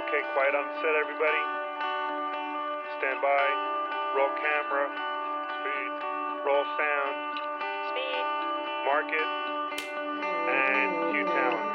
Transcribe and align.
Okay, 0.00 0.22
quiet 0.32 0.54
on 0.54 0.64
set, 0.80 0.94
everybody. 0.96 1.44
Stand 2.98 3.20
by. 3.20 3.44
Roll 4.16 4.32
camera. 4.40 4.88
Speed. 5.60 5.92
Roll 6.46 6.64
sound. 6.80 7.16
Speed. 7.90 8.24
Market. 8.88 9.28
And 10.48 10.90
cue 11.12 11.26
talent. 11.26 11.68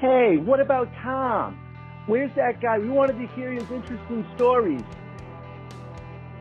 Hey, 0.00 0.36
what 0.36 0.60
about 0.60 0.88
Tom? 1.02 1.58
Where's 2.06 2.32
that 2.36 2.60
guy? 2.62 2.78
We 2.78 2.88
wanted 2.90 3.18
to 3.18 3.26
hear 3.34 3.50
his 3.50 3.68
interesting 3.70 4.24
stories. 4.36 4.84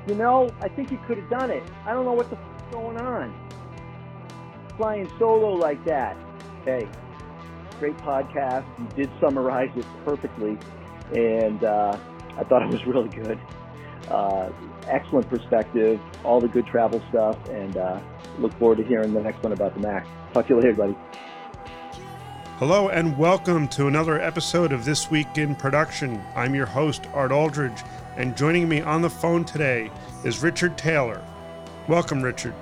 You 0.08 0.14
know, 0.16 0.52
I 0.62 0.68
think 0.70 0.92
he 0.92 0.98
could 1.08 1.18
have 1.18 1.30
done 1.32 1.50
it. 1.50 1.64
I 1.86 1.94
don't 1.94 2.06
know 2.06 2.14
what 2.14 2.30
the 2.30 2.38
f- 2.38 2.44
is 2.58 2.64
going 2.72 2.98
on. 2.98 3.49
Flying 4.80 5.12
solo 5.20 5.56
like 5.56 5.84
that. 5.84 6.16
Hey, 6.64 6.88
great 7.80 7.98
podcast. 7.98 8.66
You 8.80 8.88
did 8.96 9.12
summarize 9.20 9.70
it 9.76 9.86
perfectly, 10.06 10.58
and 11.14 11.62
uh, 11.66 12.00
I 12.38 12.46
thought 12.46 12.62
it 12.64 12.70
was 12.70 12.86
really 12.86 13.10
good. 13.10 13.38
Uh, 14.08 14.50
excellent 14.88 15.30
perspective, 15.30 16.00
all 16.24 16.40
the 16.40 16.48
good 16.48 16.66
travel 16.66 17.04
stuff, 17.10 17.36
and 17.50 17.76
uh, 17.76 18.00
look 18.38 18.58
forward 18.58 18.78
to 18.78 18.86
hearing 18.86 19.14
the 19.14 19.20
next 19.20 19.44
one 19.44 19.52
about 19.52 19.74
the 19.74 19.82
Mac. 19.82 20.08
Talk 20.34 20.48
to 20.48 20.54
you 20.56 20.62
later, 20.62 20.74
buddy. 20.76 20.96
Hello 22.58 22.88
and 22.88 23.18
welcome 23.18 23.68
to 23.68 23.88
another 23.88 24.22
episode 24.22 24.72
of 24.72 24.86
This 24.86 25.12
Week 25.12 25.38
in 25.38 25.56
Production. 25.56 26.24
I'm 26.38 26.56
your 26.56 26.66
host, 26.66 27.06
Art 27.14 27.34
Aldridge, 27.34 27.84
and 28.16 28.38
joining 28.38 28.70
me 28.70 28.80
on 28.80 29.02
the 29.02 29.10
phone 29.10 29.44
today 29.44 29.92
is 30.24 30.42
Richard 30.42 30.78
Taylor. 30.78 31.22
Welcome, 31.90 32.22
Richard. 32.22 32.56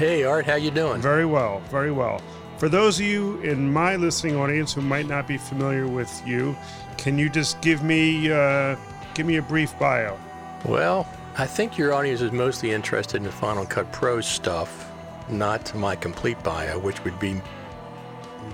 Hey 0.00 0.24
Art, 0.24 0.46
how 0.46 0.54
you 0.54 0.70
doing? 0.70 1.02
Very 1.02 1.26
well, 1.26 1.60
very 1.68 1.92
well. 1.92 2.22
For 2.56 2.70
those 2.70 2.98
of 2.98 3.04
you 3.04 3.38
in 3.42 3.70
my 3.70 3.96
listening 3.96 4.34
audience 4.34 4.72
who 4.72 4.80
might 4.80 5.06
not 5.06 5.28
be 5.28 5.36
familiar 5.36 5.86
with 5.86 6.26
you, 6.26 6.56
can 6.96 7.18
you 7.18 7.28
just 7.28 7.60
give 7.60 7.82
me 7.82 8.32
uh, 8.32 8.76
give 9.12 9.26
me 9.26 9.36
a 9.36 9.42
brief 9.42 9.78
bio? 9.78 10.18
Well, 10.64 11.06
I 11.36 11.46
think 11.46 11.76
your 11.76 11.92
audience 11.92 12.22
is 12.22 12.32
mostly 12.32 12.72
interested 12.72 13.18
in 13.18 13.24
the 13.24 13.30
Final 13.30 13.66
Cut 13.66 13.92
Pro 13.92 14.22
stuff, 14.22 14.90
not 15.28 15.74
my 15.74 15.96
complete 15.96 16.42
bio, 16.42 16.78
which 16.78 17.04
would 17.04 17.18
be 17.20 17.38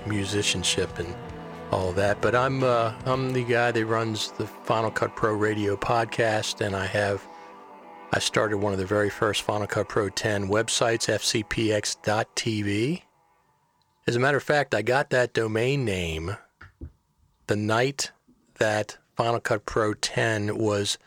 musicianship 0.05 0.99
and 0.99 1.15
all 1.71 1.93
that. 1.93 2.19
But 2.19 2.35
I'm 2.35 2.61
uh, 2.61 2.91
I'm 3.05 3.31
the 3.31 3.45
guy 3.45 3.71
that 3.71 3.85
runs 3.85 4.31
the 4.31 4.47
Final 4.47 4.91
Cut 4.91 5.15
Pro 5.15 5.31
radio 5.31 5.77
podcast, 5.77 6.59
and 6.59 6.75
I 6.75 6.87
have 6.87 7.25
I 8.13 8.19
started 8.19 8.57
one 8.57 8.71
of 8.71 8.79
the 8.79 8.85
very 8.85 9.09
first 9.09 9.41
Final 9.41 9.67
Cut 9.67 9.89
Pro 9.89 10.07
10 10.07 10.47
websites, 10.47 11.07
fcpx.tv. 11.13 13.01
As 14.07 14.15
a 14.15 14.19
matter 14.19 14.37
of 14.37 14.43
fact, 14.43 14.73
I 14.73 14.81
got 14.81 15.09
that 15.09 15.33
domain 15.33 15.83
name 15.83 16.37
the 17.47 17.57
night 17.57 18.11
that 18.59 18.97
Final 19.17 19.41
Cut 19.41 19.65
Pro 19.65 19.93
10 19.93 20.57
was 20.57 20.97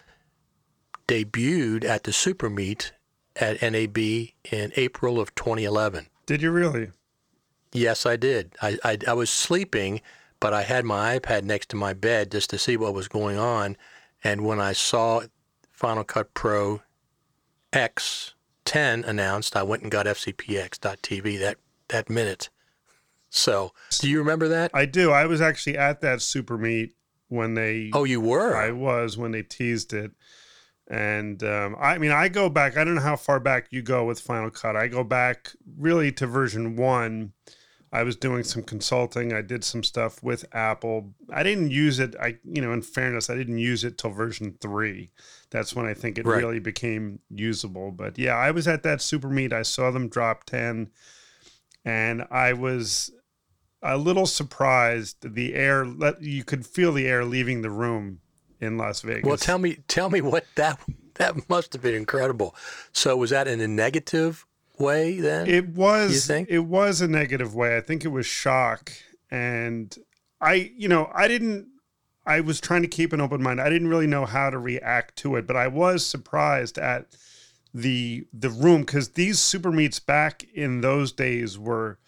debuted 1.08 1.84
at 1.84 2.04
the 2.04 2.12
Super 2.12 2.50
Meet 2.50 2.92
at 3.36 3.62
NAB 3.62 3.96
in 3.96 4.72
April 4.76 5.18
of 5.18 5.34
2011. 5.34 6.06
Did 6.26 6.42
you 6.42 6.50
really? 6.50 6.90
Yes, 7.72 8.04
I 8.04 8.16
did. 8.16 8.54
I, 8.60 8.78
I, 8.84 8.98
I 9.08 9.12
was 9.14 9.30
sleeping, 9.30 10.02
but 10.38 10.52
I 10.52 10.62
had 10.62 10.84
my 10.84 11.18
iPad 11.18 11.44
next 11.44 11.70
to 11.70 11.76
my 11.76 11.94
bed 11.94 12.30
just 12.30 12.50
to 12.50 12.58
see 12.58 12.76
what 12.76 12.92
was 12.92 13.08
going 13.08 13.38
on. 13.38 13.78
And 14.22 14.44
when 14.44 14.60
I 14.60 14.72
saw 14.74 15.22
Final 15.72 16.04
Cut 16.04 16.34
Pro 16.34 16.82
X 17.72 18.34
10 18.64 19.04
announced, 19.04 19.56
I 19.56 19.62
went 19.62 19.82
and 19.82 19.90
got 19.90 20.06
FCPX.tv 20.06 21.38
that, 21.40 21.58
that 21.88 22.10
minute. 22.10 22.50
So, 23.30 23.72
do 24.00 24.10
you 24.10 24.18
remember 24.18 24.48
that? 24.48 24.72
I 24.74 24.86
do. 24.86 25.12
I 25.12 25.26
was 25.26 25.40
actually 25.40 25.78
at 25.78 26.00
that 26.00 26.20
super 26.20 26.58
meet 26.58 26.94
when 27.28 27.54
they. 27.54 27.90
oh, 27.94 28.04
you 28.04 28.20
were? 28.20 28.56
I 28.56 28.72
was 28.72 29.16
when 29.16 29.30
they 29.30 29.42
teased 29.42 29.92
it. 29.92 30.10
And 30.88 31.42
um, 31.44 31.76
I 31.80 31.98
mean, 31.98 32.10
I 32.10 32.28
go 32.28 32.48
back, 32.48 32.76
I 32.76 32.82
don't 32.82 32.96
know 32.96 33.00
how 33.00 33.14
far 33.14 33.38
back 33.38 33.68
you 33.70 33.80
go 33.80 34.04
with 34.04 34.20
Final 34.20 34.50
Cut. 34.50 34.74
I 34.74 34.88
go 34.88 35.04
back 35.04 35.52
really 35.78 36.10
to 36.12 36.26
version 36.26 36.74
one. 36.74 37.32
I 37.92 38.04
was 38.04 38.14
doing 38.14 38.44
some 38.44 38.62
consulting. 38.62 39.32
I 39.32 39.42
did 39.42 39.64
some 39.64 39.82
stuff 39.82 40.22
with 40.22 40.44
Apple. 40.52 41.12
I 41.32 41.42
didn't 41.42 41.72
use 41.72 41.98
it. 41.98 42.14
I, 42.20 42.38
you 42.44 42.62
know, 42.62 42.72
in 42.72 42.82
fairness, 42.82 43.28
I 43.28 43.34
didn't 43.36 43.58
use 43.58 43.82
it 43.82 43.98
till 43.98 44.10
version 44.10 44.56
three. 44.60 45.10
That's 45.50 45.74
when 45.74 45.86
I 45.86 45.94
think 45.94 46.16
it 46.16 46.24
Right. 46.24 46.38
really 46.38 46.60
became 46.60 47.18
usable. 47.30 47.90
But 47.90 48.16
yeah, 48.18 48.36
I 48.36 48.52
was 48.52 48.68
at 48.68 48.84
that 48.84 49.02
super 49.02 49.28
meet. 49.28 49.52
I 49.52 49.62
saw 49.62 49.90
them 49.90 50.08
drop 50.08 50.44
10 50.44 50.90
and 51.84 52.24
I 52.30 52.52
was 52.52 53.10
a 53.82 53.96
little 53.96 54.26
surprised. 54.26 55.34
The 55.34 55.54
air, 55.54 55.84
let 55.84 56.22
you 56.22 56.44
could 56.44 56.66
feel 56.66 56.92
the 56.92 57.08
air 57.08 57.24
leaving 57.24 57.62
the 57.62 57.70
room 57.70 58.20
in 58.60 58.76
Las 58.76 59.00
Vegas. 59.00 59.24
well, 59.24 59.36
tell 59.36 59.58
me, 59.58 59.78
tell 59.88 60.10
me 60.10 60.20
what 60.20 60.44
that 60.54 60.78
that 61.14 61.48
must 61.48 61.72
have 61.72 61.82
been 61.82 61.94
incredible. 61.94 62.54
So, 62.92 63.16
was 63.16 63.30
that 63.30 63.48
in 63.48 63.60
a 63.60 63.66
negative 63.68 64.46
way 64.80 65.20
then? 65.20 65.46
It 65.48 65.68
was. 65.68 66.12
You 66.12 66.20
think? 66.20 66.48
It 66.50 66.60
was 66.60 67.00
a 67.00 67.08
negative 67.08 67.54
way. 67.54 67.76
I 67.76 67.80
think 67.80 68.04
it 68.04 68.08
was 68.08 68.26
shock, 68.26 68.92
and 69.30 69.96
I, 70.40 70.72
you 70.76 70.88
know, 70.88 71.10
I 71.14 71.28
didn't. 71.28 71.68
I 72.26 72.40
was 72.40 72.60
trying 72.60 72.82
to 72.82 72.88
keep 72.88 73.12
an 73.12 73.20
open 73.20 73.42
mind. 73.42 73.60
I 73.60 73.70
didn't 73.70 73.88
really 73.88 74.06
know 74.06 74.26
how 74.26 74.50
to 74.50 74.58
react 74.58 75.16
to 75.18 75.36
it, 75.36 75.46
but 75.46 75.56
I 75.56 75.66
was 75.68 76.04
surprised 76.04 76.78
at 76.78 77.06
the 77.72 78.26
the 78.32 78.50
room 78.50 78.80
because 78.82 79.10
these 79.10 79.38
super 79.38 79.70
meets 79.72 80.00
back 80.00 80.44
in 80.54 80.80
those 80.80 81.12
days 81.12 81.58
were 81.58 81.98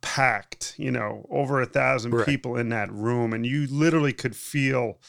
packed. 0.00 0.74
You 0.78 0.90
know, 0.92 1.26
over 1.30 1.60
a 1.60 1.66
thousand 1.66 2.12
Right. 2.12 2.26
people 2.26 2.56
in 2.56 2.68
that 2.70 2.92
room, 2.92 3.32
and 3.32 3.44
you 3.44 3.66
literally 3.66 4.12
could 4.12 4.36
feel 4.36 5.00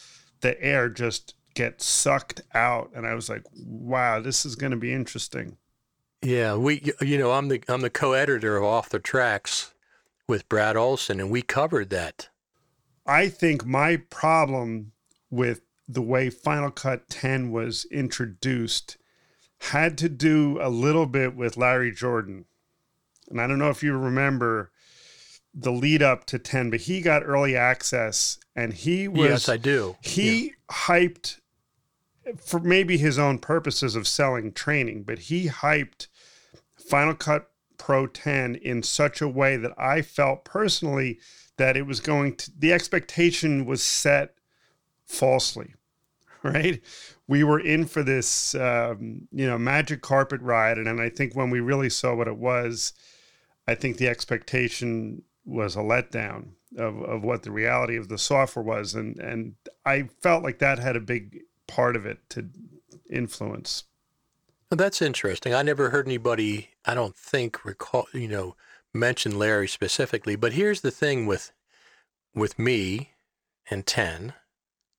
the 0.42 0.62
air 0.64 0.90
just 0.90 1.36
get 1.54 1.82
sucked 1.82 2.42
out. 2.54 2.92
And 2.96 3.06
I 3.06 3.14
was 3.14 3.30
like, 3.30 3.44
"Wow, 3.54 4.20
this 4.20 4.46
is 4.46 4.56
going 4.56 4.72
to 4.72 4.78
be 4.78 4.92
interesting." 4.94 5.58
Yeah, 6.22 6.56
we 6.56 6.92
you 7.02 7.18
know 7.18 7.32
I'm 7.32 7.48
the 7.48 7.64
I'm 7.68 7.82
the 7.82 7.90
co-editor 7.90 8.58
of 8.58 8.64
Off 8.64 8.90
the 8.90 9.00
Tracks 9.00 9.74
with 10.28 10.50
Brad 10.50 10.76
Olsen, 10.76 11.20
and 11.20 11.32
we 11.32 11.42
covered 11.42 11.90
that. 11.90 12.30
I 13.06 13.30
think 13.30 13.66
my 13.66 13.98
problem 13.98 14.92
with 15.32 15.62
the 15.88 16.02
way 16.02 16.30
Final 16.30 16.70
Cut 16.70 17.10
10 17.10 17.52
was 17.52 17.86
introduced 17.86 18.98
had 19.72 19.98
to 19.98 20.08
do 20.08 20.60
a 20.62 20.70
little 20.70 21.08
bit 21.08 21.36
with 21.36 21.58
Larry 21.58 21.92
Jordan. 21.92 22.46
And 23.30 23.42
I 23.42 23.48
don't 23.48 23.60
know 23.60 23.70
if 23.72 23.82
you 23.82 23.98
remember 23.98 24.72
the 25.54 25.72
lead 25.72 26.04
up 26.04 26.26
to 26.26 26.40
10, 26.40 26.70
but 26.70 26.82
he 26.82 27.02
got 27.02 27.24
early 27.26 27.56
access 27.56 28.38
and 28.56 28.74
he 28.74 29.08
was 29.08 29.30
yes, 29.30 29.50
I 29.50 29.58
do. 29.58 29.96
he 30.02 30.54
hyped 30.72 31.40
for 32.38 32.60
maybe 32.60 32.98
his 32.98 33.18
own 33.18 33.40
purposes 33.40 33.96
of 33.96 34.08
selling 34.08 34.52
training, 34.52 35.04
but 35.04 35.20
he 35.20 35.48
hyped 35.48 36.08
Final 36.78 37.16
Cut 37.16 37.50
Pro 37.78 38.08
10 38.08 38.56
in 38.56 38.84
such 38.84 39.22
a 39.22 39.28
way 39.28 39.58
that 39.58 39.74
I 39.78 40.02
felt 40.02 40.44
personally 40.46 41.20
that 41.58 41.78
it 41.78 41.86
was 41.86 42.00
going 42.00 42.36
to, 42.36 42.52
the 42.58 42.74
expectation 42.74 43.66
was 43.66 43.82
set 43.82 44.36
falsely, 45.06 45.74
right? 46.44 46.82
We 47.28 47.44
were 47.44 47.60
in 47.60 47.86
for 47.86 48.04
this, 48.04 48.56
um, 48.56 49.28
you 49.32 49.48
know, 49.48 49.58
magic 49.58 50.02
carpet 50.02 50.42
ride. 50.42 50.78
And 50.78 50.88
then 50.88 51.00
I 51.00 51.10
think 51.10 51.36
when 51.36 51.50
we 51.50 51.60
really 51.60 51.90
saw 51.90 52.16
what 52.16 52.28
it 52.28 52.38
was, 52.38 52.94
I 53.68 53.76
think 53.76 53.98
the 53.98 54.08
expectation 54.08 55.24
was 55.46 55.76
a 55.76 55.80
letdown 55.80 56.50
of, 56.78 57.02
of 57.02 57.24
what 57.24 57.44
the 57.44 57.52
reality 57.52 57.98
of 57.98 58.08
the 58.08 58.18
software 58.18 58.64
was. 58.64 58.94
And, 58.94 59.20
and 59.20 59.56
I 59.86 60.10
felt 60.22 60.44
like 60.44 60.60
that 60.60 60.80
had 60.80 60.96
a 60.96 61.02
big 61.02 61.42
part 61.70 61.96
of 61.96 62.06
it 62.06 62.20
to 62.30 62.50
influence. 63.10 63.86
Well, 64.70 64.78
that's 64.78 65.02
interesting. 65.02 65.54
I 65.54 65.62
never 65.62 65.90
heard 65.90 66.08
anybody, 66.08 66.72
I 66.86 66.94
don't 66.94 67.16
think, 67.16 67.64
recall, 67.64 68.08
you 68.14 68.28
know, 68.28 68.56
mention 68.94 69.38
Larry 69.38 69.68
specifically. 69.68 70.36
But 70.36 70.54
here's 70.54 70.82
the 70.82 70.92
thing 70.92 71.26
with 71.26 71.52
with 72.36 72.60
me 72.60 73.12
and 73.70 73.86
10 73.86 74.34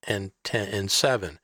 and 0.07 0.33
10 0.45 0.69
and 0.69 0.91
7. 0.91 1.39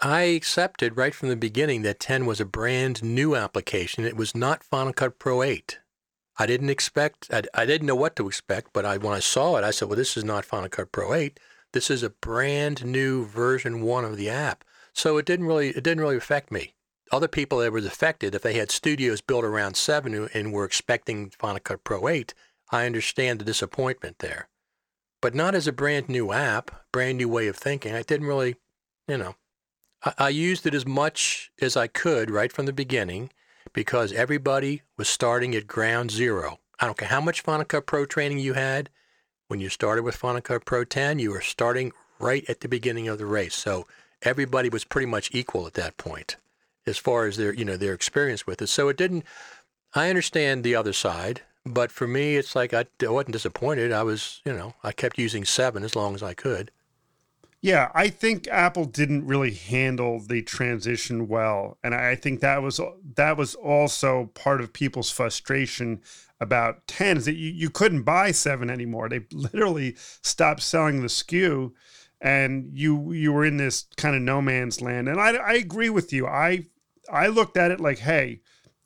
I 0.00 0.22
accepted 0.22 0.96
right 0.96 1.14
from 1.14 1.28
the 1.28 1.36
beginning 1.36 1.82
that 1.82 2.00
10 2.00 2.26
was 2.26 2.40
a 2.40 2.44
brand 2.44 3.02
new 3.02 3.34
application. 3.34 4.04
It 4.04 4.16
was 4.16 4.34
not 4.34 4.62
Final 4.62 4.92
Cut 4.92 5.18
Pro 5.18 5.42
8. 5.42 5.78
I 6.38 6.46
didn't 6.46 6.70
expect, 6.70 7.28
I, 7.32 7.42
I 7.52 7.66
didn't 7.66 7.88
know 7.88 7.96
what 7.96 8.14
to 8.16 8.28
expect, 8.28 8.72
but 8.72 8.84
I, 8.84 8.96
when 8.96 9.12
I 9.12 9.18
saw 9.18 9.56
it, 9.56 9.64
I 9.64 9.72
said, 9.72 9.88
well, 9.88 9.96
this 9.96 10.16
is 10.16 10.24
not 10.24 10.44
Final 10.44 10.68
Cut 10.68 10.92
Pro 10.92 11.14
8. 11.14 11.40
This 11.78 11.90
is 11.90 12.02
a 12.02 12.10
brand 12.10 12.84
new 12.84 13.24
version 13.24 13.82
one 13.82 14.04
of 14.04 14.16
the 14.16 14.28
app. 14.28 14.64
So 14.92 15.16
it 15.16 15.24
didn't 15.24 15.46
really, 15.46 15.68
it 15.68 15.84
didn't 15.84 16.00
really 16.00 16.16
affect 16.16 16.50
me 16.50 16.74
other 17.12 17.28
people 17.28 17.58
that 17.58 17.72
was 17.72 17.86
affected, 17.86 18.34
if 18.34 18.42
they 18.42 18.54
had 18.54 18.70
studios 18.70 19.20
built 19.20 19.44
around 19.44 19.76
7 19.76 20.28
and 20.34 20.52
were 20.52 20.64
expecting 20.64 21.30
Final 21.30 21.60
Cut 21.60 21.84
Pro 21.84 22.08
8, 22.08 22.34
I 22.70 22.86
understand 22.86 23.38
the 23.38 23.44
disappointment 23.44 24.18
there. 24.18 24.48
But 25.20 25.34
not 25.34 25.54
as 25.54 25.66
a 25.66 25.72
brand 25.72 26.08
new 26.08 26.32
app, 26.32 26.70
brand 26.92 27.18
new 27.18 27.28
way 27.28 27.48
of 27.48 27.56
thinking. 27.56 27.94
I 27.94 28.02
didn't 28.02 28.26
really, 28.26 28.56
you 29.06 29.16
know, 29.16 29.36
I, 30.04 30.14
I 30.18 30.28
used 30.30 30.66
it 30.66 30.74
as 30.74 30.86
much 30.86 31.50
as 31.60 31.76
I 31.76 31.86
could 31.86 32.30
right 32.30 32.52
from 32.52 32.66
the 32.66 32.72
beginning 32.72 33.30
because 33.72 34.12
everybody 34.12 34.82
was 34.96 35.08
starting 35.08 35.54
at 35.54 35.66
ground 35.66 36.10
zero. 36.10 36.58
I 36.80 36.86
don't 36.86 36.98
care 36.98 37.08
how 37.08 37.20
much 37.20 37.40
Final 37.40 37.64
Cut 37.64 37.86
Pro 37.86 38.04
training 38.04 38.38
you 38.38 38.54
had. 38.54 38.90
When 39.48 39.60
you 39.60 39.70
started 39.70 40.02
with 40.02 40.14
Final 40.14 40.42
Cut 40.42 40.66
Pro 40.66 40.84
10, 40.84 41.18
you 41.18 41.30
were 41.30 41.40
starting 41.40 41.92
right 42.18 42.44
at 42.50 42.60
the 42.60 42.68
beginning 42.68 43.08
of 43.08 43.16
the 43.16 43.24
race. 43.24 43.54
So 43.54 43.86
everybody 44.20 44.68
was 44.68 44.84
pretty 44.84 45.06
much 45.06 45.30
equal 45.32 45.66
at 45.66 45.72
that 45.72 45.96
point 45.96 46.36
as 46.86 46.98
far 46.98 47.24
as 47.24 47.38
their, 47.38 47.54
you 47.54 47.64
know, 47.64 47.78
their 47.78 47.94
experience 47.94 48.46
with 48.46 48.60
it. 48.60 48.66
So 48.66 48.90
it 48.90 48.98
didn't, 48.98 49.24
I 49.94 50.10
understand 50.10 50.64
the 50.64 50.74
other 50.74 50.92
side, 50.92 51.40
but 51.64 51.90
for 51.90 52.06
me, 52.06 52.36
it's 52.36 52.54
like 52.54 52.74
I, 52.74 52.84
I 53.02 53.08
wasn't 53.08 53.32
disappointed. 53.32 53.90
I 53.90 54.02
was, 54.02 54.42
you 54.44 54.52
know, 54.52 54.74
I 54.84 54.92
kept 54.92 55.18
using 55.18 55.46
seven 55.46 55.82
as 55.82 55.96
long 55.96 56.14
as 56.14 56.22
I 56.22 56.34
could. 56.34 56.70
Yeah, 57.62 57.90
I 57.94 58.08
think 58.08 58.46
Apple 58.48 58.84
didn't 58.84 59.26
really 59.26 59.52
handle 59.52 60.20
the 60.20 60.42
transition 60.42 61.26
well, 61.26 61.76
and 61.82 61.92
I 61.92 62.14
think 62.14 62.38
that 62.40 62.62
was 62.62 62.80
that 63.16 63.36
was 63.36 63.56
also 63.56 64.30
part 64.34 64.60
of 64.60 64.72
people's 64.72 65.10
frustration 65.10 66.00
about 66.40 66.86
10 66.86 67.18
is 67.18 67.24
that 67.24 67.36
you, 67.36 67.50
you 67.50 67.70
couldn't 67.70 68.02
buy 68.02 68.30
7 68.30 68.70
anymore. 68.70 69.08
They 69.08 69.20
literally 69.32 69.96
stopped 70.22 70.62
selling 70.62 71.00
the 71.00 71.08
SKU 71.08 71.72
and 72.20 72.70
you 72.72 73.12
you 73.12 73.32
were 73.32 73.44
in 73.44 73.58
this 73.58 73.86
kind 73.96 74.16
of 74.16 74.22
no 74.22 74.42
man's 74.42 74.80
land. 74.80 75.08
And 75.08 75.20
I, 75.20 75.36
I 75.36 75.52
agree 75.54 75.90
with 75.90 76.12
you. 76.12 76.26
I 76.26 76.66
I 77.12 77.28
looked 77.28 77.56
at 77.56 77.70
it 77.70 77.80
like, 77.80 77.98
hey, 77.98 78.40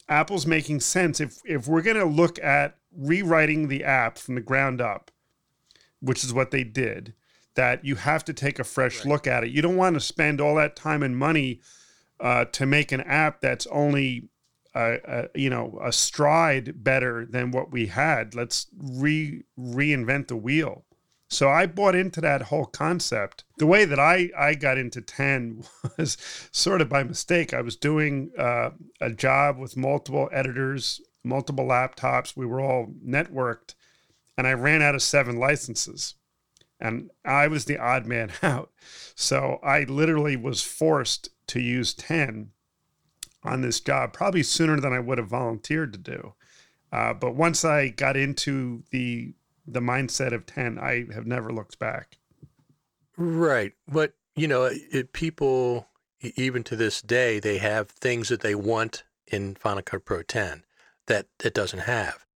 Apple's 0.09 0.47
making 0.47 0.81
sense 0.81 1.21
if 1.21 1.39
if 1.45 1.67
we're 1.67 1.83
going 1.83 1.97
to 1.97 2.05
look 2.05 2.43
at 2.43 2.77
rewriting 2.95 3.69
the 3.69 3.85
app 3.85 4.19
from 4.19 4.35
the 4.35 4.41
ground 4.41 4.81
up, 4.81 5.11
which 6.01 6.23
is 6.25 6.35
what 6.35 6.51
they 6.51 6.65
did 6.65 7.15
that 7.55 7.85
you 7.85 7.97
have 7.97 8.25
to 8.25 8.33
take 8.33 8.59
a 8.59 8.65
fresh 8.65 8.99
right. 8.99 9.07
look 9.07 9.27
at 9.27 9.45
it. 9.45 9.51
You 9.51 9.63
don't 9.63 9.77
want 9.77 9.95
to 9.95 10.01
spend 10.01 10.41
all 10.41 10.55
that 10.57 10.77
time 10.77 11.03
and 11.03 11.17
money 11.17 11.61
uh, 12.21 12.47
to 12.47 12.67
make 12.67 12.93
an 12.93 13.01
app 13.03 13.41
that's 13.41 13.67
only 13.67 14.29
uh, 14.75 14.97
uh, 15.07 15.29
you 15.35 15.51
know 15.51 15.79
a 15.83 15.93
stride 15.93 16.83
better 16.83 17.27
than 17.27 17.51
what 17.51 17.71
we 17.71 17.87
had. 17.87 18.35
Let's 18.35 18.67
re 18.77 19.43
reinvent 19.59 20.29
the 20.29 20.37
wheel. 20.37 20.85
So 21.29 21.49
I 21.49 21.67
bought 21.67 21.95
into 21.95 22.21
that 22.21 22.43
whole 22.43 22.67
concept. 22.67 23.45
The 23.59 23.67
way 23.67 23.85
that 23.85 23.99
I 23.99 24.31
I 24.37 24.55
got 24.55 24.79
into 24.79 25.01
ten 25.01 25.65
was 25.99 26.17
sort 26.53 26.81
of 26.81 26.89
by 26.89 27.03
mistake. 27.03 27.55
I 27.55 27.61
was 27.61 27.77
doing 27.77 28.31
uh, 28.39 28.71
a 29.01 29.11
job 29.11 29.59
with 29.59 29.77
multiple 29.77 30.29
editors, 30.33 31.01
multiple 31.25 31.67
laptops. 31.67 32.37
We 32.37 32.47
were 32.47 32.61
all 32.61 32.93
networked, 33.07 33.75
and 34.37 34.47
I 34.47 34.53
ran 34.53 34.83
out 34.83 34.95
of 34.95 35.03
seven 35.03 35.37
licenses 35.37 36.15
and 36.83 37.11
I 37.25 37.47
was 37.47 37.65
the 37.65 37.79
odd 37.79 38.07
man 38.07 38.33
out. 38.43 38.71
So 39.15 39.61
I 39.63 39.85
literally 39.85 40.37
was 40.37 40.63
forced 40.63 41.31
to 41.47 41.61
use 41.61 41.95
10 41.95 42.51
on 43.45 43.61
this 43.61 43.81
job, 43.81 44.13
probably 44.13 44.43
sooner 44.43 44.81
than 44.81 44.93
I 44.93 45.01
would 45.01 45.19
have 45.19 45.29
volunteered 45.29 45.93
to 45.93 45.99
do. 45.99 46.35
Uh, 46.93 47.15
but 47.15 47.35
once 47.35 47.65
I 47.65 47.89
got 47.89 48.17
into 48.17 48.83
the 48.91 49.35
the 49.67 49.81
mindset 49.81 50.33
of 50.33 50.47
10, 50.47 50.79
I 50.79 51.07
have 51.15 51.27
never 51.27 51.53
looked 51.53 51.79
back. 51.79 52.19
Right. 53.17 53.73
But, 53.87 54.15
you 54.35 54.49
know, 54.49 54.69
it, 54.73 55.13
people, 55.13 55.87
even 56.21 56.65
to 56.65 56.77
this 56.77 57.01
day, 57.01 57.39
they 57.39 57.59
have 57.59 57.89
things 57.89 58.29
that 58.29 58.41
they 58.41 58.55
want 58.55 59.05
in 59.27 59.55
Final 59.55 59.83
Cut 59.83 60.05
Pro 60.05 60.23
10 60.23 60.65
that 61.07 61.27
it 61.45 61.55
doesn't 61.55 61.81
have. 61.81 62.27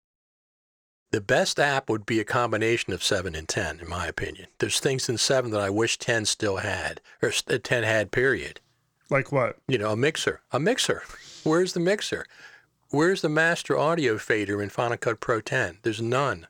The 1.13 1.21
best 1.21 1.59
app 1.59 1.89
would 1.89 2.05
be 2.05 2.21
a 2.21 2.25
combination 2.25 2.93
of 2.93 3.03
7 3.03 3.35
and 3.35 3.49
10, 3.49 3.81
in 3.81 3.89
my 3.89 4.07
opinion. 4.07 4.49
There's 4.59 4.81
things 4.81 5.09
in 5.09 5.19
7 5.19 5.51
that 5.53 5.61
I 5.61 5.71
wish 5.71 5.99
10 5.99 6.27
still 6.27 6.59
had, 6.59 7.01
or 7.23 7.31
10 7.31 7.83
had, 7.85 8.11
period. 8.11 8.61
Like 9.11 9.31
what? 9.33 9.59
You 9.69 9.79
know, 9.79 9.93
a 9.93 9.97
mixer. 9.97 10.41
A 10.53 10.59
mixer. 10.59 11.03
Where's 11.45 11.73
the 11.73 11.81
mixer? 11.81 12.27
Where's 12.91 13.23
the 13.23 13.29
master 13.29 13.79
audio 13.79 14.19
fader 14.19 14.63
in 14.63 14.69
Final 14.69 14.97
Cut 14.97 15.21
Pro 15.21 15.41
10? 15.41 15.79
There's 15.83 16.01
none. 16.01 16.47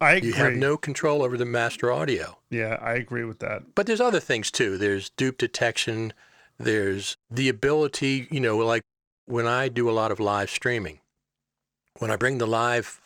I 0.00 0.14
agree. 0.14 0.30
You 0.30 0.34
have 0.34 0.54
no 0.54 0.76
control 0.76 1.22
over 1.22 1.36
the 1.36 1.44
master 1.44 1.92
audio. 1.92 2.38
Yeah, 2.50 2.78
I 2.80 2.94
agree 2.94 3.24
with 3.24 3.38
that. 3.40 3.74
But 3.74 3.86
there's 3.86 4.00
other 4.00 4.18
things 4.18 4.50
too. 4.50 4.76
There's 4.76 5.10
dupe 5.10 5.38
detection. 5.38 6.12
There's 6.58 7.16
the 7.30 7.48
ability, 7.48 8.26
you 8.30 8.40
know, 8.40 8.56
like 8.58 8.82
when 9.26 9.46
I 9.46 9.68
do 9.68 9.88
a 9.88 9.92
lot 9.92 10.10
of 10.10 10.18
live 10.18 10.50
streaming, 10.50 10.98
when 11.98 12.10
I 12.10 12.16
bring 12.16 12.38
the 12.38 12.46
live 12.46 13.00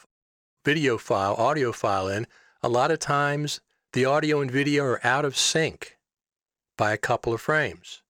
video 0.64 0.96
file, 0.96 1.34
audio 1.34 1.72
file 1.72 2.08
in, 2.08 2.26
a 2.62 2.68
lot 2.68 2.90
of 2.90 2.98
times 2.98 3.60
the 3.92 4.06
audio 4.06 4.40
and 4.40 4.50
video 4.50 4.84
are 4.84 5.06
out 5.06 5.24
of 5.24 5.36
sync 5.36 5.98
by 6.78 6.92
a 6.92 6.98
couple 6.98 7.34
of 7.34 7.40
frames. 7.40 8.02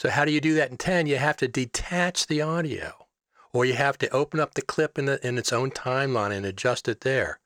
So 0.00 0.08
how 0.08 0.24
do 0.24 0.32
you 0.32 0.40
do 0.40 0.54
that 0.54 0.70
in 0.70 0.78
10? 0.78 1.08
You 1.08 1.18
have 1.18 1.36
to 1.36 1.46
detach 1.46 2.26
the 2.26 2.40
audio 2.40 3.06
or 3.52 3.66
you 3.66 3.74
have 3.74 3.98
to 3.98 4.08
open 4.08 4.40
up 4.40 4.54
the 4.54 4.62
clip 4.62 4.98
in, 4.98 5.04
the, 5.04 5.26
in 5.26 5.36
its 5.36 5.52
own 5.52 5.70
timeline 5.70 6.34
and 6.34 6.46
adjust 6.46 6.88
it 6.88 7.02
there. 7.02 7.38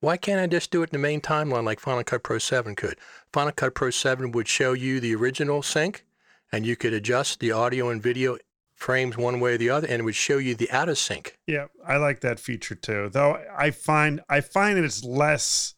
Why 0.00 0.16
can't 0.16 0.40
I 0.40 0.48
just 0.48 0.72
do 0.72 0.82
it 0.82 0.90
in 0.90 0.94
the 0.94 0.98
main 0.98 1.20
timeline 1.20 1.62
like 1.62 1.78
Final 1.78 2.02
Cut 2.02 2.24
Pro 2.24 2.38
7 2.38 2.74
could? 2.74 2.98
Final 3.32 3.52
Cut 3.52 3.76
Pro 3.76 3.90
7 3.90 4.32
would 4.32 4.48
show 4.48 4.72
you 4.72 4.98
the 4.98 5.14
original 5.14 5.62
sync 5.62 6.04
and 6.50 6.66
you 6.66 6.74
could 6.74 6.92
adjust 6.92 7.38
the 7.38 7.52
audio 7.52 7.88
and 7.88 8.02
video 8.02 8.36
frames 8.74 9.16
one 9.16 9.38
way 9.38 9.54
or 9.54 9.58
the 9.58 9.70
other 9.70 9.86
and 9.86 10.00
it 10.00 10.04
would 10.04 10.16
show 10.16 10.38
you 10.38 10.56
the 10.56 10.72
out 10.72 10.88
of 10.88 10.98
sync. 10.98 11.38
Yeah, 11.46 11.66
I 11.86 11.98
like 11.98 12.20
that 12.22 12.40
feature 12.40 12.74
too. 12.74 13.10
Though 13.10 13.40
I 13.56 13.70
find 13.70 14.22
I 14.28 14.40
find 14.40 14.76
that 14.76 14.82
it's 14.82 15.04
less 15.04 15.74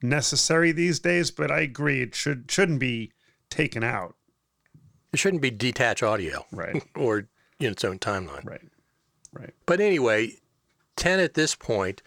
necessary 0.00 0.70
these 0.70 1.00
days, 1.00 1.32
but 1.32 1.50
I 1.50 1.62
agree 1.62 2.00
it 2.00 2.14
should 2.14 2.48
shouldn't 2.48 2.78
be 2.78 3.10
taken 3.50 3.82
out. 3.82 4.14
It 5.14 5.18
shouldn't 5.18 5.42
be 5.42 5.50
detached 5.50 6.02
audio. 6.02 6.46
Right. 6.52 6.82
or 6.96 7.28
in 7.60 7.72
its 7.72 7.84
own 7.84 7.98
timeline. 7.98 8.44
Right. 8.44 8.60
Right. 9.32 9.54
But 9.66 9.80
anyway, 9.80 10.38
10 10.96 11.20
at 11.20 11.34
this 11.34 11.54
point, 11.54 12.02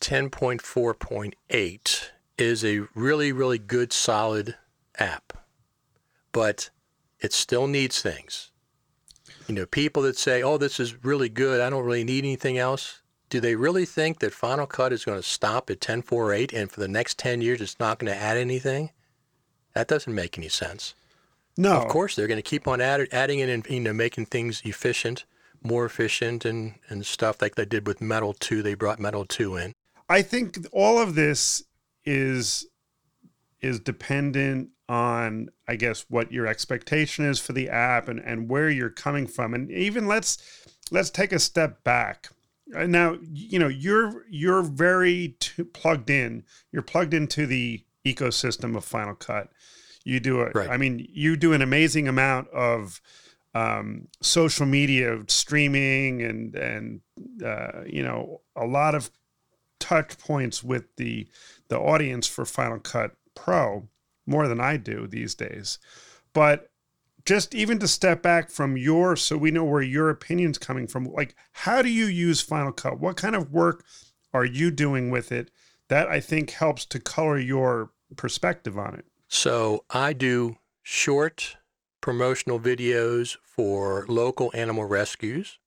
10.4.8 0.00 2.08
is 2.38 2.64
a 2.64 2.80
really, 2.94 3.32
really 3.32 3.58
good, 3.58 3.92
solid 3.92 4.56
app. 4.98 5.32
But 6.32 6.70
it 7.20 7.32
still 7.32 7.66
needs 7.66 8.02
things. 8.02 8.50
You 9.46 9.54
know, 9.54 9.66
people 9.66 10.02
that 10.02 10.16
say, 10.16 10.42
oh, 10.42 10.58
this 10.58 10.80
is 10.80 11.04
really 11.04 11.28
good, 11.28 11.60
I 11.60 11.70
don't 11.70 11.84
really 11.84 12.04
need 12.04 12.24
anything 12.24 12.58
else. 12.58 13.02
Do 13.30 13.40
they 13.40 13.56
really 13.56 13.84
think 13.84 14.20
that 14.20 14.32
Final 14.32 14.66
Cut 14.66 14.92
is 14.92 15.04
going 15.04 15.18
to 15.18 15.26
stop 15.26 15.70
at 15.70 15.80
10.4.8 15.80 16.52
and 16.52 16.70
for 16.70 16.80
the 16.80 16.88
next 16.88 17.18
10 17.18 17.40
years 17.40 17.60
it's 17.60 17.80
not 17.80 17.98
going 17.98 18.12
to 18.12 18.18
add 18.18 18.36
anything? 18.36 18.90
That 19.74 19.88
doesn't 19.88 20.14
make 20.14 20.38
any 20.38 20.48
sense. 20.48 20.94
No. 21.56 21.76
Of 21.76 21.88
course, 21.88 22.16
they're 22.16 22.26
going 22.26 22.38
to 22.38 22.42
keep 22.42 22.66
on 22.66 22.80
add, 22.80 23.06
adding 23.12 23.38
in 23.38 23.48
and 23.48 23.66
you 23.68 23.80
know, 23.80 23.92
making 23.92 24.26
things 24.26 24.62
efficient, 24.64 25.24
more 25.62 25.84
efficient 25.84 26.44
and, 26.44 26.74
and 26.88 27.06
stuff 27.06 27.40
like 27.40 27.54
they 27.54 27.64
did 27.64 27.86
with 27.86 28.00
Metal 28.00 28.34
2. 28.34 28.62
They 28.62 28.74
brought 28.74 28.98
Metal 28.98 29.24
2 29.24 29.56
in. 29.56 29.74
I 30.08 30.22
think 30.22 30.58
all 30.72 30.98
of 30.98 31.14
this 31.14 31.62
is 32.04 32.66
is 33.62 33.80
dependent 33.80 34.68
on 34.90 35.48
I 35.66 35.76
guess 35.76 36.04
what 36.10 36.30
your 36.30 36.46
expectation 36.46 37.24
is 37.24 37.40
for 37.40 37.54
the 37.54 37.70
app 37.70 38.08
and 38.08 38.20
and 38.20 38.50
where 38.50 38.68
you're 38.68 38.90
coming 38.90 39.26
from 39.26 39.54
and 39.54 39.70
even 39.70 40.06
let's 40.06 40.36
let's 40.90 41.10
take 41.10 41.32
a 41.32 41.38
step 41.38 41.82
back. 41.84 42.28
Uh, 42.74 42.86
now, 42.86 43.16
you 43.32 43.58
know, 43.58 43.68
you're 43.68 44.24
you're 44.28 44.62
very 44.62 45.36
t- 45.40 45.64
plugged 45.64 46.10
in. 46.10 46.44
You're 46.72 46.82
plugged 46.82 47.14
into 47.14 47.46
the 47.46 47.82
ecosystem 48.04 48.76
of 48.76 48.84
Final 48.84 49.14
Cut. 49.14 49.50
You 50.04 50.20
do 50.20 50.42
it. 50.42 50.54
Right. 50.54 50.70
I 50.70 50.76
mean, 50.76 51.06
you 51.10 51.36
do 51.36 51.52
an 51.52 51.62
amazing 51.62 52.08
amount 52.08 52.48
of 52.50 53.00
um, 53.54 54.08
social 54.20 54.66
media 54.66 55.18
streaming 55.28 56.22
and 56.22 56.54
and 56.54 57.00
uh, 57.44 57.82
you 57.86 58.02
know 58.02 58.40
a 58.56 58.66
lot 58.66 58.94
of 58.94 59.10
touch 59.78 60.18
points 60.18 60.62
with 60.62 60.94
the 60.96 61.26
the 61.68 61.78
audience 61.78 62.28
for 62.28 62.44
Final 62.44 62.78
Cut 62.78 63.16
Pro 63.34 63.88
more 64.26 64.48
than 64.48 64.60
I 64.60 64.76
do 64.76 65.06
these 65.06 65.34
days. 65.34 65.78
But 66.32 66.70
just 67.24 67.54
even 67.54 67.78
to 67.78 67.88
step 67.88 68.22
back 68.22 68.50
from 68.50 68.76
your 68.76 69.16
so 69.16 69.36
we 69.36 69.50
know 69.50 69.64
where 69.64 69.82
your 69.82 70.10
opinion's 70.10 70.58
coming 70.58 70.86
from 70.86 71.10
like 71.12 71.34
how 71.52 71.82
do 71.82 71.88
you 71.88 72.04
use 72.04 72.40
final 72.40 72.72
cut 72.72 73.00
what 73.00 73.16
kind 73.16 73.34
of 73.34 73.52
work 73.52 73.84
are 74.32 74.44
you 74.44 74.70
doing 74.70 75.10
with 75.10 75.32
it 75.32 75.50
that 75.88 76.06
i 76.08 76.20
think 76.20 76.50
helps 76.50 76.84
to 76.84 77.00
color 77.00 77.38
your 77.38 77.90
perspective 78.16 78.78
on 78.78 78.94
it 78.94 79.06
so 79.34 79.84
i 79.90 80.12
do 80.12 80.56
short 80.82 81.56
promotional 82.04 82.60
videos 82.60 83.38
for 83.42 84.04
local 84.10 84.50
animal 84.52 84.84
rescues. 84.84 85.58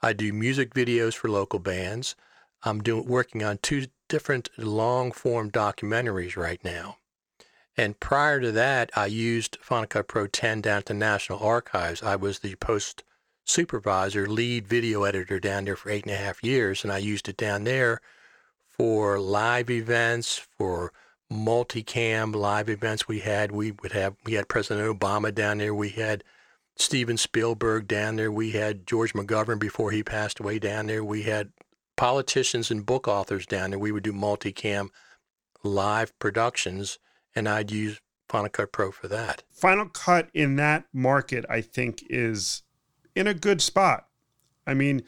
I 0.00 0.12
do 0.12 0.32
music 0.32 0.72
videos 0.74 1.14
for 1.14 1.28
local 1.28 1.58
bands. 1.58 2.14
I'm 2.62 2.84
doing 2.84 3.08
working 3.08 3.42
on 3.42 3.58
two 3.58 3.86
different 4.08 4.48
long 4.56 5.10
form 5.10 5.50
documentaries 5.50 6.36
right 6.36 6.62
now. 6.62 6.98
And 7.76 7.98
prior 7.98 8.40
to 8.40 8.52
that, 8.52 8.92
I 8.94 9.06
used 9.06 9.58
Cut 9.60 10.06
Pro 10.06 10.28
10 10.28 10.60
down 10.60 10.78
at 10.78 10.86
the 10.86 10.94
National 10.94 11.40
Archives. 11.40 12.00
I 12.00 12.14
was 12.14 12.38
the 12.38 12.54
post 12.54 13.02
supervisor, 13.44 14.28
lead 14.28 14.68
video 14.68 15.02
editor 15.02 15.40
down 15.40 15.64
there 15.64 15.74
for 15.74 15.90
eight 15.90 16.04
and 16.04 16.14
a 16.14 16.16
half 16.16 16.44
years, 16.44 16.84
and 16.84 16.92
I 16.92 16.98
used 16.98 17.28
it 17.28 17.36
down 17.36 17.64
there 17.64 18.00
for 18.68 19.18
live 19.18 19.68
events, 19.68 20.38
for 20.38 20.92
multicam 21.32 22.34
live 22.34 22.68
events 22.68 23.08
we 23.08 23.20
had. 23.20 23.50
We 23.52 23.72
would 23.72 23.92
have 23.92 24.16
we 24.24 24.34
had 24.34 24.48
President 24.48 24.98
Obama 24.98 25.34
down 25.34 25.58
there. 25.58 25.74
We 25.74 25.90
had 25.90 26.24
Steven 26.76 27.16
Spielberg 27.16 27.88
down 27.88 28.16
there. 28.16 28.32
We 28.32 28.52
had 28.52 28.86
George 28.86 29.12
McGovern 29.14 29.58
before 29.58 29.90
he 29.90 30.02
passed 30.02 30.40
away 30.40 30.58
down 30.58 30.86
there. 30.86 31.04
We 31.04 31.22
had 31.22 31.52
politicians 31.96 32.70
and 32.70 32.86
book 32.86 33.06
authors 33.06 33.46
down 33.46 33.70
there. 33.70 33.78
We 33.78 33.92
would 33.92 34.02
do 34.02 34.12
multicam 34.12 34.88
live 35.62 36.18
productions, 36.18 36.98
and 37.34 37.48
I'd 37.48 37.70
use 37.70 38.00
Final 38.28 38.48
Cut 38.48 38.72
Pro 38.72 38.90
for 38.90 39.08
that. 39.08 39.42
Final 39.50 39.88
Cut 39.88 40.28
in 40.32 40.56
that 40.56 40.84
market, 40.92 41.44
I 41.48 41.60
think, 41.60 42.02
is 42.08 42.62
in 43.14 43.26
a 43.26 43.34
good 43.34 43.60
spot. 43.60 44.06
I 44.66 44.74
mean, 44.74 45.02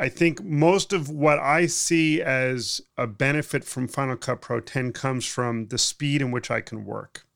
I 0.00 0.08
think 0.08 0.42
most 0.42 0.94
of 0.94 1.10
what 1.10 1.38
I 1.38 1.66
see 1.66 2.22
as 2.22 2.80
a 2.96 3.06
benefit 3.06 3.64
from 3.64 3.86
Final 3.86 4.16
Cut 4.16 4.40
Pro 4.40 4.58
10 4.58 4.94
comes 4.94 5.26
from 5.26 5.66
the 5.66 5.76
speed 5.76 6.22
in 6.22 6.30
which 6.30 6.50
I 6.50 6.62
can 6.62 6.86
work. 6.86 7.26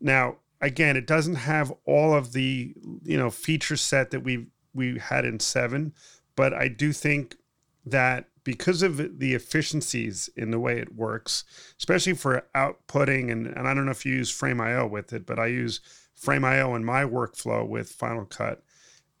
Now, 0.00 0.36
again, 0.60 0.96
it 0.96 1.04
doesn't 1.04 1.34
have 1.34 1.72
all 1.84 2.14
of 2.14 2.32
the, 2.32 2.74
you 3.02 3.18
know, 3.18 3.28
feature 3.28 3.76
set 3.76 4.12
that 4.12 4.20
we 4.20 4.46
we 4.72 4.98
had 4.98 5.24
in 5.24 5.40
7, 5.40 5.92
but 6.36 6.52
I 6.52 6.68
do 6.68 6.92
think 6.92 7.36
that 7.84 8.28
because 8.44 8.82
of 8.82 9.18
the 9.18 9.34
efficiencies 9.34 10.28
in 10.36 10.50
the 10.50 10.58
way 10.60 10.78
it 10.78 10.94
works, 10.94 11.44
especially 11.78 12.14
for 12.14 12.46
outputting, 12.54 13.30
and, 13.30 13.46
and 13.46 13.66
I 13.68 13.74
don't 13.74 13.84
know 13.84 13.92
if 13.92 14.04
you 14.04 14.14
use 14.14 14.30
Frame.io 14.30 14.86
with 14.86 15.12
it, 15.12 15.26
but 15.26 15.38
I 15.38 15.46
use 15.46 15.80
Frame.io 16.14 16.74
in 16.74 16.84
my 16.84 17.04
workflow 17.04 17.66
with 17.66 17.90
Final 17.90 18.24
Cut, 18.24 18.62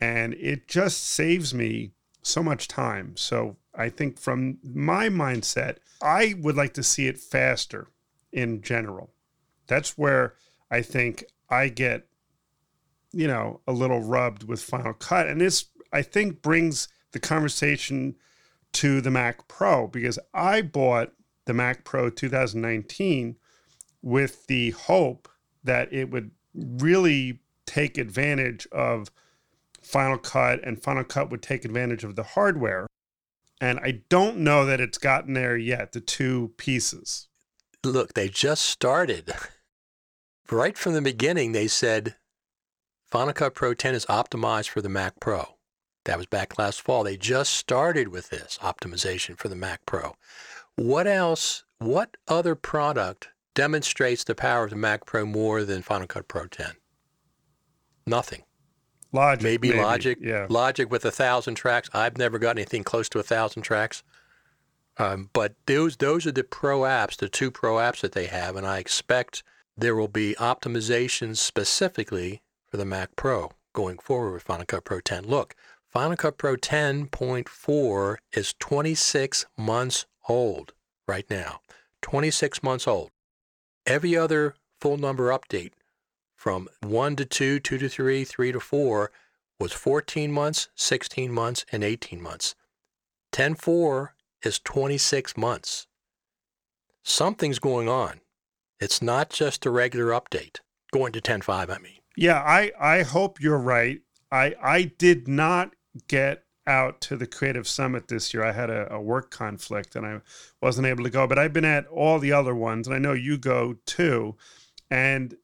and 0.00 0.34
it 0.34 0.68
just 0.68 1.04
saves 1.04 1.54
me 1.54 1.92
so 2.24 2.42
much 2.42 2.66
time. 2.66 3.16
So 3.16 3.56
I 3.74 3.88
think 3.88 4.18
from 4.18 4.58
my 4.62 5.08
mindset, 5.08 5.76
I 6.02 6.34
would 6.38 6.56
like 6.56 6.74
to 6.74 6.82
see 6.82 7.06
it 7.06 7.18
faster 7.18 7.88
in 8.32 8.62
general. 8.62 9.12
That's 9.66 9.96
where 9.96 10.34
I 10.70 10.82
think 10.82 11.24
I 11.48 11.68
get, 11.68 12.06
you 13.12 13.28
know, 13.28 13.60
a 13.66 13.72
little 13.72 14.00
rubbed 14.00 14.44
with 14.44 14.62
Final 14.62 14.94
Cut. 14.94 15.28
And 15.28 15.40
this, 15.40 15.66
I 15.92 16.02
think, 16.02 16.42
brings 16.42 16.88
the 17.12 17.20
conversation 17.20 18.16
to 18.72 19.00
the 19.00 19.10
Mac 19.10 19.46
Pro 19.46 19.86
because 19.86 20.18
I 20.32 20.62
bought 20.62 21.12
the 21.44 21.54
Mac 21.54 21.84
Pro 21.84 22.10
2019 22.10 23.36
with 24.02 24.46
the 24.46 24.70
hope 24.70 25.28
that 25.62 25.92
it 25.92 26.10
would 26.10 26.30
really 26.54 27.40
take 27.66 27.98
advantage 27.98 28.66
of 28.72 29.10
Final 29.84 30.18
Cut 30.18 30.60
and 30.64 30.82
Final 30.82 31.04
Cut 31.04 31.30
would 31.30 31.42
take 31.42 31.64
advantage 31.64 32.04
of 32.04 32.16
the 32.16 32.22
hardware. 32.22 32.86
And 33.60 33.78
I 33.80 34.02
don't 34.08 34.38
know 34.38 34.64
that 34.66 34.80
it's 34.80 34.98
gotten 34.98 35.34
there 35.34 35.56
yet, 35.56 35.92
the 35.92 36.00
two 36.00 36.52
pieces. 36.56 37.28
Look, 37.84 38.14
they 38.14 38.28
just 38.28 38.64
started. 38.64 39.32
Right 40.50 40.76
from 40.76 40.94
the 40.94 41.02
beginning, 41.02 41.52
they 41.52 41.68
said 41.68 42.16
Final 43.10 43.32
Cut 43.32 43.54
Pro 43.54 43.74
10 43.74 43.94
is 43.94 44.06
optimized 44.06 44.68
for 44.68 44.80
the 44.82 44.88
Mac 44.88 45.20
Pro. 45.20 45.56
That 46.04 46.18
was 46.18 46.26
back 46.26 46.58
last 46.58 46.82
fall. 46.82 47.04
They 47.04 47.16
just 47.16 47.52
started 47.52 48.08
with 48.08 48.30
this 48.30 48.58
optimization 48.62 49.38
for 49.38 49.48
the 49.48 49.56
Mac 49.56 49.86
Pro. 49.86 50.14
What 50.76 51.06
else, 51.06 51.64
what 51.78 52.16
other 52.28 52.54
product 52.54 53.28
demonstrates 53.54 54.24
the 54.24 54.34
power 54.34 54.64
of 54.64 54.70
the 54.70 54.76
Mac 54.76 55.06
Pro 55.06 55.24
more 55.24 55.64
than 55.64 55.82
Final 55.82 56.06
Cut 56.06 56.28
Pro 56.28 56.46
10? 56.46 56.72
Nothing. 58.06 58.42
Logic. 59.14 59.42
Maybe, 59.42 59.68
maybe. 59.68 59.80
Logic. 59.80 60.18
Yeah. 60.20 60.46
Logic 60.50 60.90
with 60.90 61.04
a 61.04 61.10
thousand 61.10 61.54
tracks. 61.54 61.88
I've 61.94 62.18
never 62.18 62.38
got 62.38 62.56
anything 62.56 62.82
close 62.82 63.08
to 63.10 63.20
a 63.20 63.22
thousand 63.22 63.62
tracks. 63.62 64.02
Um, 64.98 65.30
but 65.32 65.54
those 65.66 65.96
those 65.96 66.26
are 66.26 66.32
the 66.32 66.44
pro 66.44 66.80
apps, 66.80 67.16
the 67.16 67.28
two 67.28 67.50
pro 67.50 67.76
apps 67.76 68.00
that 68.00 68.12
they 68.12 68.26
have, 68.26 68.56
and 68.56 68.66
I 68.66 68.78
expect 68.78 69.42
there 69.76 69.96
will 69.96 70.08
be 70.08 70.36
optimizations 70.38 71.38
specifically 71.38 72.42
for 72.66 72.76
the 72.76 72.84
Mac 72.84 73.16
Pro 73.16 73.52
going 73.72 73.98
forward 73.98 74.32
with 74.32 74.42
Final 74.42 74.66
Cut 74.66 74.84
Pro 74.84 75.00
10. 75.00 75.24
Look, 75.24 75.54
Final 75.90 76.16
Cut 76.16 76.38
Pro 76.38 76.56
10.4 76.56 78.16
is 78.32 78.54
26 78.58 79.46
months 79.56 80.06
old 80.28 80.72
right 81.06 81.28
now. 81.28 81.60
26 82.02 82.62
months 82.62 82.86
old. 82.86 83.10
Every 83.86 84.16
other 84.16 84.54
full 84.80 84.96
number 84.96 85.28
update 85.28 85.72
from 86.44 86.68
1 86.82 87.16
to 87.16 87.24
2, 87.24 87.58
2 87.58 87.78
to 87.78 87.88
3, 87.88 88.22
3 88.22 88.52
to 88.52 88.60
4 88.60 89.10
was 89.58 89.72
14 89.72 90.30
months, 90.30 90.68
16 90.74 91.32
months, 91.32 91.64
and 91.72 91.82
18 91.82 92.20
months. 92.20 92.54
10.4 93.32 94.10
is 94.42 94.58
26 94.58 95.38
months. 95.38 95.86
Something's 97.02 97.58
going 97.58 97.88
on. 97.88 98.20
It's 98.78 99.00
not 99.00 99.30
just 99.30 99.64
a 99.64 99.70
regular 99.70 100.08
update. 100.08 100.58
Going 100.92 101.14
to 101.14 101.22
10.5, 101.22 101.74
I 101.74 101.78
mean. 101.78 102.00
Yeah, 102.14 102.42
I, 102.42 102.72
I 102.78 103.04
hope 103.04 103.40
you're 103.40 103.56
right. 103.56 104.02
I 104.30 104.54
I 104.62 104.82
did 104.98 105.26
not 105.26 105.74
get 106.08 106.44
out 106.66 107.00
to 107.02 107.16
the 107.16 107.26
Creative 107.26 107.66
Summit 107.66 108.08
this 108.08 108.34
year. 108.34 108.44
I 108.44 108.52
had 108.52 108.68
a, 108.68 108.92
a, 108.92 109.00
work 109.00 109.30
conflict 109.30 109.96
and 109.96 110.04
I 110.04 110.20
wasn't 110.60 110.88
able 110.88 111.04
to 111.04 111.10
go, 111.10 111.26
but 111.26 111.38
I've 111.38 111.54
been 111.54 111.64
at 111.64 111.86
all 111.86 112.18
the 112.18 112.32
other 112.32 112.54
ones, 112.54 112.86
and 112.86 112.94
I 112.94 112.98
know 112.98 113.14
you 113.14 113.38
go 113.38 113.76
too. 113.86 114.36
And 114.90 115.34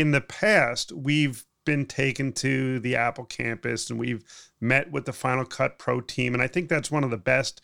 in 0.00 0.12
the 0.12 0.20
past, 0.20 0.92
we've 0.92 1.44
been 1.64 1.86
taken 1.86 2.32
to 2.32 2.78
the 2.80 2.96
Apple 2.96 3.24
campus 3.24 3.90
and 3.90 3.98
we've 3.98 4.24
met 4.60 4.90
with 4.90 5.04
the 5.04 5.12
Final 5.12 5.44
Cut 5.44 5.78
Pro 5.78 6.00
team. 6.00 6.32
And 6.32 6.42
I 6.42 6.46
think 6.46 6.68
that's 6.68 6.90
one 6.90 7.04
of 7.04 7.10
the 7.10 7.16
best 7.18 7.60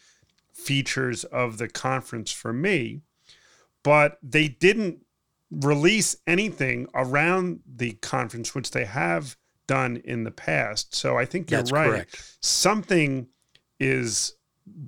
features 0.52 1.24
of 1.24 1.58
the 1.58 1.68
conference 1.68 2.30
for 2.30 2.52
me. 2.52 3.00
But 3.82 4.18
they 4.22 4.48
didn't 4.48 5.04
release 5.50 6.16
anything 6.26 6.88
around 6.94 7.60
the 7.66 7.92
conference, 7.94 8.54
which 8.54 8.70
they 8.70 8.84
have 8.84 9.36
done 9.66 9.96
in 10.04 10.24
the 10.24 10.30
past. 10.30 10.94
So 10.94 11.16
I 11.16 11.24
think 11.24 11.50
you're 11.50 11.60
That's 11.60 11.72
right. 11.72 11.88
correct. 11.88 12.36
Something 12.40 13.28
is 13.78 14.34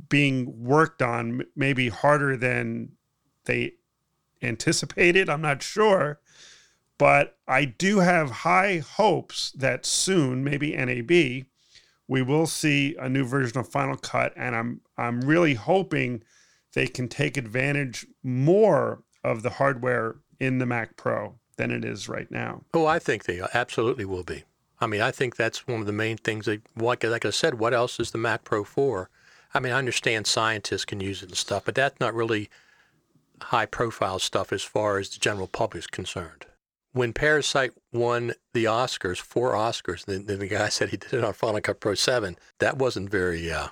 being 0.09 0.63
worked 0.65 1.03
on, 1.03 1.43
maybe 1.55 1.89
harder 1.89 2.37
than 2.37 2.93
they 3.45 3.73
anticipated. 4.43 5.29
I'm 5.29 5.43
not 5.43 5.63
sure. 5.63 6.21
But 6.99 7.37
I 7.47 7.67
do 7.67 7.99
have 7.99 8.31
high 8.31 8.79
hopes 8.79 9.53
that 9.53 9.85
soon, 9.85 10.43
maybe 10.43 10.75
NAB, 10.75 11.47
we 12.09 12.23
will 12.23 12.47
see 12.47 12.97
a 12.99 13.09
new 13.09 13.25
version 13.25 13.59
of 13.59 13.69
Final 13.69 13.97
Cut. 13.97 14.33
And 14.37 14.57
I'm 14.57 14.81
I'm 14.97 15.21
really 15.21 15.55
hoping 15.55 16.23
they 16.75 16.87
can 16.87 17.09
take 17.09 17.37
advantage 17.37 18.07
more 18.23 19.03
of 19.23 19.43
the 19.43 19.51
hardware 19.51 20.17
in 20.39 20.59
the 20.59 20.67
Mac 20.67 20.97
Pro 20.97 21.35
than 21.57 21.71
it 21.71 21.85
is 21.85 22.09
right 22.09 22.31
now. 22.31 22.63
Oh, 22.73 22.87
I 22.87 22.99
think 22.99 23.25
they 23.25 23.41
absolutely 23.55 24.05
will 24.05 24.25
be. 24.25 24.45
I 24.79 24.87
mean, 24.87 25.01
I 25.01 25.11
think 25.11 25.37
that's 25.37 25.67
one 25.67 25.81
of 25.81 25.87
the 25.87 25.93
main 25.93 26.19
things. 26.19 26.47
That, 26.47 26.61
like, 26.77 27.03
like 27.03 27.25
I 27.25 27.31
said, 27.31 27.59
what 27.59 27.73
else 27.73 27.99
is 27.99 28.11
the 28.11 28.19
Mac 28.19 28.45
Pro 28.45 28.63
for? 28.63 29.11
I 29.55 29.61
mean, 29.61 29.73
I 29.73 29.79
understand 29.79 30.27
scientists 30.27 30.85
can 30.85 31.01
use 31.01 31.23
it 31.23 31.31
and 31.31 31.37
stuff, 31.37 31.65
but 31.65 31.75
that's 31.75 31.99
not 31.99 32.15
really 32.15 32.51
high 33.41 33.67
profile 33.67 34.19
stuff 34.19 34.53
as 34.53 34.63
far 34.63 34.99
as 34.99 35.11
the 35.11 35.19
general 35.19 35.47
public 35.47 35.85
is 35.85 35.87
concerned. 35.87 36.47
When 36.97 37.13
Parasite 37.13 37.73
won 37.93 38.33
the 38.55 38.65
Oscars, 38.65 39.21
four 39.21 39.53
Oscars, 39.53 40.07
then, 40.07 40.25
then 40.25 40.39
the 40.39 40.49
guy 40.49 40.69
said 40.71 40.89
he 40.89 40.97
did 40.97 41.13
it 41.13 41.25
on 41.25 41.35
Final 41.35 41.61
Cut 41.61 41.79
Pro 41.79 41.95
7. 41.95 42.39
That 42.59 42.79
wasn't 42.79 43.11
very 43.11 43.53
uh, 43.53 43.69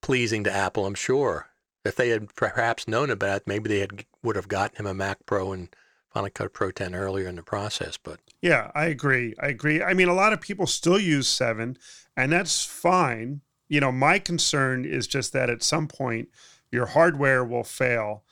pleasing 0.00 0.44
to 0.44 0.52
Apple, 0.52 0.86
I'm 0.86 0.94
sure. 0.94 1.48
If 1.84 1.96
they 1.96 2.10
had 2.10 2.32
perhaps 2.36 2.86
known 2.86 3.10
about 3.10 3.38
it, 3.38 3.46
maybe 3.48 3.68
they 3.68 3.80
had, 3.80 4.04
would 4.22 4.36
have 4.36 4.46
gotten 4.46 4.76
him 4.76 4.86
a 4.86 4.94
Mac 4.94 5.26
Pro 5.26 5.50
and 5.50 5.74
Final 6.08 6.30
Cut 6.30 6.52
Pro 6.52 6.70
10 6.70 6.94
earlier 6.94 7.26
in 7.26 7.34
the 7.34 7.42
process. 7.42 7.96
But 7.96 8.20
Yeah, 8.40 8.70
I 8.76 8.84
agree. 8.84 9.34
I 9.42 9.48
agree. 9.48 9.82
I 9.82 9.92
mean, 9.92 10.08
a 10.08 10.14
lot 10.14 10.32
of 10.32 10.40
people 10.40 10.68
still 10.68 11.00
use 11.00 11.26
seven, 11.26 11.76
and 12.16 12.30
that's 12.30 12.64
fine. 12.64 13.40
You 13.68 13.80
know, 13.80 13.90
my 13.90 14.20
concern 14.20 14.84
is 14.84 15.08
just 15.08 15.32
that 15.32 15.50
at 15.50 15.64
some 15.64 15.88
point 15.88 16.28
your 16.70 16.86
hardware 16.86 17.44
will 17.44 17.64
fail. 17.64 18.23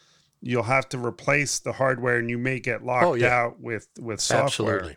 You'll 0.43 0.65
have 0.65 0.89
to 0.91 0.99
replace 0.99 1.59
the 1.61 1.73
hardware, 1.75 2.19
and 2.19 2.29
you 2.29 2.37
may 2.37 2.59
get 2.61 2.83
oh, 2.83 2.87
locked 2.87 3.07
Oh, 3.07 3.15
yeah. 3.15 3.29
out 3.43 3.61
with 3.61 3.89
with 4.01 4.21
software. 4.21 4.45
absolutely. 4.47 4.97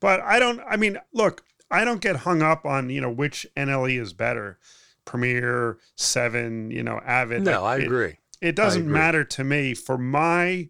But 0.00 0.20
I 0.20 0.38
don't. 0.38 0.60
I 0.68 0.76
mean, 0.76 0.98
look, 1.14 1.44
I 1.70 1.84
don't 1.84 2.00
get 2.00 2.16
hung 2.16 2.42
up 2.42 2.66
on 2.66 2.90
you 2.90 3.00
know 3.00 3.10
which 3.10 3.46
NLE 3.56 4.00
is 4.00 4.12
better, 4.12 4.58
Premiere, 5.04 5.78
Seven, 5.94 6.70
you 6.70 6.82
know, 6.82 7.00
Avid. 7.04 7.42
No, 7.42 7.64
I 7.64 7.76
It- 7.76 7.84
agree. 7.84 8.16
it 8.40 8.56
doesn't 8.56 8.82
agree. 8.82 8.92
matter 8.92 9.24
to 9.24 9.44
me 9.44 9.74
for 9.74 9.96
my 9.96 10.68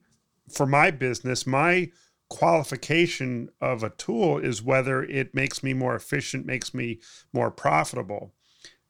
for 0.52 0.66
my 0.66 0.90
business 0.90 1.46
my 1.46 1.88
qualification 2.28 3.48
of 3.60 3.82
a 3.84 3.90
tool 3.90 4.38
is 4.38 4.62
whether 4.62 5.02
it 5.04 5.34
makes 5.34 5.62
me 5.62 5.72
more 5.72 5.94
efficient 5.94 6.44
makes 6.44 6.74
me 6.74 6.98
more 7.32 7.50
profitable 7.50 8.34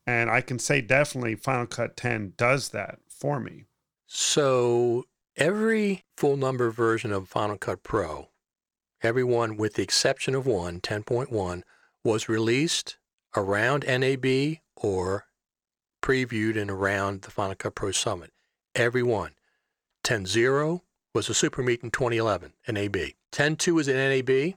and 0.06 0.30
i 0.30 0.40
can 0.40 0.58
say 0.58 0.80
definitely 0.80 1.34
final 1.34 1.66
cut 1.66 1.96
10 1.96 2.32
does 2.38 2.70
that 2.70 2.98
for 3.08 3.38
me 3.38 3.64
So 4.06 5.04
every 5.36 6.04
full 6.16 6.36
number 6.36 6.70
version 6.70 7.12
of 7.12 7.28
Final 7.28 7.56
Cut 7.56 7.82
Pro, 7.82 8.28
every 9.02 9.24
one 9.24 9.56
with 9.56 9.74
the 9.74 9.82
exception 9.82 10.34
of 10.34 10.46
one, 10.46 10.80
10.1, 10.80 11.62
was 12.04 12.28
released 12.28 12.96
around 13.36 13.84
NAB 13.86 14.58
or 14.76 15.26
previewed 16.02 16.60
and 16.60 16.70
around 16.70 17.22
the 17.22 17.30
Final 17.30 17.54
Cut 17.54 17.74
Pro 17.74 17.90
Summit. 17.90 18.32
Every 18.74 19.02
one. 19.02 19.32
10.0 20.04 20.80
was 21.14 21.28
a 21.28 21.34
super 21.34 21.62
meet 21.62 21.82
in 21.82 21.90
2011, 21.90 22.54
NAB. 22.68 22.96
10.2 23.32 23.74
was 23.74 23.88
an 23.88 23.96
NAB. 23.96 24.54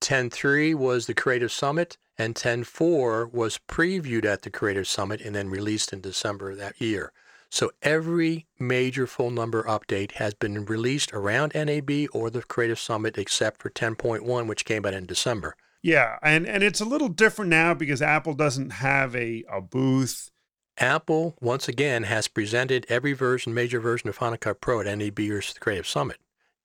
10.3 0.00 0.74
was 0.74 1.06
the 1.06 1.14
Creative 1.14 1.52
Summit, 1.52 1.98
and 2.16 2.34
10.4 2.34 3.32
was 3.32 3.60
previewed 3.68 4.24
at 4.24 4.42
the 4.42 4.50
Creative 4.50 4.88
Summit 4.88 5.20
and 5.20 5.34
then 5.34 5.50
released 5.50 5.92
in 5.92 6.00
December 6.00 6.52
of 6.52 6.58
that 6.58 6.80
year. 6.80 7.12
So 7.50 7.72
every 7.82 8.46
major 8.58 9.06
full 9.08 9.30
number 9.30 9.64
update 9.64 10.12
has 10.12 10.34
been 10.34 10.64
released 10.64 11.12
around 11.12 11.52
NAB 11.54 12.06
or 12.12 12.30
the 12.30 12.42
Creative 12.42 12.78
Summit 12.78 13.18
except 13.18 13.60
for 13.60 13.70
10.1, 13.70 14.46
which 14.46 14.64
came 14.64 14.86
out 14.86 14.94
in 14.94 15.04
December. 15.04 15.56
Yeah, 15.82 16.18
and 16.22 16.46
and 16.46 16.62
it's 16.62 16.80
a 16.80 16.84
little 16.84 17.08
different 17.08 17.50
now 17.50 17.74
because 17.74 18.02
Apple 18.02 18.34
doesn't 18.34 18.70
have 18.70 19.16
a, 19.16 19.44
a 19.50 19.60
booth. 19.60 20.30
Apple 20.78 21.36
once 21.40 21.68
again 21.68 22.04
has 22.04 22.28
presented 22.28 22.86
every 22.88 23.12
version, 23.12 23.52
major 23.52 23.80
version 23.80 24.08
of 24.08 24.14
Final 24.14 24.38
Cut 24.38 24.60
Pro 24.60 24.80
at 24.80 24.86
NAB 24.86 25.18
or 25.18 25.40
the 25.40 25.58
Creative 25.58 25.86
Summit. 25.86 26.18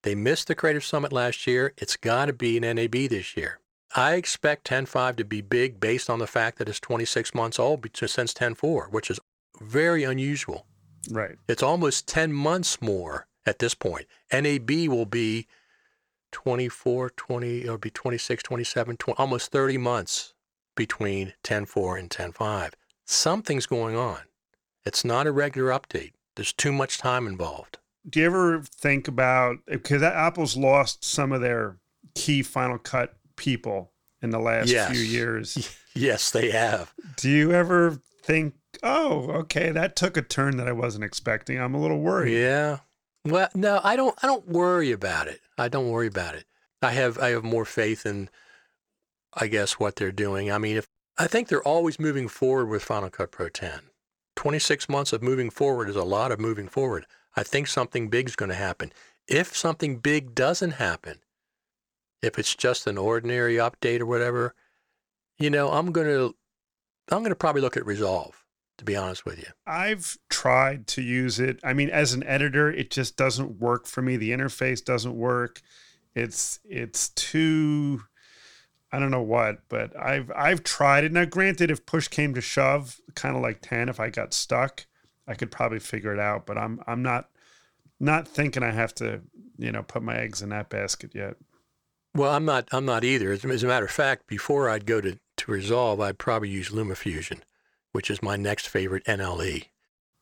They 0.04 0.16
missed 0.16 0.48
the 0.48 0.56
Creative 0.56 0.84
Summit 0.84 1.12
last 1.12 1.48
year. 1.48 1.74
It's 1.78 1.98
got 1.98 2.28
to 2.28 2.34
be 2.34 2.58
an 2.58 2.76
NAB 2.76 3.10
this 3.10 3.36
year. 3.36 3.60
I 3.96 4.16
expect 4.16 4.68
10.5 4.68 5.16
to 5.16 5.26
be 5.26 5.42
big 5.42 5.80
based 5.80 6.10
on 6.10 6.20
the 6.20 6.28
fact 6.28 6.58
that 6.58 6.70
it's 6.70 6.80
26 6.80 7.34
months 7.34 7.58
old 7.58 7.88
since 7.96 8.34
10.4, 8.34 8.92
which 8.92 9.10
is 9.10 9.20
very 9.62 10.04
unusual. 10.04 10.68
Right. 11.12 11.36
It's 11.48 11.64
almost 11.64 12.08
10 12.08 12.32
months 12.34 12.82
more 12.82 13.28
at 13.46 13.60
this 13.60 13.74
point. 13.74 14.06
NAB 14.32 14.70
will 14.90 15.06
be 15.06 15.48
24, 16.32 17.12
20, 17.12 17.62
it'll 17.62 17.78
be 17.78 17.90
26, 17.90 18.44
27, 18.44 18.98
20, 18.98 19.18
almost 19.18 19.52
30 19.52 19.78
months 19.78 20.34
between 20.76 21.34
10.4 21.44 22.00
and 22.00 22.10
10.5. 22.10 22.72
Something's 23.06 23.66
going 23.66 23.96
on. 23.96 24.20
It's 24.86 25.06
not 25.06 25.28
a 25.28 25.32
regular 25.32 25.70
update. 25.72 26.12
There's 26.36 26.52
too 26.54 26.72
much 26.72 26.98
time 26.98 27.28
involved. 27.28 27.78
Do 28.08 28.20
you 28.20 28.26
ever 28.26 28.62
think 28.62 29.08
about 29.08 29.58
because 29.66 30.04
Apple's 30.04 30.56
lost 30.58 31.04
some 31.04 31.32
of 31.32 31.42
their 31.42 31.78
key 32.14 32.44
Final 32.44 32.78
Cut 32.78 33.16
people 33.36 33.92
in 34.22 34.30
the 34.30 34.40
last 34.40 34.70
Yes. 34.70 34.92
few 34.92 35.02
years? 35.02 35.78
Yes, 35.98 36.30
they 36.32 36.52
have. 36.52 36.94
Do 37.16 37.30
you 37.30 37.54
ever 37.54 38.02
think, 38.22 38.56
oh, 38.84 39.30
okay, 39.32 39.72
that 39.72 39.96
took 39.96 40.18
a 40.18 40.22
turn 40.22 40.58
that 40.58 40.68
I 40.68 40.72
wasn't 40.72 41.04
expecting? 41.04 41.60
I'm 41.60 41.74
a 41.74 41.82
little 41.82 42.00
worried. 42.00 42.38
Yeah. 42.38 42.80
Well, 43.26 43.50
no, 43.56 43.82
I 43.84 43.96
don't. 43.96 44.16
I 44.24 44.28
don't 44.28 44.48
worry 44.48 44.92
about 44.92 45.28
it. 45.28 45.42
I 45.58 45.68
don't 45.68 45.90
worry 45.90 46.08
about 46.08 46.36
it. 46.36 46.46
I 46.82 46.92
have. 46.92 47.18
I 47.18 47.30
have 47.30 47.44
more 47.44 47.66
faith 47.66 48.06
in, 48.06 48.30
I 49.34 49.48
guess, 49.48 49.80
what 49.80 49.96
they're 49.96 50.12
doing. 50.12 50.52
I 50.52 50.58
mean, 50.58 50.78
if 50.78 50.88
I 51.18 51.28
think 51.28 51.48
they're 51.48 51.64
always 51.64 52.00
moving 52.00 52.28
forward 52.28 52.68
with 52.68 52.84
Final 52.84 53.10
Cut 53.10 53.32
Pro 53.32 53.50
10. 53.50 53.80
26 54.36 54.90
months 54.90 55.14
of 55.14 55.24
moving 55.24 55.50
forward 55.50 55.90
is 55.90 55.96
a 55.96 56.04
lot 56.04 56.32
of 56.32 56.40
moving 56.40 56.68
forward. 56.68 57.06
I 57.38 57.44
think 57.44 57.68
something 57.68 58.10
big 58.10 58.28
is 58.28 58.36
going 58.36 58.50
to 58.50 58.56
happen. 58.56 58.92
If 59.28 59.56
something 59.56 59.98
big 59.98 60.36
doesn't 60.36 60.72
happen, 60.72 61.20
if 62.22 62.38
it's 62.38 62.54
just 62.54 62.86
an 62.86 62.98
ordinary 62.98 63.56
update 63.56 64.02
or 64.02 64.06
whatever, 64.06 64.54
you 65.38 65.50
know, 65.50 65.72
I'm 65.72 65.92
going 65.92 66.08
to, 66.08 66.36
I'm 67.10 67.20
going 67.20 67.30
to 67.30 67.36
probably 67.36 67.62
look 67.62 67.78
at 67.78 67.86
Resolve. 67.86 68.45
To 68.78 68.86
be 68.86 68.96
honest 68.96 69.26
with 69.26 69.40
you. 69.40 69.48
I've 69.66 70.18
tried 70.30 70.88
to 70.88 71.02
use 71.02 71.40
it. 71.40 71.60
I 71.64 71.74
mean, 71.74 71.90
as 71.90 72.14
an 72.14 72.24
editor, 72.24 72.70
it 72.70 72.92
just 72.92 73.16
doesn't 73.16 73.60
work 73.60 73.88
for 73.88 74.02
me. 74.02 74.18
The 74.18 74.32
interface 74.32 74.84
doesn't 74.84 75.16
work. 75.16 75.62
It's 76.14 76.60
it's 76.66 77.10
too 77.10 78.02
I 78.92 79.00
don't 79.00 79.12
know 79.12 79.22
what, 79.22 79.60
but 79.68 79.98
I've 80.00 80.32
I've 80.36 80.64
tried 80.64 81.04
it. 81.04 81.12
Now 81.12 81.26
granted, 81.26 81.72
if 81.72 81.86
push 81.86 82.08
came 82.08 82.34
to 82.34 82.42
shove, 82.42 83.02
kind 83.14 83.36
of 83.36 83.42
like 83.42 83.62
10, 83.62 83.90
if 83.90 84.00
I 84.00 84.10
got 84.10 84.34
stuck, 84.34 84.86
I 85.28 85.34
could 85.34 85.52
probably 85.52 85.80
figure 85.80 86.14
it 86.14 86.20
out. 86.20 86.46
But 86.46 86.58
I'm 86.58 86.82
I'm 86.88 87.02
not 87.02 87.30
not 88.00 88.28
thinking 88.28 88.64
I 88.64 88.72
have 88.72 88.94
to, 88.96 89.22
you 89.58 89.72
know, 89.72 89.84
put 89.84 90.04
my 90.04 90.16
eggs 90.16 90.42
in 90.42 90.50
that 90.50 90.70
basket 90.70 91.12
yet. 91.14 91.36
Well, 92.14 92.32
I'm 92.32 92.46
not. 92.46 92.70
I'm 92.72 92.86
not 92.86 93.04
either. 93.04 93.34
As, 93.34 93.44
as 93.44 93.64
a 93.64 93.68
matter 93.68 93.86
of 93.86 93.92
fact, 93.92 94.28
before 94.28 94.70
I'd 94.70 94.86
go 94.86 95.02
to, 95.02 95.20
to 95.38 95.52
Resolve, 95.52 96.00
I'd 96.00 96.18
probably 96.18 96.50
use 96.50 96.70
LumaFusion, 96.70 97.42
which 97.96 98.12
is 98.12 98.22
my 98.22 98.36
next 98.36 98.68
favorite. 98.68 99.06
NLE. 99.06 99.68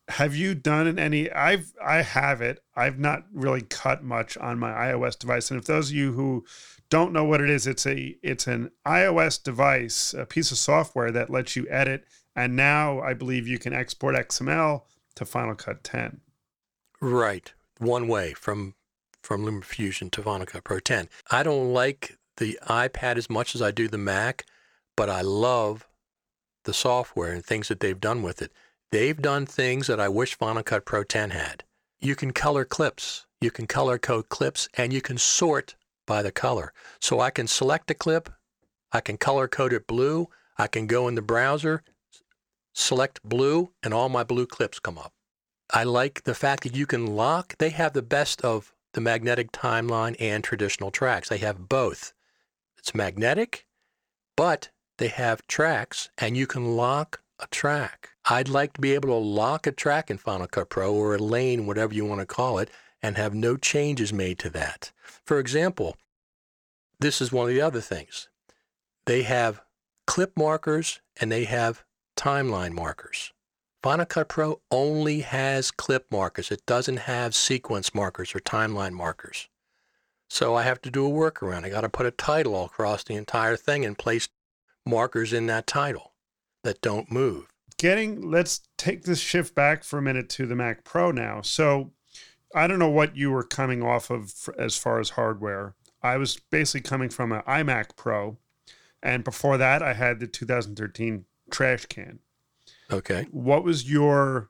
Have 0.09 0.35
you 0.35 0.53
done 0.53 0.99
any? 0.99 1.31
I've 1.31 1.73
I 1.83 2.03
have 2.03 2.39
it. 2.39 2.61
I've 2.75 2.99
not 2.99 3.23
really 3.33 3.63
cut 3.63 4.03
much 4.03 4.37
on 4.37 4.59
my 4.59 4.69
iOS 4.69 5.17
device. 5.17 5.49
And 5.49 5.59
if 5.59 5.65
those 5.65 5.89
of 5.89 5.95
you 5.95 6.11
who 6.11 6.45
don't 6.89 7.11
know 7.11 7.23
what 7.23 7.41
it 7.41 7.49
is, 7.49 7.65
it's 7.65 7.87
a 7.87 8.15
it's 8.21 8.45
an 8.45 8.69
iOS 8.85 9.41
device, 9.41 10.13
a 10.13 10.27
piece 10.27 10.51
of 10.51 10.59
software 10.59 11.09
that 11.13 11.31
lets 11.31 11.55
you 11.55 11.67
edit. 11.67 12.05
And 12.35 12.55
now 12.55 12.99
I 12.99 13.15
believe 13.15 13.47
you 13.47 13.57
can 13.57 13.73
export 13.73 14.13
XML 14.13 14.83
to 15.15 15.25
Final 15.25 15.55
Cut 15.55 15.83
10. 15.83 16.21
Right, 17.01 17.51
one 17.79 18.07
way 18.07 18.33
from 18.33 18.75
from 19.23 19.45
LumaFusion 19.45 20.11
to 20.11 20.21
Final 20.21 20.45
Cut 20.45 20.63
Pro 20.63 20.79
10. 20.79 21.09
I 21.31 21.41
don't 21.41 21.73
like 21.73 22.19
the 22.37 22.59
iPad 22.67 23.17
as 23.17 23.31
much 23.31 23.55
as 23.55 23.63
I 23.63 23.71
do 23.71 23.87
the 23.87 23.97
Mac, 23.97 24.45
but 24.95 25.09
I 25.09 25.21
love 25.21 25.87
the 26.63 26.73
software 26.73 27.31
and 27.31 27.45
things 27.45 27.67
that 27.67 27.79
they've 27.79 27.99
done 27.99 28.21
with 28.21 28.41
it. 28.41 28.51
They've 28.91 29.19
done 29.19 29.45
things 29.45 29.87
that 29.87 29.99
I 29.99 30.07
wish 30.09 30.35
Final 30.35 30.63
Cut 30.63 30.85
Pro 30.85 31.03
10 31.03 31.31
had. 31.31 31.63
You 31.99 32.15
can 32.15 32.31
color 32.31 32.65
clips, 32.65 33.25
you 33.41 33.49
can 33.49 33.65
color 33.65 33.97
code 33.97 34.29
clips, 34.29 34.69
and 34.75 34.93
you 34.93 35.01
can 35.01 35.17
sort 35.17 35.75
by 36.05 36.21
the 36.21 36.31
color. 36.31 36.73
So 36.99 37.19
I 37.19 37.29
can 37.29 37.47
select 37.47 37.89
a 37.91 37.93
clip, 37.93 38.29
I 38.91 39.01
can 39.01 39.17
color 39.17 39.47
code 39.47 39.73
it 39.73 39.87
blue, 39.87 40.29
I 40.57 40.67
can 40.67 40.85
go 40.85 41.07
in 41.07 41.15
the 41.15 41.21
browser, 41.21 41.83
select 42.73 43.21
blue, 43.23 43.71
and 43.81 43.93
all 43.93 44.09
my 44.09 44.23
blue 44.23 44.45
clips 44.45 44.79
come 44.79 44.97
up. 44.97 45.13
I 45.71 45.83
like 45.83 46.23
the 46.23 46.35
fact 46.35 46.63
that 46.63 46.75
you 46.75 46.85
can 46.85 47.07
lock. 47.07 47.55
They 47.57 47.69
have 47.69 47.93
the 47.93 48.01
best 48.01 48.41
of 48.41 48.73
the 48.93 49.01
magnetic 49.01 49.51
timeline 49.51 50.15
and 50.19 50.43
traditional 50.43 50.91
tracks. 50.91 51.29
They 51.29 51.39
have 51.39 51.67
both. 51.67 52.13
It's 52.77 52.93
magnetic, 52.93 53.65
but 54.35 54.69
they 54.97 55.07
have 55.07 55.47
tracks, 55.47 56.09
and 56.17 56.37
you 56.37 56.47
can 56.47 56.75
lock 56.75 57.21
a 57.39 57.47
track. 57.47 58.09
I'd 58.25 58.49
like 58.49 58.73
to 58.73 58.81
be 58.81 58.93
able 58.93 59.09
to 59.09 59.15
lock 59.15 59.67
a 59.67 59.71
track 59.71 60.09
in 60.09 60.17
Final 60.17 60.47
Cut 60.47 60.69
Pro 60.69 60.93
or 60.93 61.15
a 61.15 61.19
lane, 61.19 61.65
whatever 61.65 61.93
you 61.93 62.05
want 62.05 62.21
to 62.21 62.25
call 62.25 62.59
it, 62.59 62.69
and 63.01 63.17
have 63.17 63.33
no 63.33 63.57
changes 63.57 64.13
made 64.13 64.39
to 64.39 64.49
that. 64.51 64.91
For 65.25 65.39
example, 65.39 65.97
this 66.99 67.21
is 67.21 67.31
one 67.31 67.49
of 67.49 67.53
the 67.53 67.61
other 67.61 67.81
things. 67.81 68.29
They 69.05 69.23
have 69.23 69.61
clip 70.07 70.37
markers 70.37 71.01
and 71.19 71.31
they 71.31 71.43
have 71.43 71.83
timeline 72.15 72.71
markers. 72.71 73.33
Final 73.81 74.05
Cut 74.05 74.29
Pro 74.29 74.61
only 74.71 75.21
has 75.21 75.69
clip 75.69 76.05
markers. 76.09 76.49
It 76.49 76.65
doesn't 76.65 76.97
have 76.97 77.35
sequence 77.35 77.93
markers 77.93 78.33
or 78.33 78.39
timeline 78.39 78.93
markers. 78.93 79.49
So 80.29 80.55
I 80.55 80.63
have 80.63 80.81
to 80.83 80.89
do 80.89 81.05
a 81.05 81.09
workaround. 81.09 81.65
I 81.65 81.69
got 81.69 81.81
to 81.81 81.89
put 81.89 82.05
a 82.05 82.11
title 82.11 82.55
all 82.55 82.65
across 82.65 83.03
the 83.03 83.15
entire 83.15 83.57
thing 83.57 83.83
and 83.83 83.97
place 83.97 84.29
markers 84.85 85.33
in 85.33 85.47
that 85.47 85.67
title 85.67 86.13
that 86.63 86.81
don't 86.81 87.11
move. 87.11 87.47
Getting 87.77 88.29
let's 88.29 88.61
take 88.77 89.03
this 89.03 89.19
shift 89.19 89.55
back 89.55 89.83
for 89.83 89.99
a 89.99 90.01
minute 90.01 90.29
to 90.29 90.45
the 90.45 90.55
Mac 90.55 90.83
Pro 90.83 91.11
now. 91.11 91.41
So 91.41 91.91
I 92.55 92.67
don't 92.67 92.79
know 92.79 92.89
what 92.89 93.17
you 93.17 93.31
were 93.31 93.43
coming 93.43 93.83
off 93.83 94.09
of 94.09 94.49
as 94.57 94.77
far 94.77 94.99
as 94.99 95.11
hardware. 95.11 95.75
I 96.01 96.17
was 96.17 96.39
basically 96.51 96.87
coming 96.87 97.09
from 97.09 97.31
an 97.31 97.41
iMac 97.47 97.95
Pro, 97.95 98.37
and 99.01 99.23
before 99.23 99.57
that, 99.57 99.81
I 99.81 99.93
had 99.93 100.19
the 100.19 100.27
2013 100.27 101.25
trash 101.49 101.85
can. 101.85 102.19
Okay. 102.91 103.27
What 103.31 103.63
was 103.63 103.89
your 103.89 104.49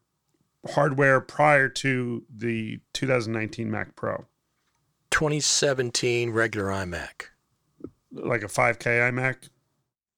hardware 0.72 1.22
prior 1.22 1.70
to 1.70 2.24
the 2.34 2.80
2019 2.94 3.70
Mac 3.70 3.96
Pro? 3.96 4.26
2017 5.12 6.32
regular 6.32 6.68
iMac. 6.68 7.28
Like 8.12 8.44
a 8.44 8.48
5K 8.48 9.12
iMac? 9.12 9.50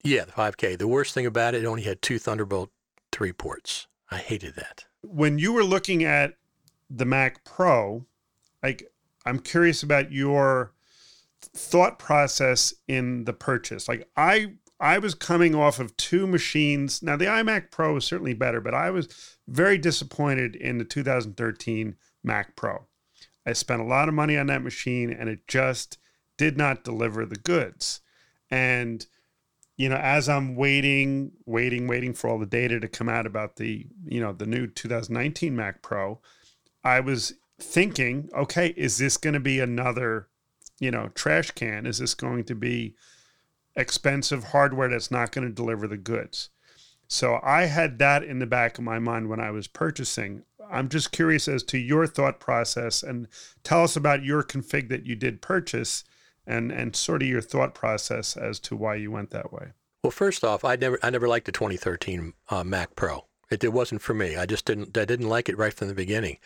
Yeah, 0.05 0.25
the 0.25 0.31
5K. 0.31 0.77
The 0.77 0.87
worst 0.87 1.13
thing 1.13 1.25
about 1.25 1.55
it, 1.55 1.63
it 1.63 1.67
only 1.67 1.81
had 1.81 2.01
two 2.01 2.19
Thunderbolt 2.19 2.69
3 3.11 3.33
ports. 3.33 3.87
I 4.11 4.17
hated 4.17 4.55
that. 4.55 4.85
When 5.01 5.39
you 5.39 5.51
were 5.51 5.63
looking 5.63 6.03
at 6.03 6.35
the 6.89 7.05
Mac 7.05 7.43
Pro, 7.43 8.05
like 8.61 8.91
I'm 9.25 9.39
curious 9.39 9.81
about 9.83 10.11
your 10.11 10.73
thought 11.41 11.97
process 11.99 12.73
in 12.87 13.25
the 13.25 13.33
purchase. 13.33 13.87
Like 13.87 14.07
I 14.15 14.53
I 14.79 14.99
was 14.99 15.15
coming 15.15 15.55
off 15.55 15.79
of 15.79 15.95
two 15.97 16.27
machines. 16.27 17.01
Now 17.01 17.15
the 17.15 17.25
iMac 17.25 17.71
Pro 17.71 17.95
is 17.97 18.05
certainly 18.05 18.33
better, 18.33 18.61
but 18.61 18.73
I 18.73 18.91
was 18.91 19.37
very 19.47 19.77
disappointed 19.77 20.55
in 20.55 20.77
the 20.77 20.85
2013 20.85 21.95
Mac 22.23 22.55
Pro. 22.55 22.85
I 23.45 23.53
spent 23.53 23.81
a 23.81 23.85
lot 23.85 24.07
of 24.07 24.13
money 24.13 24.37
on 24.37 24.47
that 24.47 24.63
machine 24.63 25.09
and 25.11 25.29
it 25.29 25.47
just 25.47 25.97
did 26.37 26.57
not 26.57 26.83
deliver 26.83 27.25
the 27.25 27.35
goods. 27.35 28.01
And 28.51 29.05
you 29.77 29.89
know, 29.89 29.97
as 29.97 30.29
I'm 30.29 30.55
waiting, 30.55 31.31
waiting, 31.45 31.88
waiting 31.88 32.13
for 32.13 32.29
all 32.29 32.39
the 32.39 32.45
data 32.45 32.79
to 32.79 32.88
come 32.88 33.09
out 33.09 33.25
about 33.25 33.57
the, 33.57 33.88
you 34.05 34.21
know, 34.21 34.31
the 34.31 34.45
new 34.45 34.67
2019 34.67 35.55
Mac 35.55 35.81
Pro, 35.81 36.19
I 36.83 37.01
was 37.01 37.33
thinking, 37.59 38.29
okay, 38.33 38.73
is 38.77 38.97
this 38.97 39.17
going 39.17 39.33
to 39.33 39.39
be 39.39 39.59
another, 39.59 40.27
you 40.79 40.91
know, 40.91 41.09
trash 41.09 41.51
can? 41.51 41.85
Is 41.85 41.99
this 41.99 42.13
going 42.13 42.45
to 42.45 42.55
be 42.55 42.95
expensive 43.75 44.45
hardware 44.45 44.89
that's 44.89 45.11
not 45.11 45.31
going 45.31 45.47
to 45.47 45.53
deliver 45.53 45.88
the 45.88 45.97
goods? 45.97 46.49
So 47.07 47.39
I 47.43 47.65
had 47.65 47.99
that 47.99 48.23
in 48.23 48.39
the 48.39 48.45
back 48.45 48.77
of 48.77 48.83
my 48.83 48.99
mind 48.99 49.29
when 49.29 49.39
I 49.39 49.51
was 49.51 49.67
purchasing. 49.67 50.43
I'm 50.71 50.89
just 50.89 51.11
curious 51.11 51.47
as 51.47 51.63
to 51.63 51.77
your 51.77 52.07
thought 52.07 52.39
process 52.39 53.03
and 53.03 53.27
tell 53.63 53.83
us 53.83 53.95
about 53.95 54.23
your 54.23 54.41
config 54.41 54.89
that 54.89 55.05
you 55.05 55.15
did 55.15 55.41
purchase 55.41 56.03
and 56.47 56.71
and 56.71 56.95
sort 56.95 57.21
of 57.21 57.27
your 57.27 57.41
thought 57.41 57.73
process 57.73 58.38
as 58.38 58.60
to 58.62 58.75
why 58.75 58.95
you 58.95 59.12
went 59.12 59.31
that 59.31 59.51
way. 59.51 59.73
Well, 60.03 60.12
first 60.12 60.43
off, 60.43 60.63
I 60.63 60.75
never 60.75 60.99
I 61.01 61.10
never 61.10 61.27
liked 61.27 61.45
the 61.45 61.51
2013 61.51 62.34
uh, 62.49 62.63
Mac 62.63 62.95
Pro. 62.95 63.25
It, 63.49 63.63
it 63.63 63.73
wasn't 63.73 64.01
for 64.01 64.13
me. 64.13 64.36
I 64.36 64.45
just 64.45 64.65
didn't 64.65 64.97
I 64.97 65.05
didn't 65.05 65.29
like 65.29 65.49
it 65.49 65.58
right 65.58 65.73
from 65.73 65.88
the 65.88 65.93
beginning. 65.93 66.38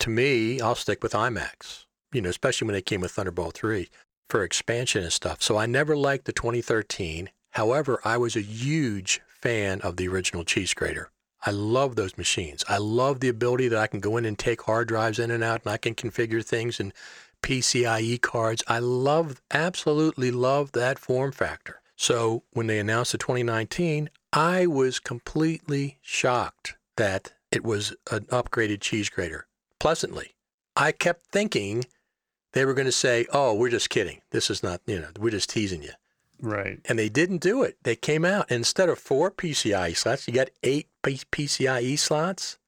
To 0.00 0.10
me, 0.10 0.60
I'll 0.60 0.74
stick 0.74 1.02
with 1.02 1.12
iMacs. 1.12 1.84
You 2.12 2.22
know, 2.22 2.30
especially 2.30 2.66
when 2.66 2.74
they 2.74 2.82
came 2.82 3.02
with 3.02 3.10
Thunderbolt 3.10 3.54
3 3.54 3.88
for 4.30 4.42
expansion 4.42 5.02
and 5.02 5.12
stuff. 5.12 5.42
So 5.42 5.58
I 5.58 5.66
never 5.66 5.96
liked 5.96 6.24
the 6.24 6.32
2013. 6.32 7.30
However, 7.52 8.00
I 8.04 8.16
was 8.16 8.36
a 8.36 8.40
huge 8.40 9.20
fan 9.26 9.80
of 9.82 9.96
the 9.96 10.08
original 10.08 10.44
cheese 10.44 10.74
grater. 10.74 11.10
I 11.44 11.50
love 11.50 11.96
those 11.96 12.18
machines. 12.18 12.64
I 12.68 12.78
love 12.78 13.20
the 13.20 13.28
ability 13.28 13.68
that 13.68 13.78
I 13.78 13.86
can 13.86 14.00
go 14.00 14.16
in 14.16 14.24
and 14.24 14.38
take 14.38 14.62
hard 14.62 14.88
drives 14.88 15.18
in 15.18 15.30
and 15.30 15.44
out 15.44 15.62
and 15.64 15.72
I 15.72 15.76
can 15.76 15.94
configure 15.94 16.44
things 16.44 16.80
and 16.80 16.92
PCIe 17.42 18.20
cards. 18.20 18.62
I 18.68 18.78
love, 18.78 19.40
absolutely 19.50 20.30
love 20.30 20.72
that 20.72 20.98
form 20.98 21.32
factor. 21.32 21.80
So 21.96 22.44
when 22.52 22.66
they 22.66 22.78
announced 22.78 23.12
the 23.12 23.18
2019, 23.18 24.10
I 24.32 24.66
was 24.66 24.98
completely 24.98 25.98
shocked 26.02 26.76
that 26.96 27.32
it 27.50 27.64
was 27.64 27.94
an 28.10 28.26
upgraded 28.26 28.80
cheese 28.80 29.08
grater. 29.08 29.46
Pleasantly. 29.78 30.34
I 30.76 30.92
kept 30.92 31.26
thinking 31.26 31.84
they 32.52 32.64
were 32.64 32.74
going 32.74 32.86
to 32.86 32.92
say, 32.92 33.26
oh, 33.32 33.54
we're 33.54 33.70
just 33.70 33.90
kidding. 33.90 34.20
This 34.30 34.50
is 34.50 34.62
not, 34.62 34.80
you 34.86 35.00
know, 35.00 35.08
we're 35.18 35.30
just 35.30 35.50
teasing 35.50 35.82
you. 35.82 35.92
Right. 36.40 36.80
And 36.84 36.98
they 36.98 37.08
didn't 37.08 37.38
do 37.38 37.62
it. 37.62 37.78
They 37.82 37.96
came 37.96 38.24
out 38.24 38.50
instead 38.50 38.88
of 38.88 38.98
four 38.98 39.30
PCIe 39.30 39.96
slots, 39.96 40.28
you 40.28 40.34
got 40.34 40.50
eight 40.62 40.88
PCIe 41.02 41.98
slots. 41.98 42.58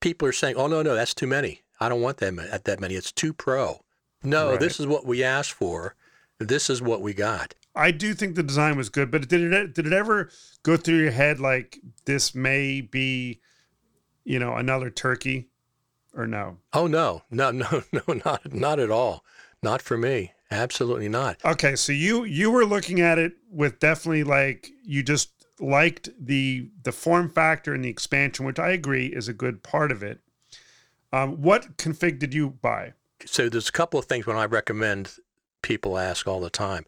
People 0.00 0.26
are 0.26 0.32
saying, 0.32 0.56
"Oh 0.56 0.66
no, 0.66 0.82
no, 0.82 0.96
that's 0.96 1.14
too 1.14 1.28
many. 1.28 1.62
I 1.78 1.88
don't 1.88 2.00
want 2.00 2.16
that 2.18 2.36
at 2.38 2.64
that 2.64 2.80
many. 2.80 2.96
It's 2.96 3.12
too 3.12 3.32
pro." 3.32 3.81
No, 4.22 4.50
right. 4.50 4.60
this 4.60 4.78
is 4.80 4.86
what 4.86 5.06
we 5.06 5.22
asked 5.22 5.52
for. 5.52 5.94
This 6.38 6.70
is 6.70 6.82
what 6.82 7.00
we 7.00 7.14
got. 7.14 7.54
I 7.74 7.90
do 7.90 8.14
think 8.14 8.34
the 8.34 8.42
design 8.42 8.76
was 8.76 8.88
good, 8.88 9.10
but 9.10 9.28
did 9.28 9.52
it 9.52 9.74
did 9.74 9.86
it 9.86 9.92
ever 9.92 10.30
go 10.62 10.76
through 10.76 10.98
your 10.98 11.12
head 11.12 11.40
like 11.40 11.78
this 12.04 12.34
may 12.34 12.80
be, 12.80 13.40
you 14.24 14.38
know, 14.38 14.54
another 14.54 14.90
turkey, 14.90 15.48
or 16.14 16.26
no? 16.26 16.58
Oh 16.72 16.86
no, 16.86 17.22
no, 17.30 17.50
no, 17.50 17.82
no, 17.92 18.02
not 18.24 18.52
not 18.52 18.78
at 18.78 18.90
all. 18.90 19.24
Not 19.62 19.80
for 19.80 19.96
me. 19.96 20.32
Absolutely 20.50 21.08
not. 21.08 21.38
Okay, 21.44 21.76
so 21.76 21.92
you 21.92 22.24
you 22.24 22.50
were 22.50 22.66
looking 22.66 23.00
at 23.00 23.18
it 23.18 23.32
with 23.50 23.78
definitely 23.78 24.24
like 24.24 24.70
you 24.84 25.02
just 25.02 25.30
liked 25.58 26.10
the 26.20 26.70
the 26.82 26.92
form 26.92 27.30
factor 27.30 27.72
and 27.72 27.84
the 27.84 27.88
expansion, 27.88 28.44
which 28.44 28.58
I 28.58 28.70
agree 28.70 29.06
is 29.06 29.28
a 29.28 29.32
good 29.32 29.62
part 29.62 29.90
of 29.90 30.02
it. 30.02 30.20
Um, 31.10 31.40
what 31.40 31.76
config 31.78 32.18
did 32.18 32.34
you 32.34 32.50
buy? 32.50 32.92
So 33.26 33.48
there's 33.48 33.68
a 33.68 33.72
couple 33.72 33.98
of 33.98 34.06
things 34.06 34.26
when 34.26 34.36
I 34.36 34.44
recommend 34.44 35.16
people 35.62 35.98
ask 35.98 36.26
all 36.26 36.40
the 36.40 36.50
time. 36.50 36.84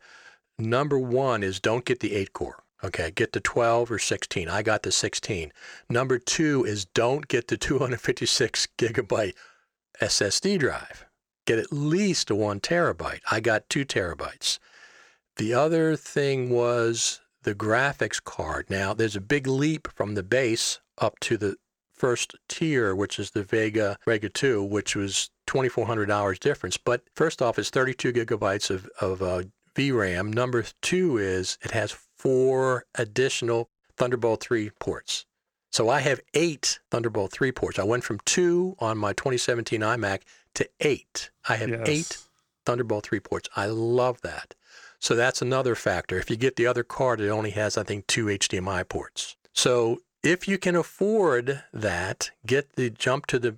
Number 0.58 0.98
one 0.98 1.42
is 1.42 1.60
don't 1.60 1.84
get 1.84 2.00
the 2.00 2.14
eight 2.14 2.32
core. 2.32 2.62
Okay, 2.82 3.10
get 3.10 3.32
the 3.32 3.40
12 3.40 3.90
or 3.90 3.98
16. 3.98 4.48
I 4.48 4.62
got 4.62 4.82
the 4.82 4.92
16. 4.92 5.52
Number 5.88 6.18
two 6.18 6.64
is 6.64 6.84
don't 6.84 7.28
get 7.28 7.48
the 7.48 7.56
256 7.56 8.68
gigabyte 8.78 9.34
SSD 10.02 10.58
drive 10.58 11.06
get 11.46 11.58
at 11.58 11.72
least 11.72 12.30
a 12.30 12.34
one 12.34 12.60
terabyte. 12.60 13.20
I 13.30 13.40
got 13.40 13.68
two 13.68 13.84
terabytes. 13.84 14.58
The 15.36 15.54
other 15.54 15.96
thing 15.96 16.50
was 16.50 17.20
the 17.42 17.54
graphics 17.54 18.22
card. 18.22 18.70
Now, 18.70 18.94
there's 18.94 19.16
a 19.16 19.20
big 19.20 19.46
leap 19.46 19.88
from 19.94 20.14
the 20.14 20.22
base 20.22 20.80
up 20.98 21.18
to 21.20 21.36
the 21.36 21.56
first 22.04 22.34
tier, 22.48 22.94
which 22.94 23.18
is 23.18 23.30
the 23.30 23.42
Vega 23.42 23.96
Vega 24.04 24.28
2, 24.28 24.62
which 24.62 24.94
was 24.94 25.30
$2,400 25.46 26.38
difference. 26.38 26.76
But 26.76 27.02
first 27.16 27.40
off, 27.40 27.58
it's 27.58 27.70
32 27.70 28.12
gigabytes 28.12 28.68
of, 28.68 28.86
of 29.00 29.22
uh, 29.22 29.44
VRAM. 29.74 30.34
Number 30.34 30.66
two 30.82 31.16
is 31.16 31.56
it 31.62 31.70
has 31.70 31.96
four 32.18 32.84
additional 32.94 33.70
Thunderbolt 33.96 34.42
3 34.42 34.68
ports. 34.78 35.24
So 35.72 35.88
I 35.88 36.00
have 36.00 36.20
eight 36.34 36.78
Thunderbolt 36.90 37.32
3 37.32 37.52
ports. 37.52 37.78
I 37.78 37.84
went 37.84 38.04
from 38.04 38.20
two 38.26 38.76
on 38.80 38.98
my 38.98 39.14
2017 39.14 39.80
iMac 39.80 40.20
to 40.56 40.68
eight. 40.80 41.30
I 41.48 41.56
have 41.56 41.70
yes. 41.70 41.88
eight 41.88 42.18
Thunderbolt 42.66 43.06
3 43.06 43.20
ports. 43.20 43.48
I 43.56 43.66
love 43.66 44.20
that. 44.20 44.54
So 45.00 45.14
that's 45.14 45.40
another 45.40 45.74
factor. 45.74 46.18
If 46.18 46.28
you 46.28 46.36
get 46.36 46.56
the 46.56 46.66
other 46.66 46.84
card, 46.84 47.22
it 47.22 47.30
only 47.30 47.50
has, 47.52 47.78
I 47.78 47.82
think, 47.82 48.06
two 48.06 48.26
HDMI 48.26 48.86
ports. 48.86 49.36
So 49.54 50.00
if 50.24 50.48
you 50.48 50.56
can 50.56 50.74
afford 50.74 51.62
that, 51.72 52.30
get 52.46 52.76
the 52.76 52.88
jump 52.88 53.26
to 53.26 53.38
the, 53.38 53.56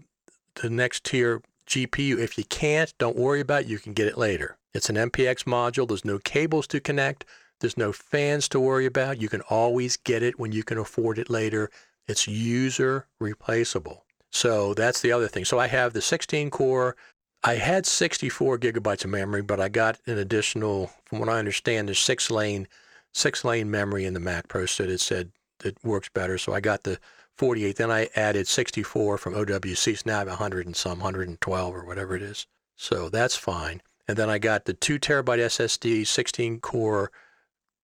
the 0.56 0.68
next 0.68 1.04
tier 1.04 1.40
GPU. 1.66 2.18
If 2.18 2.36
you 2.36 2.44
can't, 2.44 2.92
don't 2.98 3.16
worry 3.16 3.40
about 3.40 3.62
it. 3.62 3.68
You 3.68 3.78
can 3.78 3.92
get 3.92 4.08
it 4.08 4.18
later. 4.18 4.56
It's 4.74 4.90
an 4.90 4.96
MPX 4.96 5.44
module. 5.44 5.86
There's 5.86 6.04
no 6.04 6.18
cables 6.18 6.66
to 6.68 6.80
connect. 6.80 7.24
There's 7.60 7.78
no 7.78 7.92
fans 7.92 8.48
to 8.50 8.60
worry 8.60 8.84
about. 8.84 9.22
You 9.22 9.28
can 9.28 9.42
always 9.42 9.96
get 9.96 10.22
it 10.22 10.38
when 10.38 10.52
you 10.52 10.64
can 10.64 10.76
afford 10.76 11.18
it 11.18 11.30
later. 11.30 11.70
It's 12.08 12.26
user 12.26 13.06
replaceable. 13.20 14.04
So 14.32 14.74
that's 14.74 15.00
the 15.00 15.12
other 15.12 15.28
thing. 15.28 15.44
So 15.44 15.58
I 15.58 15.68
have 15.68 15.92
the 15.92 16.02
16 16.02 16.50
core. 16.50 16.96
I 17.44 17.54
had 17.54 17.86
64 17.86 18.58
gigabytes 18.58 19.04
of 19.04 19.10
memory, 19.10 19.40
but 19.40 19.60
I 19.60 19.68
got 19.68 19.98
an 20.06 20.18
additional, 20.18 20.90
from 21.04 21.20
what 21.20 21.28
I 21.28 21.38
understand, 21.38 21.88
there's 21.88 22.00
six 22.00 22.28
lane, 22.28 22.66
six 23.14 23.44
lane 23.44 23.70
memory 23.70 24.04
in 24.04 24.14
the 24.14 24.20
Mac 24.20 24.48
Pro. 24.48 24.66
So 24.66 24.82
it 24.84 25.00
said 25.00 25.30
it 25.64 25.78
works 25.82 26.08
better. 26.08 26.38
So 26.38 26.52
I 26.52 26.60
got 26.60 26.84
the 26.84 26.98
48. 27.36 27.76
Then 27.76 27.90
I 27.90 28.08
added 28.16 28.48
64 28.48 29.18
from 29.18 29.34
OWC. 29.34 29.98
So 29.98 30.02
now 30.06 30.16
I 30.16 30.18
have 30.20 30.28
100 30.28 30.66
and 30.66 30.76
some, 30.76 30.98
112 30.98 31.74
or 31.74 31.84
whatever 31.84 32.16
it 32.16 32.22
is. 32.22 32.46
So 32.76 33.08
that's 33.08 33.36
fine. 33.36 33.82
And 34.08 34.16
then 34.16 34.30
I 34.30 34.38
got 34.38 34.64
the 34.64 34.74
two 34.74 34.98
terabyte 34.98 35.38
SSD, 35.38 36.06
16 36.06 36.60
core 36.60 37.10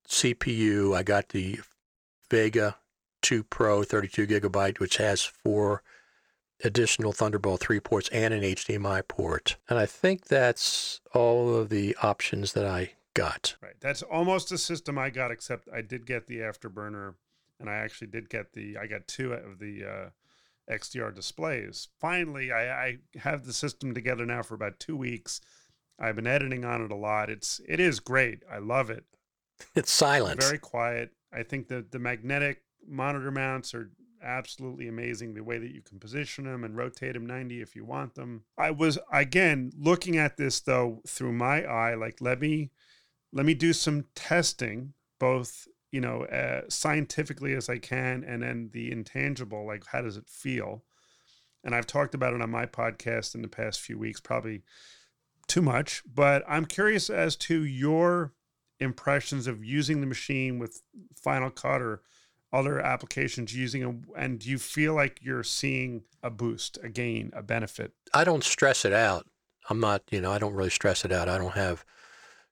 CPU. 0.08 0.96
I 0.96 1.02
got 1.02 1.30
the 1.30 1.60
Vega 2.30 2.76
2 3.22 3.42
Pro 3.44 3.82
32 3.82 4.26
gigabyte, 4.26 4.78
which 4.78 4.96
has 4.98 5.24
four 5.24 5.82
additional 6.64 7.12
Thunderbolt 7.12 7.60
3 7.60 7.80
ports 7.80 8.08
and 8.10 8.32
an 8.32 8.42
HDMI 8.42 9.06
port. 9.08 9.56
And 9.68 9.78
I 9.78 9.86
think 9.86 10.26
that's 10.26 11.00
all 11.12 11.54
of 11.54 11.70
the 11.70 11.96
options 12.02 12.52
that 12.52 12.66
I 12.66 12.92
got. 13.14 13.56
Right. 13.60 13.74
That's 13.80 14.02
almost 14.02 14.52
a 14.52 14.58
system 14.58 14.98
I 14.98 15.10
got, 15.10 15.30
except 15.30 15.68
I 15.72 15.82
did 15.82 16.06
get 16.06 16.26
the 16.26 16.38
Afterburner 16.38 17.14
and 17.62 17.70
I 17.70 17.76
actually 17.76 18.08
did 18.08 18.28
get 18.28 18.52
the, 18.52 18.76
I 18.76 18.86
got 18.86 19.06
two 19.06 19.32
of 19.32 19.58
the 19.60 19.84
uh, 19.84 20.10
XDR 20.70 21.14
displays. 21.14 21.88
Finally, 22.00 22.52
I, 22.52 22.86
I 22.86 22.98
have 23.18 23.46
the 23.46 23.52
system 23.52 23.94
together 23.94 24.26
now 24.26 24.42
for 24.42 24.54
about 24.54 24.80
two 24.80 24.96
weeks. 24.96 25.40
I've 25.98 26.16
been 26.16 26.26
editing 26.26 26.64
on 26.64 26.82
it 26.82 26.90
a 26.90 26.96
lot. 26.96 27.30
It's, 27.30 27.60
it 27.68 27.78
is 27.78 28.00
great. 28.00 28.42
I 28.50 28.58
love 28.58 28.90
it. 28.90 29.04
It's 29.76 29.92
silent. 29.92 30.42
Very 30.42 30.58
quiet. 30.58 31.10
I 31.32 31.44
think 31.44 31.68
the, 31.68 31.86
the 31.88 32.00
magnetic 32.00 32.62
monitor 32.86 33.30
mounts 33.30 33.74
are 33.74 33.90
absolutely 34.20 34.88
amazing 34.88 35.34
the 35.34 35.44
way 35.44 35.58
that 35.58 35.72
you 35.72 35.82
can 35.82 36.00
position 36.00 36.44
them 36.44 36.64
and 36.64 36.76
rotate 36.76 37.14
them 37.14 37.26
90 37.26 37.60
if 37.60 37.76
you 37.76 37.84
want 37.84 38.16
them. 38.16 38.42
I 38.58 38.72
was 38.72 38.98
again 39.12 39.70
looking 39.78 40.16
at 40.16 40.36
this 40.36 40.60
though 40.60 41.00
through 41.06 41.32
my 41.32 41.62
eye 41.64 41.94
like 41.94 42.20
let 42.20 42.40
me 42.40 42.70
let 43.32 43.46
me 43.46 43.54
do 43.54 43.72
some 43.72 44.04
testing 44.14 44.94
both 45.18 45.66
you 45.92 46.00
know 46.00 46.24
uh, 46.24 46.62
scientifically 46.68 47.54
as 47.54 47.68
I 47.68 47.78
can 47.78 48.24
and 48.24 48.42
then 48.42 48.70
the 48.72 48.90
intangible 48.90 49.64
like 49.64 49.84
how 49.86 50.00
does 50.00 50.16
it 50.16 50.28
feel? 50.28 50.82
And 51.62 51.74
I've 51.76 51.86
talked 51.86 52.14
about 52.14 52.34
it 52.34 52.42
on 52.42 52.50
my 52.50 52.66
podcast 52.66 53.36
in 53.36 53.42
the 53.42 53.48
past 53.48 53.80
few 53.80 53.96
weeks 53.96 54.18
probably 54.18 54.62
too 55.46 55.62
much, 55.62 56.02
but 56.12 56.42
I'm 56.48 56.64
curious 56.64 57.08
as 57.10 57.36
to 57.36 57.62
your 57.62 58.32
impressions 58.80 59.46
of 59.46 59.64
using 59.64 60.00
the 60.00 60.06
machine 60.08 60.58
with 60.58 60.82
Final 61.14 61.50
Cut 61.50 61.80
or 61.80 62.02
other 62.52 62.80
applications 62.80 63.54
using 63.54 63.82
them 63.82 64.04
and 64.16 64.38
do 64.38 64.50
you 64.50 64.58
feel 64.58 64.94
like 64.94 65.18
you're 65.22 65.44
seeing 65.44 66.02
a 66.22 66.30
boost 66.30 66.78
a 66.82 66.88
gain 66.88 67.30
a 67.34 67.42
benefit? 67.42 67.92
I 68.12 68.24
don't 68.24 68.44
stress 68.44 68.84
it 68.84 68.92
out. 68.92 69.26
I'm 69.68 69.78
not 69.78 70.02
you 70.10 70.20
know 70.20 70.32
i 70.32 70.38
don't 70.38 70.54
really 70.54 70.70
stress 70.70 71.04
it 71.04 71.12
out. 71.12 71.28
I 71.28 71.38
don't 71.38 71.54
have 71.54 71.84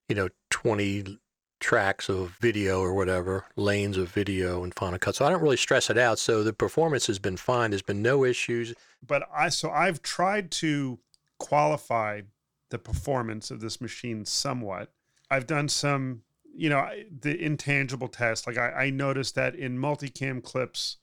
you 0.09 0.15
know 0.15 0.29
20 0.51 1.19
tracks 1.61 2.09
of 2.09 2.31
video 2.41 2.81
or 2.81 2.93
whatever 2.95 3.45
lanes 3.55 3.97
of 3.97 4.09
video 4.09 4.65
and 4.65 4.75
final 4.75 4.99
cut. 4.99 5.15
So 5.15 5.27
i 5.27 5.31
don't 5.31 5.43
really 5.43 5.57
stress 5.57 5.91
it 5.91 5.99
out. 5.99 6.19
So 6.19 6.43
the 6.43 6.53
performance 6.53 7.07
has 7.07 7.19
been 7.19 7.37
fine. 7.37 7.71
There's 7.71 7.83
been 7.83 8.03
no 8.03 8.25
issues. 8.25 8.75
But 9.07 9.29
i 9.35 9.49
so 9.49 9.71
i've 9.71 10.03
tried 10.03 10.51
to 10.53 10.99
qualify 11.39 12.23
the 12.71 12.79
performance 12.79 13.51
of 13.51 13.61
this 13.61 13.81
machine 13.81 14.25
somewhat. 14.25 14.93
I've 15.31 15.47
done 15.47 15.69
some 15.69 16.23
you 16.53 16.69
know 16.69 16.89
the 17.21 17.39
intangible 17.41 18.09
test. 18.09 18.47
Like 18.47 18.59
I, 18.59 18.71
I 18.71 18.91
noticed 18.91 19.35
that 19.37 19.55
in 19.55 19.79
multicam 19.79 20.43
clips 20.43 20.97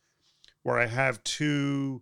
where 0.67 0.77
i 0.77 0.85
have 0.85 1.23
two 1.23 2.01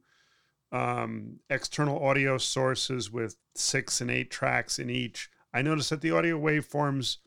um, 0.72 1.40
external 1.52 2.04
audio 2.04 2.40
sources 2.40 3.12
with 3.12 3.38
six 3.54 4.02
and 4.02 4.10
eight 4.10 4.32
tracks 4.32 4.80
in 4.80 4.90
each 4.90 5.30
i 5.54 5.62
noticed 5.62 5.92
that 5.92 6.02
the 6.02 6.10
audio 6.10 6.38
waveforms 6.40 7.18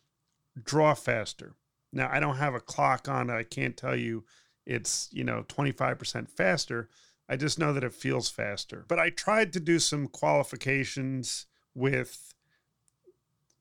draw 0.64 0.94
faster 0.94 1.54
now 1.92 2.08
i 2.12 2.20
don't 2.20 2.36
have 2.36 2.54
a 2.54 2.60
clock 2.60 3.08
on 3.08 3.30
it 3.30 3.34
i 3.34 3.42
can't 3.42 3.76
tell 3.76 3.96
you 3.96 4.24
it's 4.66 5.08
you 5.12 5.24
know 5.24 5.44
25% 5.48 6.28
faster 6.28 6.88
i 7.28 7.36
just 7.36 7.58
know 7.58 7.72
that 7.72 7.84
it 7.84 7.92
feels 7.92 8.28
faster 8.28 8.84
but 8.88 8.98
i 8.98 9.10
tried 9.10 9.52
to 9.52 9.60
do 9.60 9.78
some 9.78 10.06
qualifications 10.06 11.46
with 11.74 12.34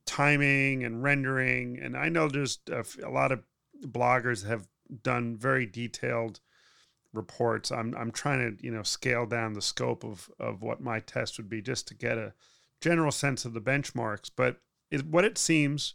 timing 0.08 0.84
and 0.84 1.04
rendering. 1.04 1.78
And 1.80 1.96
I 1.96 2.10
know 2.10 2.28
there's 2.28 2.58
a 2.72 3.10
lot 3.10 3.32
of 3.32 3.44
bloggers 3.86 4.48
have 4.48 4.68
done 5.04 5.38
very 5.38 5.68
detailed 5.68 6.40
reports. 7.14 7.72
I'm 7.72 7.94
I'm 7.96 8.12
trying 8.12 8.58
to 8.58 8.66
you 8.66 8.72
know 8.72 8.82
scale 8.82 9.28
down 9.28 9.54
the 9.54 9.62
scope 9.62 10.04
of 10.04 10.32
of 10.40 10.64
what 10.64 10.82
my 10.82 11.00
test 11.02 11.38
would 11.38 11.50
be 11.50 11.62
just 11.62 11.88
to 11.90 11.94
get 11.94 12.18
a 12.18 12.34
general 12.82 13.12
sense 13.12 13.46
of 13.46 13.54
the 13.54 13.62
benchmarks. 13.62 14.32
But 14.36 14.62
it, 14.90 15.06
what 15.06 15.26
it 15.26 15.38
seems 15.38 15.94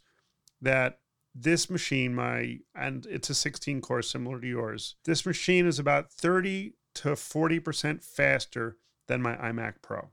that 0.62 1.01
this 1.35 1.68
machine, 1.68 2.14
my 2.14 2.59
and 2.75 3.07
it's 3.07 3.31
a 3.31 3.35
16 3.35 3.81
core 3.81 4.03
similar 4.03 4.40
to 4.40 4.46
yours. 4.46 4.96
This 5.05 5.27
machine 5.27 5.66
is 5.66 5.79
about 5.79 6.11
30 6.12 6.75
to 6.96 7.16
40 7.16 7.61
percent 7.61 8.05
faster 8.05 8.77
than 9.09 9.20
my 9.22 9.35
iMac 9.37 9.75
Pro, 9.83 10.11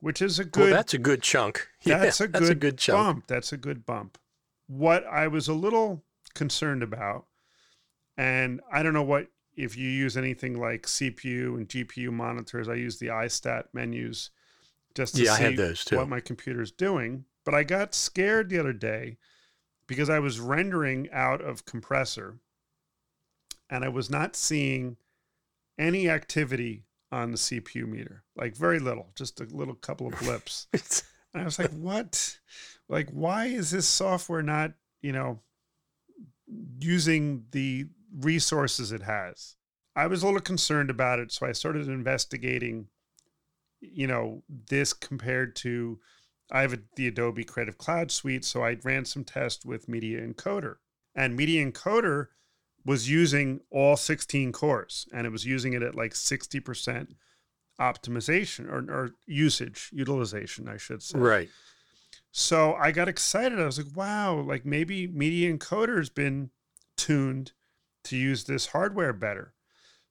which 0.00 0.20
is 0.20 0.38
a 0.38 0.44
good. 0.44 0.64
Well, 0.64 0.72
that's 0.72 0.94
a 0.94 0.98
good 0.98 1.22
chunk. 1.22 1.68
That's 1.84 2.20
yeah, 2.20 2.24
a 2.24 2.28
good, 2.28 2.32
that's 2.40 2.50
a 2.50 2.54
good 2.54 2.78
chunk. 2.78 2.96
bump. 2.98 3.26
That's 3.26 3.52
a 3.52 3.56
good 3.56 3.84
bump. 3.84 4.18
What 4.68 5.04
I 5.06 5.26
was 5.28 5.48
a 5.48 5.52
little 5.54 6.04
concerned 6.34 6.82
about, 6.82 7.26
and 8.16 8.60
I 8.72 8.82
don't 8.82 8.94
know 8.94 9.02
what 9.02 9.26
if 9.54 9.76
you 9.76 9.88
use 9.88 10.16
anything 10.16 10.58
like 10.58 10.86
CPU 10.86 11.56
and 11.56 11.68
GPU 11.68 12.10
monitors. 12.10 12.68
I 12.68 12.74
use 12.74 12.98
the 12.98 13.08
iStat 13.08 13.64
menus 13.74 14.30
just 14.94 15.16
to 15.16 15.24
Yeah, 15.24 15.34
see 15.34 15.54
those 15.56 15.84
too. 15.84 15.96
what 15.96 16.08
my 16.08 16.20
computer's 16.20 16.70
doing. 16.70 17.24
But 17.44 17.54
I 17.54 17.64
got 17.64 17.94
scared 17.94 18.48
the 18.48 18.58
other 18.58 18.72
day 18.72 19.18
because 19.92 20.08
I 20.08 20.20
was 20.20 20.40
rendering 20.40 21.10
out 21.12 21.42
of 21.42 21.66
compressor 21.66 22.38
and 23.68 23.84
I 23.84 23.90
was 23.90 24.08
not 24.08 24.36
seeing 24.36 24.96
any 25.78 26.08
activity 26.08 26.86
on 27.10 27.30
the 27.30 27.36
CPU 27.36 27.86
meter, 27.86 28.24
like 28.34 28.56
very 28.56 28.78
little, 28.78 29.10
just 29.14 29.38
a 29.42 29.44
little 29.44 29.74
couple 29.74 30.06
of 30.06 30.18
blips. 30.18 30.66
And 31.34 31.40
I 31.40 31.44
was 31.46 31.58
like, 31.58 31.70
what? 31.70 32.38
Like, 32.90 33.08
why 33.08 33.46
is 33.46 33.70
this 33.70 33.88
software 33.88 34.42
not, 34.42 34.72
you 35.00 35.12
know, 35.12 35.40
using 36.78 37.46
the 37.52 37.86
resources 38.14 38.92
it 38.92 39.00
has? 39.00 39.56
I 39.96 40.08
was 40.08 40.22
a 40.22 40.26
little 40.26 40.42
concerned 40.42 40.90
about 40.90 41.20
it. 41.20 41.32
So 41.32 41.46
I 41.46 41.52
started 41.52 41.88
investigating, 41.88 42.88
you 43.80 44.06
know, 44.06 44.42
this 44.68 44.92
compared 44.92 45.56
to, 45.56 46.00
I 46.52 46.60
have 46.60 46.74
a, 46.74 46.78
the 46.96 47.08
Adobe 47.08 47.44
Creative 47.44 47.78
Cloud 47.78 48.12
suite. 48.12 48.44
So 48.44 48.62
I 48.62 48.76
ran 48.84 49.06
some 49.06 49.24
tests 49.24 49.64
with 49.64 49.88
Media 49.88 50.20
Encoder. 50.20 50.76
And 51.14 51.34
Media 51.34 51.64
Encoder 51.66 52.28
was 52.84 53.08
using 53.08 53.60
all 53.70 53.96
16 53.96 54.52
cores 54.52 55.06
and 55.12 55.26
it 55.26 55.30
was 55.30 55.46
using 55.46 55.72
it 55.72 55.82
at 55.82 55.94
like 55.94 56.12
60% 56.12 57.14
optimization 57.80 58.70
or, 58.70 58.92
or 58.92 59.10
usage, 59.26 59.88
utilization, 59.92 60.68
I 60.68 60.76
should 60.76 61.02
say. 61.02 61.18
right. 61.18 61.48
So 62.32 62.74
I 62.74 62.92
got 62.92 63.08
excited. 63.08 63.60
I 63.60 63.66
was 63.66 63.78
like, 63.78 63.94
wow, 63.94 64.40
like 64.40 64.64
maybe 64.64 65.06
Media 65.06 65.52
Encoder 65.52 65.98
has 65.98 66.08
been 66.08 66.50
tuned 66.96 67.52
to 68.04 68.16
use 68.16 68.44
this 68.44 68.66
hardware 68.66 69.12
better. 69.12 69.54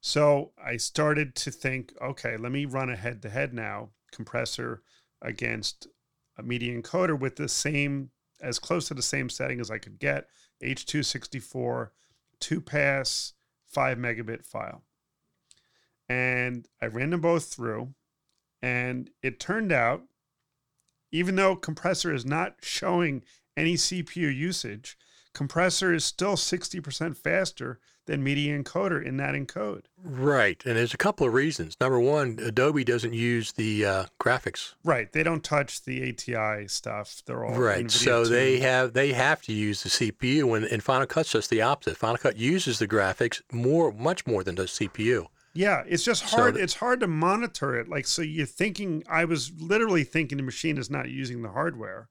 So 0.01 0.51
I 0.63 0.77
started 0.77 1.35
to 1.35 1.51
think, 1.51 1.93
okay, 2.01 2.37
let 2.37 2.51
me 2.51 2.65
run 2.65 2.89
a 2.89 2.95
head 2.95 3.21
to 3.23 3.29
head 3.29 3.53
now, 3.53 3.89
compressor 4.11 4.81
against 5.21 5.87
a 6.37 6.43
Media 6.43 6.79
Encoder 6.79 7.17
with 7.17 7.35
the 7.35 7.49
same, 7.49 8.11
as 8.41 8.59
close 8.59 8.87
to 8.87 8.93
the 8.93 9.01
same 9.01 9.29
setting 9.29 9.59
as 9.59 9.69
I 9.69 9.77
could 9.77 9.99
get 9.99 10.27
H264, 10.63 11.89
two 12.39 12.61
pass, 12.61 13.33
five 13.65 13.97
megabit 13.97 14.45
file. 14.45 14.83
And 16.09 16.67
I 16.81 16.87
ran 16.87 17.11
them 17.11 17.21
both 17.21 17.45
through, 17.45 17.93
and 18.61 19.09
it 19.21 19.39
turned 19.39 19.71
out 19.71 20.03
even 21.11 21.35
though 21.35 21.55
compressor 21.55 22.13
is 22.13 22.25
not 22.25 22.55
showing 22.61 23.23
any 23.57 23.73
CPU 23.73 24.33
usage, 24.33 24.97
compressor 25.33 25.93
is 25.93 26.03
still 26.05 26.33
60% 26.35 27.15
faster 27.17 27.79
than 28.07 28.23
media 28.23 28.57
encoder 28.57 29.03
in 29.05 29.17
that 29.17 29.35
encode. 29.35 29.83
Right. 30.03 30.61
And 30.65 30.75
there's 30.75 30.93
a 30.93 30.97
couple 30.97 31.27
of 31.27 31.33
reasons. 31.33 31.77
Number 31.79 31.99
one, 31.99 32.39
Adobe 32.41 32.83
doesn't 32.83 33.13
use 33.13 33.51
the 33.53 33.85
uh, 33.85 34.05
graphics. 34.19 34.73
Right. 34.83 35.11
They 35.13 35.21
don't 35.23 35.43
touch 35.43 35.83
the 35.85 36.09
ATI 36.09 36.67
stuff. 36.67 37.21
They're 37.25 37.45
all 37.45 37.53
Right. 37.59 37.85
NVIDIA 37.85 37.91
So 37.91 38.25
they 38.25 38.59
have 38.59 38.93
they 38.93 39.13
have 39.13 39.41
to 39.43 39.53
use 39.53 39.83
the 39.83 39.89
CPU 39.89 40.57
and, 40.57 40.65
and 40.65 40.83
Final 40.83 41.05
Cut's 41.05 41.31
just 41.31 41.49
the 41.51 41.61
opposite. 41.61 41.95
Final 41.95 42.17
Cut 42.17 42.37
uses 42.37 42.79
the 42.79 42.87
graphics 42.87 43.41
more 43.51 43.91
much 43.91 44.25
more 44.25 44.43
than 44.43 44.55
does 44.55 44.71
CPU. 44.71 45.27
Yeah, 45.53 45.83
it's 45.85 46.03
just 46.03 46.27
So 46.27 46.37
hard. 46.37 46.53
th- 46.55 46.63
it's 46.63 46.75
hard 46.75 47.01
to 47.01 47.07
monitor 47.07 47.77
it. 47.77 47.87
Like, 47.89 48.07
so 48.07 48.21
you're 48.21 48.45
thinking, 48.45 49.03
I 49.09 49.25
was 49.25 49.51
literally 49.59 50.03
thinking 50.05 50.37
the 50.37 50.43
machine 50.43 50.77
is 50.77 50.89
not 50.89 51.09
using 51.09 51.41
the 51.41 51.49
hardware, 51.49 52.07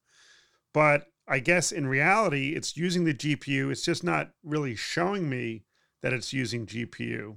but 0.74 1.06
I 1.30 1.38
guess 1.38 1.70
in 1.70 1.86
reality, 1.86 2.54
it's 2.56 2.76
using 2.76 3.04
the 3.04 3.14
GPU. 3.14 3.70
It's 3.70 3.84
just 3.84 4.02
not 4.02 4.32
really 4.42 4.74
showing 4.74 5.30
me 5.30 5.62
that 6.02 6.12
it's 6.12 6.32
using 6.32 6.66
GPU. 6.66 7.36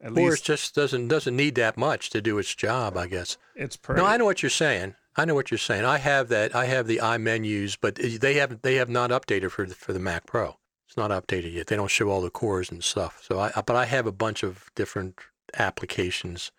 At 0.00 0.18
Or 0.18 0.34
it 0.34 0.42
just 0.42 0.74
doesn't 0.74 1.08
doesn't 1.08 1.36
need 1.36 1.54
that 1.56 1.76
much 1.76 2.10
to 2.10 2.22
do 2.22 2.38
its 2.38 2.54
job, 2.54 2.96
I 2.96 3.06
guess. 3.06 3.36
it's 3.54 3.76
pretty. 3.76 4.00
No, 4.00 4.06
I 4.06 4.16
know 4.16 4.24
what 4.24 4.42
you're 4.42 4.50
saying. 4.50 4.94
I 5.16 5.24
know 5.24 5.34
what 5.34 5.50
you're 5.50 5.58
saying. 5.58 5.84
I 5.84 5.98
have 5.98 6.28
that. 6.28 6.56
I 6.56 6.64
have 6.64 6.86
the 6.86 6.96
iMenus, 6.96 7.76
but 7.80 7.96
they 7.96 8.34
have 8.34 8.62
they 8.62 8.76
have 8.76 8.88
not 8.88 9.10
updated 9.10 9.50
for 9.50 9.66
the, 9.66 9.74
for 9.74 9.92
the 9.92 10.00
Mac 10.00 10.26
Pro. 10.26 10.56
It's 10.88 10.96
not 10.96 11.10
updated 11.10 11.52
yet. 11.52 11.68
They 11.68 11.76
don't 11.76 11.90
show 11.90 12.08
all 12.10 12.22
the 12.22 12.30
cores 12.30 12.70
and 12.70 12.82
stuff. 12.82 13.22
So 13.22 13.38
I 13.38 13.52
but 13.54 13.76
I 13.76 13.84
have 13.84 14.06
a 14.06 14.12
bunch 14.12 14.42
of 14.42 14.70
different 14.74 15.16
applications 15.58 16.50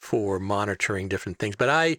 for 0.00 0.38
monitoring 0.38 1.08
different 1.08 1.38
things. 1.38 1.56
But 1.56 1.68
I, 1.68 1.98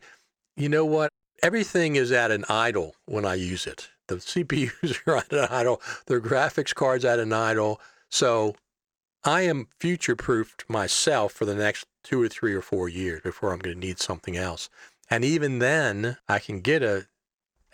you 0.56 0.70
know 0.70 0.86
what? 0.86 1.10
Everything 1.44 1.96
is 1.96 2.12
at 2.12 2.32
an 2.32 2.46
idle 2.50 2.96
when 3.06 3.26
I 3.26 3.36
use 3.36 3.68
it. 3.68 3.90
The 4.08 4.16
CPUs 4.16 5.00
are 5.08 5.18
at 5.18 5.32
an 5.32 5.48
idle. 5.50 5.82
The 6.06 6.20
graphics 6.20 6.74
cards 6.74 7.06
at 7.06 7.20
an 7.20 7.34
idle. 7.34 7.80
So 8.10 8.56
I 9.24 9.42
am 9.42 9.68
future 9.80 10.16
proofed 10.16 10.70
myself 10.70 11.34
for 11.34 11.46
the 11.46 11.56
next 11.56 11.88
two 12.04 12.22
or 12.22 12.30
three 12.30 12.54
or 12.54 12.62
four 12.62 12.88
years 12.88 13.22
before 13.22 13.52
I'm 13.52 13.60
going 13.60 13.80
to 13.80 13.88
need 13.88 14.00
something 14.00 14.38
else. 14.38 14.70
And 15.10 15.24
even 15.26 15.60
then, 15.60 16.18
I 16.28 16.40
can 16.40 16.62
get 16.62 16.82
a 16.84 17.08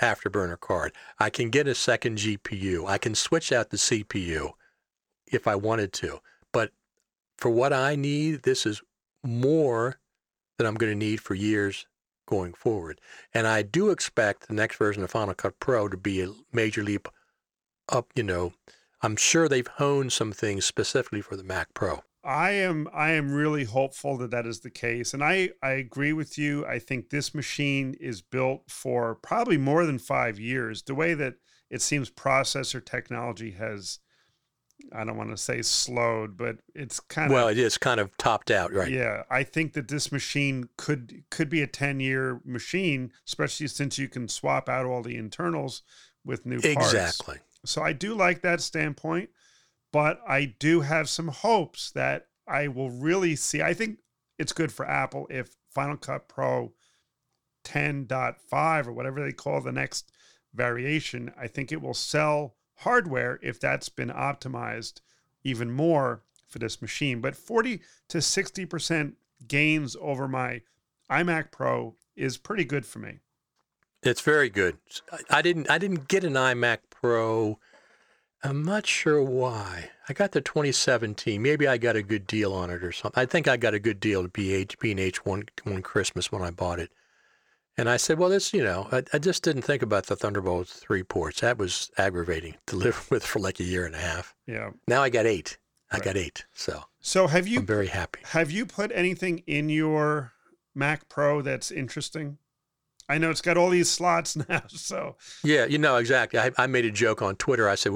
afterburner 0.01 0.59
card. 0.59 0.93
I 1.19 1.29
can 1.29 1.49
get 1.49 1.67
a 1.67 1.75
second 1.75 2.17
GPU. 2.17 2.87
I 2.87 2.97
can 2.97 3.15
switch 3.15 3.51
out 3.51 3.69
the 3.69 3.77
CPU 3.77 4.51
if 5.27 5.47
I 5.47 5.55
wanted 5.55 5.93
to. 5.93 6.19
But 6.51 6.71
for 7.37 7.49
what 7.49 7.71
I 7.71 7.95
need, 7.95 8.43
this 8.43 8.65
is 8.65 8.81
more 9.23 9.99
than 10.57 10.67
I'm 10.67 10.75
going 10.75 10.91
to 10.91 10.97
need 10.97 11.21
for 11.21 11.35
years 11.35 11.85
going 12.31 12.53
forward. 12.53 13.01
And 13.33 13.45
I 13.45 13.61
do 13.61 13.89
expect 13.91 14.47
the 14.47 14.53
next 14.53 14.77
version 14.77 15.03
of 15.03 15.11
Final 15.11 15.35
Cut 15.35 15.59
Pro 15.59 15.89
to 15.89 15.97
be 15.97 16.21
a 16.21 16.31
major 16.53 16.81
leap 16.81 17.09
up, 17.89 18.07
you 18.15 18.23
know, 18.23 18.53
I'm 19.01 19.17
sure 19.17 19.49
they've 19.49 19.67
honed 19.67 20.13
some 20.13 20.31
things 20.31 20.65
specifically 20.65 21.21
for 21.21 21.35
the 21.35 21.43
Mac 21.43 21.73
Pro. 21.73 22.03
I 22.23 22.51
am 22.51 22.87
I 22.93 23.11
am 23.11 23.33
really 23.33 23.63
hopeful 23.65 24.15
that 24.19 24.29
that 24.31 24.45
is 24.45 24.59
the 24.59 24.69
case, 24.69 25.13
and 25.13 25.23
I 25.23 25.49
I 25.63 25.71
agree 25.71 26.13
with 26.13 26.37
you. 26.37 26.65
I 26.67 26.77
think 26.77 27.09
this 27.09 27.33
machine 27.33 27.95
is 27.99 28.21
built 28.21 28.69
for 28.69 29.15
probably 29.15 29.57
more 29.57 29.85
than 29.85 29.97
five 29.97 30.39
years. 30.39 30.83
The 30.83 30.93
way 30.93 31.15
that 31.15 31.35
it 31.71 31.81
seems 31.81 32.11
processor 32.11 32.83
technology 32.85 33.51
has, 33.51 33.97
I 34.93 35.03
don't 35.03 35.17
want 35.17 35.29
to 35.31 35.37
say 35.37 35.61
slowed, 35.61 36.37
but 36.37 36.57
it's 36.75 36.99
kind 36.99 37.31
of 37.31 37.35
Well, 37.35 37.47
it 37.47 37.57
is 37.57 37.77
kind 37.77 37.99
of 37.99 38.15
topped 38.17 38.51
out, 38.51 38.73
right? 38.73 38.91
yeah. 38.91 39.23
I 39.29 39.43
think 39.43 39.73
that 39.73 39.87
this 39.87 40.11
machine 40.11 40.69
could 40.77 41.23
could 41.29 41.49
be 41.49 41.61
a 41.61 41.67
ten 41.67 41.99
year 41.99 42.41
machine, 42.45 43.11
especially 43.27 43.67
since 43.67 43.97
you 43.97 44.07
can 44.07 44.27
swap 44.27 44.67
out 44.69 44.85
all 44.85 45.01
the 45.01 45.15
internals 45.17 45.83
with 46.25 46.45
new 46.45 46.59
parts. 46.59 46.93
exactly. 46.93 47.39
So 47.65 47.81
I 47.81 47.93
do 47.93 48.13
like 48.15 48.41
that 48.41 48.61
standpoint, 48.61 49.29
but 49.93 50.19
I 50.27 50.55
do 50.59 50.81
have 50.81 51.09
some 51.09 51.27
hopes 51.29 51.91
that 51.91 52.27
I 52.47 52.67
will 52.67 52.89
really 52.89 53.35
see. 53.35 53.61
I 53.61 53.73
think 53.73 53.99
it's 54.39 54.53
good 54.53 54.71
for 54.71 54.87
Apple 54.89 55.27
if 55.29 55.55
Final 55.69 55.97
Cut 55.97 56.27
Pro 56.27 56.73
10.5 57.63 58.87
or 58.87 58.93
whatever 58.93 59.23
they 59.23 59.31
call 59.31 59.61
the 59.61 59.71
next 59.71 60.11
variation, 60.53 61.31
I 61.39 61.47
think 61.47 61.71
it 61.71 61.81
will 61.81 61.93
sell 61.93 62.55
hardware 62.81 63.39
if 63.41 63.59
that's 63.59 63.89
been 63.89 64.09
optimized 64.09 65.01
even 65.43 65.71
more 65.71 66.21
for 66.47 66.59
this 66.59 66.81
machine. 66.81 67.21
But 67.21 67.35
40 67.35 67.81
to 68.09 68.17
60% 68.19 69.13
gains 69.47 69.95
over 69.99 70.27
my 70.27 70.61
iMac 71.09 71.51
Pro 71.51 71.95
is 72.15 72.37
pretty 72.37 72.65
good 72.65 72.85
for 72.85 72.99
me. 72.99 73.19
It's 74.03 74.21
very 74.21 74.49
good. 74.49 74.77
I- 75.29 75.41
didn't 75.41 75.69
I 75.69 75.77
didn't 75.77 76.07
get 76.07 76.23
an 76.23 76.33
iMac 76.33 76.79
Pro. 76.89 77.59
I'm 78.43 78.63
not 78.63 78.87
sure 78.87 79.21
why. 79.21 79.91
I 80.09 80.13
got 80.13 80.31
the 80.31 80.41
2017. 80.41 81.39
Maybe 81.39 81.67
I 81.67 81.77
got 81.77 81.95
a 81.95 82.01
good 82.01 82.25
deal 82.25 82.53
on 82.53 82.71
it 82.71 82.83
or 82.83 82.91
something. 82.91 83.21
I 83.21 83.27
think 83.27 83.47
I 83.47 83.57
got 83.57 83.75
a 83.75 83.79
good 83.79 83.99
deal 83.99 84.23
to 84.23 84.29
be 84.29 84.65
H1 84.65 85.49
one 85.63 85.81
Christmas 85.83 86.31
when 86.31 86.41
I 86.41 86.49
bought 86.49 86.79
it. 86.79 86.91
And 87.81 87.89
I 87.89 87.97
said, 87.97 88.19
well, 88.19 88.29
this, 88.29 88.53
you 88.53 88.63
know, 88.63 88.87
I, 88.91 89.01
I 89.11 89.17
just 89.17 89.41
didn't 89.41 89.63
think 89.63 89.81
about 89.81 90.05
the 90.05 90.15
Thunderbolt 90.15 90.67
3 90.67 91.01
ports. 91.01 91.41
That 91.41 91.57
was 91.57 91.89
aggravating 91.97 92.53
to 92.67 92.75
live 92.85 93.09
with 93.09 93.25
for 93.25 93.39
like 93.39 93.59
a 93.59 93.63
year 93.63 93.87
and 93.87 93.95
a 93.95 93.97
half. 93.97 94.35
Yeah. 94.45 94.69
Now 94.87 95.01
I 95.01 95.09
got 95.09 95.25
eight. 95.25 95.57
I 95.91 95.95
Right. 95.95 96.03
got 96.05 96.15
eight. 96.15 96.45
So 96.53 96.83
So 96.99 97.25
have 97.25 97.47
you 97.47 97.57
I'm 97.61 97.65
very 97.65 97.87
happy. 97.87 98.19
Have 98.25 98.51
you 98.51 98.67
put 98.67 98.91
anything 98.93 99.39
in 99.47 99.67
your 99.69 100.31
Mac 100.75 101.09
Pro 101.09 101.41
that's 101.41 101.71
interesting? 101.71 102.37
I 103.09 103.17
know 103.17 103.31
it's 103.31 103.41
got 103.41 103.57
all 103.57 103.71
these 103.71 103.89
slots 103.89 104.35
now. 104.47 104.61
So 104.67 105.15
Yeah, 105.43 105.65
you 105.65 105.79
know 105.79 105.95
exactly. 105.95 106.39
I, 106.39 106.51
I 106.59 106.67
made 106.67 106.85
a 106.85 106.91
joke 106.91 107.23
on 107.23 107.35
Twitter. 107.35 107.67
I 107.67 107.73
said 107.73 107.93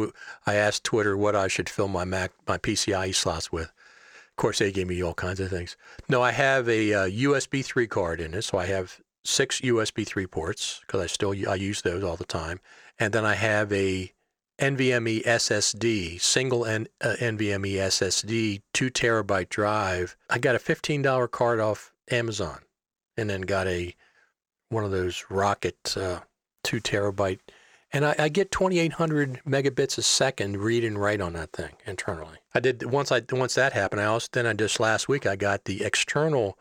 I 0.47 0.55
asked 0.55 0.83
Twitter 0.83 1.15
what 1.15 1.35
I 1.35 1.47
should 1.47 1.69
fill 1.69 1.89
my 1.89 2.05
Mac 2.05 2.31
my 2.47 2.57
PCIe 2.57 3.13
slots 3.13 3.51
with. 3.51 3.67
Of 3.67 4.35
course, 4.37 4.57
they 4.57 4.71
gave 4.71 4.87
me 4.87 5.03
all 5.03 5.13
kinds 5.13 5.39
of 5.39 5.51
things. 5.51 5.77
No, 6.09 6.23
I 6.23 6.31
have 6.31 6.67
a 6.67 6.91
uh, 6.91 7.07
USB 7.07 7.63
3 7.63 7.85
card 7.85 8.19
in 8.19 8.33
it, 8.33 8.41
so 8.41 8.57
I 8.57 8.65
have 8.65 8.99
six 9.25 9.61
USB 9.61 10.05
3 10.05 10.27
ports 10.27 10.81
because 10.81 11.01
I 11.01 11.07
still 11.07 11.33
I 11.49 11.55
use 11.55 11.81
those 11.81 12.03
all 12.03 12.15
the 12.15 12.25
time, 12.25 12.59
and 12.99 13.13
then 13.13 13.25
I 13.25 13.35
have 13.35 13.71
a 13.73 14.13
NVMe 14.59 15.23
SSD, 15.23 16.21
single 16.21 16.65
N, 16.65 16.87
uh, 17.01 17.15
NVMe 17.19 17.73
SSD, 17.73 18.61
two 18.73 18.89
terabyte 18.89 19.49
drive. 19.49 20.15
I 20.29 20.37
got 20.39 20.55
a 20.55 20.59
fifteen 20.59 21.01
dollar 21.01 21.27
card 21.27 21.59
off 21.59 21.91
Amazon, 22.09 22.59
and 23.17 23.29
then 23.29 23.41
got 23.41 23.67
a 23.67 23.95
one 24.69 24.85
of 24.85 24.91
those 24.91 25.25
Rocket 25.29 25.97
uh, 25.97 26.21
two 26.63 26.79
terabyte, 26.79 27.39
and 27.91 28.05
I, 28.05 28.15
I 28.17 28.29
get 28.29 28.49
twenty 28.49 28.79
eight 28.79 28.93
hundred 28.93 29.41
megabits 29.45 29.97
a 29.97 30.01
second 30.01 30.57
read 30.57 30.85
and 30.85 30.97
write 30.97 31.19
on 31.19 31.33
that 31.33 31.51
thing 31.51 31.73
internally. 31.85 32.37
I 32.53 32.61
did 32.61 32.89
once 32.89 33.11
I 33.11 33.23
once 33.31 33.55
that 33.55 33.73
happened. 33.73 33.99
I 33.99 34.05
also 34.05 34.29
then 34.31 34.47
I 34.47 34.53
just 34.53 34.79
last 34.79 35.09
week 35.09 35.25
I 35.25 35.35
got 35.35 35.65
the 35.65 35.83
external 35.83 36.57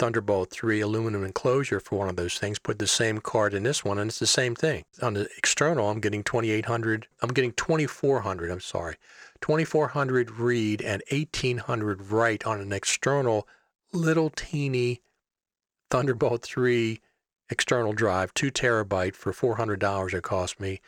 Thunderbolt 0.00 0.50
3 0.50 0.80
aluminum 0.80 1.24
enclosure 1.24 1.78
for 1.78 1.98
one 1.98 2.08
of 2.08 2.16
those 2.16 2.38
things, 2.38 2.58
put 2.58 2.78
the 2.78 2.86
same 2.86 3.18
card 3.18 3.52
in 3.52 3.64
this 3.64 3.84
one, 3.84 3.98
and 3.98 4.08
it's 4.08 4.18
the 4.18 4.26
same 4.26 4.54
thing. 4.54 4.82
On 5.02 5.12
the 5.12 5.28
external, 5.36 5.90
I'm 5.90 6.00
getting 6.00 6.24
2800, 6.24 7.06
I'm 7.20 7.28
getting 7.28 7.52
2400, 7.52 8.50
I'm 8.50 8.60
sorry, 8.60 8.96
2400 9.42 10.30
read 10.30 10.80
and 10.80 11.02
1800 11.10 12.10
write 12.10 12.46
on 12.46 12.62
an 12.62 12.72
external 12.72 13.46
little 13.92 14.30
teeny 14.30 15.02
Thunderbolt 15.90 16.42
3 16.44 16.98
external 17.50 17.92
drive, 17.92 18.32
two 18.32 18.50
terabyte 18.50 19.14
for 19.14 19.34
$400 19.34 20.14
it 20.14 20.22
cost 20.22 20.58
me. 20.58 20.80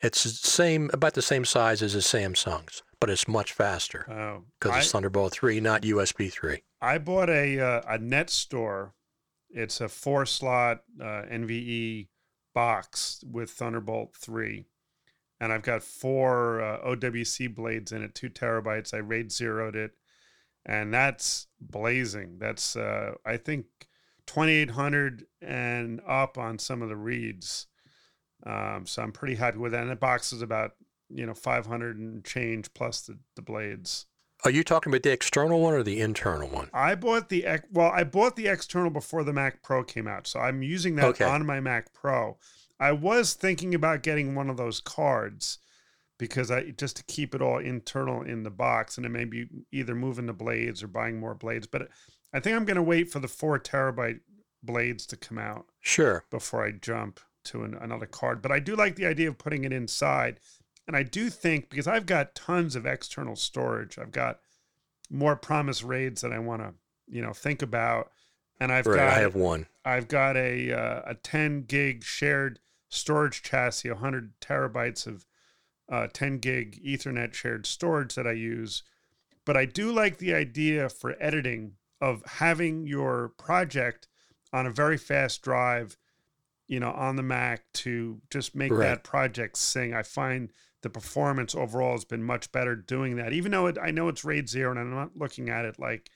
It's 0.00 0.22
the 0.22 0.30
same, 0.30 0.88
about 0.94 1.12
the 1.12 1.20
same 1.20 1.44
size 1.44 1.82
as 1.82 1.94
a 1.94 1.98
Samsung's, 1.98 2.82
but 2.98 3.10
it's 3.10 3.28
much 3.28 3.52
faster 3.52 4.06
oh, 4.08 4.44
because 4.58 4.74
oh, 4.74 4.78
it's 4.78 4.90
Thunderbolt 4.90 5.34
3, 5.34 5.60
not 5.60 5.82
USB 5.82 6.32
3. 6.32 6.62
I 6.84 6.98
bought 6.98 7.30
a 7.30 7.58
uh, 7.58 7.80
a 7.88 7.98
NetStor. 7.98 8.92
It's 9.48 9.80
a 9.80 9.88
four 9.88 10.26
slot 10.26 10.82
uh, 11.00 11.22
NVE 11.30 12.08
box 12.54 13.24
with 13.26 13.50
Thunderbolt 13.50 14.14
three, 14.14 14.66
and 15.40 15.50
I've 15.50 15.62
got 15.62 15.82
four 15.82 16.60
uh, 16.60 16.86
OWC 16.86 17.54
blades 17.54 17.90
in 17.90 18.02
it, 18.02 18.14
two 18.14 18.28
terabytes. 18.28 18.92
I 18.92 18.98
RAID 18.98 19.32
zeroed 19.32 19.76
it, 19.76 19.92
and 20.66 20.92
that's 20.92 21.46
blazing. 21.58 22.36
That's 22.38 22.76
uh, 22.76 23.14
I 23.24 23.38
think 23.38 23.66
twenty 24.26 24.52
eight 24.52 24.72
hundred 24.72 25.24
and 25.40 26.02
up 26.06 26.36
on 26.36 26.58
some 26.58 26.82
of 26.82 26.90
the 26.90 26.96
reads. 26.96 27.66
Um, 28.44 28.84
so 28.84 29.02
I'm 29.02 29.12
pretty 29.12 29.36
happy 29.36 29.56
with 29.56 29.72
that. 29.72 29.82
And 29.82 29.90
the 29.90 29.96
box 29.96 30.34
is 30.34 30.42
about 30.42 30.72
you 31.08 31.24
know 31.24 31.32
500 31.32 31.98
and 31.98 32.22
change 32.22 32.74
plus 32.74 33.00
the, 33.00 33.18
the 33.36 33.42
blades. 33.42 34.04
Are 34.44 34.50
you 34.50 34.62
talking 34.62 34.92
about 34.92 35.02
the 35.02 35.12
external 35.12 35.60
one 35.60 35.72
or 35.72 35.82
the 35.82 36.02
internal 36.02 36.48
one? 36.48 36.68
I 36.74 36.94
bought 36.96 37.30
the 37.30 37.46
well, 37.72 37.90
I 37.90 38.04
bought 38.04 38.36
the 38.36 38.46
external 38.46 38.90
before 38.90 39.24
the 39.24 39.32
Mac 39.32 39.62
Pro 39.62 39.82
came 39.82 40.06
out, 40.06 40.26
so 40.26 40.38
I'm 40.38 40.62
using 40.62 40.96
that 40.96 41.06
okay. 41.06 41.24
on 41.24 41.46
my 41.46 41.60
Mac 41.60 41.94
Pro. 41.94 42.36
I 42.78 42.92
was 42.92 43.32
thinking 43.32 43.74
about 43.74 44.02
getting 44.02 44.34
one 44.34 44.50
of 44.50 44.58
those 44.58 44.80
cards 44.80 45.58
because 46.18 46.50
I 46.50 46.70
just 46.70 46.96
to 46.96 47.04
keep 47.04 47.34
it 47.34 47.40
all 47.40 47.58
internal 47.58 48.22
in 48.22 48.42
the 48.42 48.50
box, 48.50 48.98
and 48.98 49.06
it 49.06 49.10
may 49.10 49.24
be 49.24 49.48
either 49.72 49.94
moving 49.94 50.26
the 50.26 50.34
blades 50.34 50.82
or 50.82 50.88
buying 50.88 51.18
more 51.18 51.34
blades. 51.34 51.66
But 51.66 51.88
I 52.34 52.40
think 52.40 52.54
I'm 52.54 52.66
going 52.66 52.76
to 52.76 52.82
wait 52.82 53.10
for 53.10 53.20
the 53.20 53.28
four 53.28 53.58
terabyte 53.58 54.20
blades 54.62 55.06
to 55.06 55.16
come 55.16 55.38
out. 55.38 55.66
Sure. 55.80 56.24
Before 56.30 56.66
I 56.66 56.72
jump 56.72 57.18
to 57.44 57.62
an, 57.62 57.74
another 57.80 58.06
card, 58.06 58.42
but 58.42 58.52
I 58.52 58.58
do 58.58 58.76
like 58.76 58.96
the 58.96 59.06
idea 59.06 59.28
of 59.28 59.38
putting 59.38 59.64
it 59.64 59.72
inside 59.72 60.38
and 60.86 60.96
I 60.96 61.02
do 61.02 61.30
think 61.30 61.70
because 61.70 61.86
I've 61.86 62.06
got 62.06 62.34
tons 62.34 62.76
of 62.76 62.86
external 62.86 63.36
storage, 63.36 63.98
I've 63.98 64.12
got 64.12 64.40
more 65.10 65.36
Promise 65.36 65.82
RAIDs 65.82 66.20
that 66.20 66.32
I 66.32 66.38
want 66.38 66.62
to, 66.62 66.74
you 67.06 67.22
know, 67.22 67.32
think 67.32 67.62
about. 67.62 68.10
And 68.60 68.70
I've 68.70 68.86
right, 68.86 68.96
got 68.96 69.18
I 69.18 69.20
have 69.20 69.34
one. 69.34 69.66
I've 69.84 70.08
got 70.08 70.36
a 70.36 70.72
uh, 70.72 71.02
a 71.06 71.14
10 71.14 71.62
gig 71.62 72.04
shared 72.04 72.60
storage 72.88 73.42
chassis, 73.42 73.90
100 73.90 74.40
terabytes 74.40 75.06
of 75.06 75.26
uh, 75.90 76.06
10 76.12 76.38
gig 76.38 76.80
Ethernet 76.84 77.34
shared 77.34 77.66
storage 77.66 78.14
that 78.14 78.26
I 78.26 78.32
use. 78.32 78.82
But 79.44 79.56
I 79.56 79.64
do 79.66 79.92
like 79.92 80.18
the 80.18 80.34
idea 80.34 80.88
for 80.88 81.16
editing 81.20 81.72
of 82.00 82.22
having 82.26 82.86
your 82.86 83.30
project 83.38 84.08
on 84.52 84.66
a 84.66 84.70
very 84.70 84.96
fast 84.96 85.42
drive, 85.42 85.96
you 86.66 86.80
know, 86.80 86.92
on 86.92 87.16
the 87.16 87.22
Mac 87.22 87.64
to 87.72 88.20
just 88.30 88.54
make 88.54 88.72
right. 88.72 88.80
that 88.80 89.04
project 89.04 89.58
sing. 89.58 89.92
I 89.92 90.02
find 90.02 90.50
the 90.84 90.90
performance 90.90 91.54
overall 91.54 91.92
has 91.92 92.04
been 92.04 92.22
much 92.22 92.52
better 92.52 92.76
doing 92.76 93.16
that. 93.16 93.32
Even 93.32 93.50
though 93.50 93.66
it, 93.66 93.78
I 93.82 93.90
know 93.90 94.06
it's 94.06 94.24
RAID 94.24 94.48
zero, 94.48 94.70
and 94.70 94.78
I'm 94.78 94.90
not 94.90 95.16
looking 95.16 95.48
at 95.48 95.64
it 95.64 95.80
like 95.80 96.10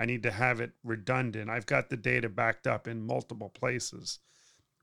I 0.00 0.06
need 0.06 0.24
to 0.24 0.32
have 0.32 0.60
it 0.60 0.72
redundant. 0.82 1.50
I've 1.50 1.66
got 1.66 1.90
the 1.90 1.96
data 1.96 2.28
backed 2.28 2.66
up 2.66 2.88
in 2.88 3.06
multiple 3.06 3.50
places. 3.50 4.18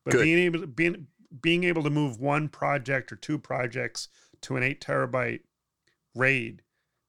But 0.05 0.13
Good. 0.13 0.23
being 0.23 0.37
able 0.37 0.61
to 0.61 0.67
being 0.67 1.07
being 1.41 1.63
able 1.63 1.83
to 1.83 1.89
move 1.89 2.19
one 2.19 2.49
project 2.49 3.11
or 3.11 3.15
two 3.15 3.39
projects 3.39 4.07
to 4.41 4.57
an 4.57 4.63
eight 4.63 4.79
terabyte 4.79 5.41
RAID 6.15 6.61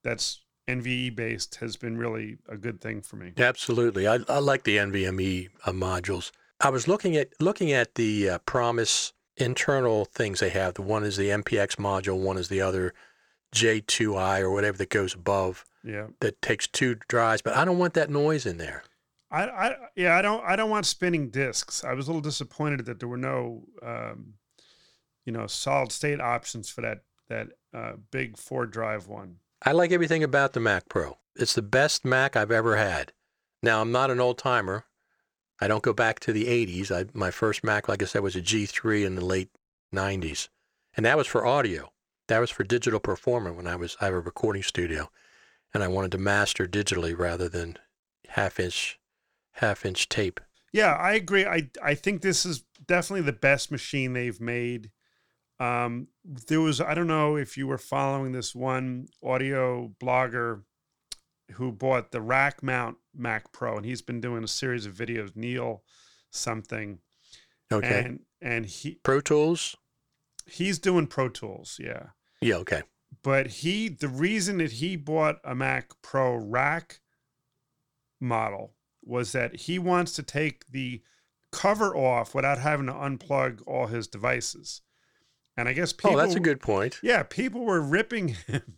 that's 0.03 0.41
NVE 0.67 1.15
based 1.15 1.55
has 1.55 1.75
been 1.75 1.97
really 1.97 2.37
a 2.49 2.57
good 2.57 2.81
thing 2.81 3.01
for 3.01 3.17
me. 3.17 3.33
Absolutely, 3.37 4.07
I, 4.07 4.19
I 4.27 4.39
like 4.39 4.63
the 4.63 4.77
NVMe 4.77 5.49
uh, 5.65 5.71
modules. 5.71 6.31
I 6.59 6.69
was 6.69 6.87
looking 6.87 7.15
at 7.15 7.29
looking 7.39 7.71
at 7.71 7.95
the 7.95 8.29
uh, 8.29 8.37
Promise 8.39 9.13
internal 9.37 10.05
things 10.05 10.39
they 10.39 10.49
have. 10.49 10.75
The 10.75 10.81
one 10.81 11.03
is 11.03 11.17
the 11.17 11.29
MPX 11.29 11.75
module, 11.75 12.17
one 12.17 12.37
is 12.37 12.49
the 12.49 12.61
other 12.61 12.93
J2i 13.53 14.41
or 14.41 14.51
whatever 14.51 14.77
that 14.77 14.89
goes 14.89 15.13
above. 15.13 15.65
Yeah. 15.83 16.07
That 16.21 16.41
takes 16.41 16.67
two 16.67 16.95
drives, 17.07 17.41
but 17.41 17.55
I 17.55 17.65
don't 17.65 17.77
want 17.77 17.93
that 17.95 18.09
noise 18.09 18.45
in 18.45 18.57
there. 18.57 18.83
I, 19.29 19.47
I 19.47 19.75
yeah, 19.95 20.15
I 20.15 20.21
don't 20.21 20.43
I 20.45 20.55
don't 20.55 20.69
want 20.69 20.85
spinning 20.85 21.29
disks. 21.29 21.83
I 21.83 21.93
was 21.93 22.07
a 22.07 22.11
little 22.11 22.21
disappointed 22.21 22.85
that 22.85 22.99
there 22.99 23.09
were 23.09 23.17
no 23.17 23.63
um, 23.81 24.35
you 25.25 25.31
know, 25.31 25.47
solid 25.47 25.91
state 25.91 26.19
options 26.19 26.69
for 26.69 26.81
that 26.81 26.99
that 27.29 27.47
uh, 27.73 27.93
big 28.11 28.37
four 28.37 28.65
drive 28.65 29.07
one. 29.07 29.37
I 29.65 29.71
like 29.71 29.91
everything 29.91 30.23
about 30.23 30.53
the 30.53 30.59
Mac 30.59 30.89
Pro. 30.89 31.17
It's 31.35 31.53
the 31.53 31.61
best 31.61 32.03
Mac 32.03 32.35
I've 32.35 32.51
ever 32.51 32.75
had. 32.75 33.13
Now 33.61 33.81
I'm 33.81 33.91
not 33.91 34.11
an 34.11 34.19
old 34.19 34.37
timer. 34.37 34.85
I 35.61 35.67
don't 35.67 35.83
go 35.83 35.93
back 35.93 36.19
to 36.21 36.33
the 36.33 36.45
80s. 36.45 36.91
I, 36.91 37.09
my 37.13 37.31
first 37.31 37.63
Mac, 37.63 37.87
like 37.87 38.01
I 38.01 38.05
said, 38.05 38.23
was 38.23 38.35
a 38.35 38.41
G3 38.41 39.05
in 39.05 39.15
the 39.15 39.25
late 39.25 39.49
90s. 39.93 40.49
And 40.95 41.05
that 41.05 41.17
was 41.17 41.27
for 41.27 41.45
audio. 41.45 41.91
That 42.27 42.39
was 42.39 42.49
for 42.49 42.63
digital 42.63 42.99
performance 42.99 43.55
when 43.57 43.67
I 43.67 43.75
was 43.75 43.97
I 43.99 44.05
have 44.05 44.13
a 44.13 44.19
recording 44.19 44.63
studio 44.63 45.09
and 45.73 45.83
I 45.83 45.87
wanted 45.87 46.11
to 46.13 46.17
master 46.17 46.67
digitally 46.67 47.17
rather 47.17 47.49
than 47.49 47.77
half 48.29 48.59
inch 48.59 48.99
half 49.53 49.85
inch 49.85 50.09
tape. 50.09 50.39
Yeah, 50.71 50.93
I 50.93 51.13
agree. 51.13 51.45
I 51.45 51.69
I 51.81 51.95
think 51.95 52.21
this 52.21 52.45
is 52.45 52.63
definitely 52.85 53.25
the 53.25 53.33
best 53.33 53.71
machine 53.71 54.13
they've 54.13 54.39
made. 54.39 54.91
Um, 55.59 56.07
there 56.23 56.61
was 56.61 56.79
I 56.79 56.93
don't 56.93 57.07
know 57.07 57.35
if 57.35 57.57
you 57.57 57.67
were 57.67 57.77
following 57.77 58.31
this 58.31 58.55
one 58.55 59.07
audio 59.23 59.93
blogger 60.01 60.63
who 61.53 61.71
bought 61.71 62.11
the 62.11 62.21
rack 62.21 62.61
mount 62.61 62.97
Mac 63.15 63.51
Pro, 63.51 63.77
and 63.77 63.85
he's 63.85 64.01
been 64.01 64.21
doing 64.21 64.43
a 64.43 64.47
series 64.47 64.85
of 64.85 64.93
videos. 64.93 65.35
Neil 65.35 65.83
something. 66.31 66.99
Okay. 67.71 68.03
And 68.05 68.19
and 68.41 68.65
he 68.65 68.99
Pro 69.03 69.21
Tools. 69.21 69.75
He's 70.45 70.79
doing 70.79 71.07
Pro 71.07 71.29
Tools, 71.29 71.79
yeah. 71.81 72.07
Yeah. 72.41 72.55
Okay. 72.55 72.81
But 73.23 73.47
he, 73.47 73.87
the 73.87 74.09
reason 74.09 74.57
that 74.57 74.73
he 74.73 74.95
bought 74.95 75.39
a 75.43 75.55
Mac 75.55 75.91
Pro 76.01 76.35
rack 76.35 76.99
model 78.19 78.73
was 79.01 79.31
that 79.31 79.61
he 79.61 79.79
wants 79.79 80.13
to 80.13 80.23
take 80.23 80.67
the 80.67 81.01
cover 81.51 81.95
off 81.95 82.33
without 82.33 82.57
having 82.57 82.87
to 82.87 82.93
unplug 82.93 83.61
all 83.67 83.87
his 83.87 84.07
devices. 84.07 84.81
And 85.55 85.69
I 85.69 85.73
guess 85.73 85.93
people. 85.93 86.15
Oh, 86.15 86.17
that's 86.17 86.35
a 86.35 86.39
good 86.39 86.59
point. 86.59 86.99
Yeah, 87.03 87.23
people 87.23 87.63
were 87.63 87.79
ripping 87.79 88.29
him 88.47 88.77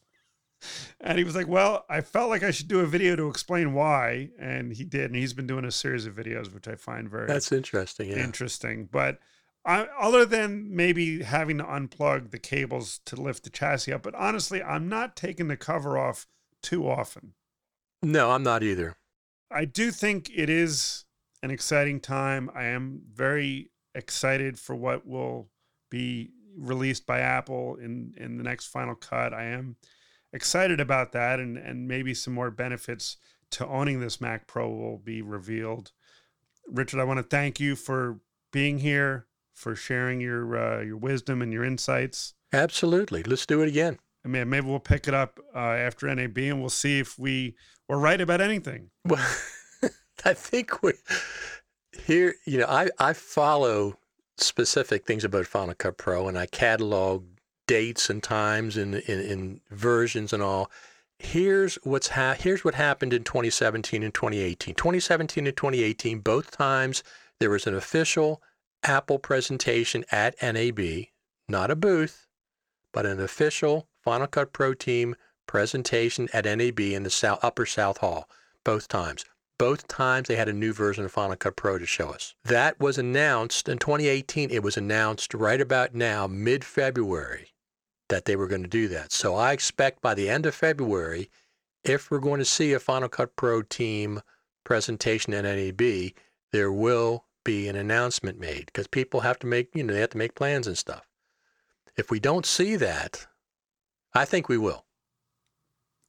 and 1.01 1.17
he 1.17 1.23
was 1.23 1.35
like, 1.35 1.47
"Well, 1.47 1.85
I 1.89 2.01
felt 2.01 2.29
like 2.29 2.43
I 2.43 2.51
should 2.51 2.67
do 2.67 2.79
a 2.79 2.87
video 2.87 3.15
to 3.15 3.29
explain 3.29 3.73
why," 3.73 4.29
and 4.39 4.73
he 4.73 4.83
did. 4.83 5.05
And 5.05 5.15
he's 5.15 5.33
been 5.33 5.47
doing 5.47 5.65
a 5.65 5.71
series 5.71 6.05
of 6.05 6.15
videos, 6.15 6.53
which 6.53 6.67
I 6.67 6.75
find 6.75 7.09
very 7.09 7.27
that's 7.27 7.51
interesting. 7.51 8.09
Yeah. 8.09 8.23
Interesting, 8.23 8.87
but 8.91 9.19
I, 9.65 9.87
other 9.99 10.25
than 10.25 10.75
maybe 10.75 11.23
having 11.23 11.57
to 11.57 11.63
unplug 11.63 12.31
the 12.31 12.39
cables 12.39 12.99
to 13.05 13.15
lift 13.15 13.43
the 13.43 13.49
chassis 13.49 13.93
up, 13.93 14.03
but 14.03 14.13
honestly, 14.15 14.61
I'm 14.61 14.87
not 14.87 15.15
taking 15.15 15.47
the 15.47 15.57
cover 15.57 15.97
off 15.97 16.27
too 16.61 16.87
often. 16.87 17.33
No, 18.03 18.31
I'm 18.31 18.43
not 18.43 18.61
either. 18.61 18.95
I 19.49 19.65
do 19.65 19.89
think 19.89 20.29
it 20.35 20.49
is 20.49 21.05
an 21.41 21.49
exciting 21.49 21.99
time. 21.99 22.51
I 22.53 22.65
am 22.65 23.01
very 23.11 23.71
excited 23.95 24.59
for 24.59 24.75
what 24.75 25.07
will 25.07 25.49
be 25.89 26.31
released 26.57 27.05
by 27.05 27.19
Apple 27.19 27.75
in 27.75 28.13
in 28.17 28.37
the 28.37 28.43
next 28.43 28.67
final 28.67 28.95
cut. 28.95 29.33
I 29.33 29.45
am 29.45 29.77
excited 30.35 30.79
about 30.79 31.13
that, 31.13 31.39
and 31.39 31.57
and 31.57 31.87
maybe 31.87 32.13
some 32.13 32.33
more 32.33 32.51
benefits 32.51 33.17
to 33.51 33.65
owning 33.65 33.99
this 33.99 34.19
Mac 34.19 34.47
Pro 34.47 34.69
will 34.69 34.97
be 34.97 35.21
revealed. 35.21 35.91
Richard, 36.67 36.99
I 36.99 37.03
want 37.03 37.17
to 37.17 37.23
thank 37.23 37.59
you 37.59 37.75
for 37.75 38.19
being 38.51 38.79
here, 38.79 39.27
for 39.53 39.75
sharing 39.75 40.21
your 40.21 40.57
uh, 40.57 40.81
your 40.81 40.97
wisdom 40.97 41.41
and 41.41 41.51
your 41.51 41.63
insights. 41.63 42.33
Absolutely. 42.53 43.23
Let's 43.23 43.45
do 43.45 43.61
it 43.61 43.67
again. 43.67 43.97
I 44.23 44.27
mean, 44.27 44.49
maybe 44.49 44.67
we'll 44.67 44.79
pick 44.79 45.07
it 45.07 45.13
up 45.13 45.39
uh, 45.53 45.59
after 45.59 46.13
NAB 46.13 46.37
and 46.37 46.59
we'll 46.59 46.69
see 46.69 46.99
if 46.99 47.19
we 47.19 47.55
were 47.87 47.99
right 47.99 48.19
about 48.19 48.41
anything. 48.41 48.89
Well, 49.03 49.25
I 50.25 50.33
think 50.33 50.81
we 50.81 50.93
here. 52.05 52.35
You 52.45 52.59
know, 52.59 52.67
I 52.67 52.89
I 52.99 53.13
follow 53.13 53.97
specific 54.37 55.05
things 55.05 55.23
about 55.23 55.45
Final 55.45 55.75
Cut 55.75 55.97
Pro 55.97 56.27
and 56.27 56.37
I 56.37 56.45
catalog 56.45 57.25
dates 57.67 58.09
and 58.09 58.21
times 58.21 58.77
and 58.77 58.95
in, 58.95 59.61
versions 59.69 60.33
and 60.33 60.43
all. 60.43 60.69
Here's 61.17 61.75
what's 61.83 62.09
ha- 62.09 62.35
here's 62.37 62.63
what 62.63 62.75
happened 62.75 63.13
in 63.13 63.23
2017 63.23 64.03
and 64.03 64.13
2018. 64.13 64.75
2017 64.75 65.47
and 65.47 65.55
2018, 65.55 66.19
both 66.19 66.51
times 66.51 67.03
there 67.39 67.49
was 67.49 67.67
an 67.67 67.75
official 67.75 68.41
Apple 68.83 69.19
presentation 69.19 70.05
at 70.11 70.35
NAB, 70.41 71.07
not 71.47 71.71
a 71.71 71.75
booth, 71.75 72.27
but 72.91 73.05
an 73.05 73.19
official 73.19 73.87
Final 74.03 74.27
Cut 74.27 74.53
Pro 74.53 74.73
team 74.73 75.15
presentation 75.47 76.27
at 76.33 76.45
NAB 76.45 76.79
in 76.79 77.03
the 77.03 77.09
South, 77.09 77.43
Upper 77.43 77.65
South 77.65 77.97
Hall, 77.97 78.29
both 78.63 78.87
times. 78.87 79.25
Both 79.57 79.87
times 79.87 80.27
they 80.27 80.35
had 80.35 80.49
a 80.49 80.53
new 80.53 80.73
version 80.73 81.05
of 81.05 81.13
Final 81.13 81.37
Cut 81.37 81.55
Pro 81.55 81.79
to 81.79 81.85
show 81.85 82.09
us. 82.09 82.35
That 82.43 82.79
was 82.79 82.97
announced 82.97 83.69
in 83.69 83.77
2018. 83.77 84.51
It 84.51 84.63
was 84.63 84.75
announced 84.75 85.33
right 85.33 85.61
about 85.61 85.95
now, 85.95 86.27
mid 86.27 86.65
February 86.65 87.54
that 88.09 88.25
they 88.25 88.35
were 88.35 88.47
going 88.47 88.63
to 88.63 88.69
do 88.69 88.87
that. 88.89 89.11
So 89.11 89.35
I 89.35 89.51
expect 89.51 90.01
by 90.01 90.13
the 90.13 90.29
end 90.29 90.45
of 90.45 90.55
February, 90.55 91.29
if 91.83 92.09
we're 92.09 92.19
going 92.19 92.39
to 92.39 92.45
see 92.45 92.73
a 92.73 92.79
Final 92.79 93.09
Cut 93.09 93.35
Pro 93.35 93.61
team 93.61 94.21
presentation 94.63 95.33
at 95.33 95.43
NAB, 95.45 96.11
there 96.51 96.71
will 96.71 97.25
be 97.43 97.67
an 97.67 97.75
announcement 97.75 98.39
made 98.39 98.65
because 98.67 98.87
people 98.87 99.21
have 99.21 99.39
to 99.39 99.47
make, 99.47 99.69
you 99.75 99.83
know, 99.83 99.93
they 99.93 100.01
have 100.01 100.09
to 100.09 100.17
make 100.17 100.35
plans 100.35 100.67
and 100.67 100.77
stuff. 100.77 101.07
If 101.95 102.11
we 102.11 102.19
don't 102.19 102.45
see 102.45 102.75
that, 102.75 103.27
I 104.13 104.25
think 104.25 104.49
we 104.49 104.57
will. 104.57 104.85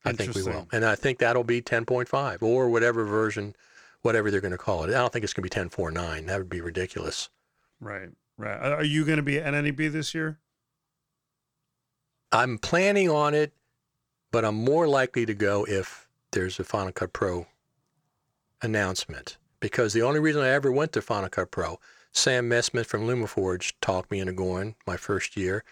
I 0.04 0.12
think 0.12 0.34
we 0.34 0.42
will. 0.42 0.68
And 0.72 0.84
I 0.84 0.94
think 0.94 1.18
that'll 1.18 1.44
be 1.44 1.60
10.5 1.60 2.42
or 2.42 2.70
whatever 2.70 3.04
version, 3.04 3.56
whatever 4.02 4.30
they're 4.30 4.40
going 4.40 4.52
to 4.52 4.58
call 4.58 4.84
it. 4.84 4.90
I 4.90 4.92
don't 4.92 5.12
think 5.12 5.24
it's 5.24 5.32
going 5.32 5.48
to 5.48 5.60
be 5.60 5.68
10.49. 5.68 6.26
That 6.26 6.38
would 6.38 6.48
be 6.48 6.60
ridiculous. 6.60 7.28
Right, 7.80 8.08
right. 8.38 8.72
Are 8.72 8.84
you 8.84 9.04
going 9.04 9.16
to 9.16 9.22
be 9.22 9.38
at 9.38 9.50
NAB 9.52 9.76
this 9.76 10.14
year? 10.14 10.38
I'm 12.36 12.58
planning 12.58 13.08
on 13.08 13.32
it, 13.32 13.54
but 14.30 14.44
I'm 14.44 14.56
more 14.56 14.86
likely 14.86 15.24
to 15.24 15.32
go 15.32 15.64
if 15.66 16.06
there's 16.32 16.60
a 16.60 16.64
Final 16.64 16.92
Cut 16.92 17.14
Pro 17.14 17.46
announcement. 18.60 19.38
Because 19.58 19.94
the 19.94 20.02
only 20.02 20.20
reason 20.20 20.42
I 20.42 20.50
ever 20.50 20.70
went 20.70 20.92
to 20.92 21.00
Final 21.00 21.30
Cut 21.30 21.50
Pro, 21.50 21.80
Sam 22.12 22.50
Mestman 22.50 22.84
from 22.84 23.06
LumaForge 23.06 23.72
talked 23.80 24.10
me 24.10 24.20
into 24.20 24.34
going 24.34 24.74
my 24.86 24.98
first 24.98 25.34
year. 25.34 25.64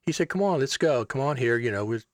He 0.00 0.10
said, 0.10 0.28
"Come 0.28 0.42
on, 0.42 0.58
let's 0.58 0.76
go. 0.76 1.04
Come 1.04 1.20
on 1.20 1.36
here. 1.36 1.56
You 1.56 1.70
know, 1.70 1.84
with 1.84 2.04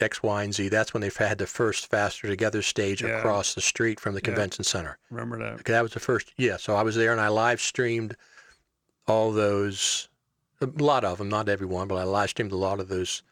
X, 0.00 0.22
Y, 0.22 0.42
and 0.42 0.54
Z. 0.54 0.68
That's 0.68 0.92
when 0.92 1.00
they've 1.00 1.16
had 1.16 1.38
the 1.38 1.46
first 1.46 1.86
Faster 1.86 2.28
Together 2.28 2.60
stage 2.60 3.02
yeah. 3.02 3.16
across 3.16 3.54
the 3.54 3.62
street 3.62 3.98
from 3.98 4.14
the 4.14 4.20
convention 4.20 4.64
yeah. 4.64 4.70
center. 4.70 4.98
Remember 5.10 5.38
that? 5.38 5.64
That 5.64 5.82
was 5.82 5.92
the 5.92 6.00
first. 6.00 6.34
Yeah. 6.36 6.58
So 6.58 6.76
I 6.76 6.82
was 6.82 6.94
there 6.94 7.12
and 7.12 7.22
I 7.22 7.28
live 7.28 7.62
streamed 7.62 8.16
all 9.08 9.32
those, 9.32 10.10
a 10.60 10.66
lot 10.66 11.04
of 11.04 11.16
them, 11.16 11.30
not 11.30 11.48
everyone, 11.48 11.88
but 11.88 11.96
I 11.96 12.04
live 12.04 12.28
streamed 12.28 12.52
a 12.52 12.56
lot 12.56 12.80
of 12.80 12.88
those 12.88 13.22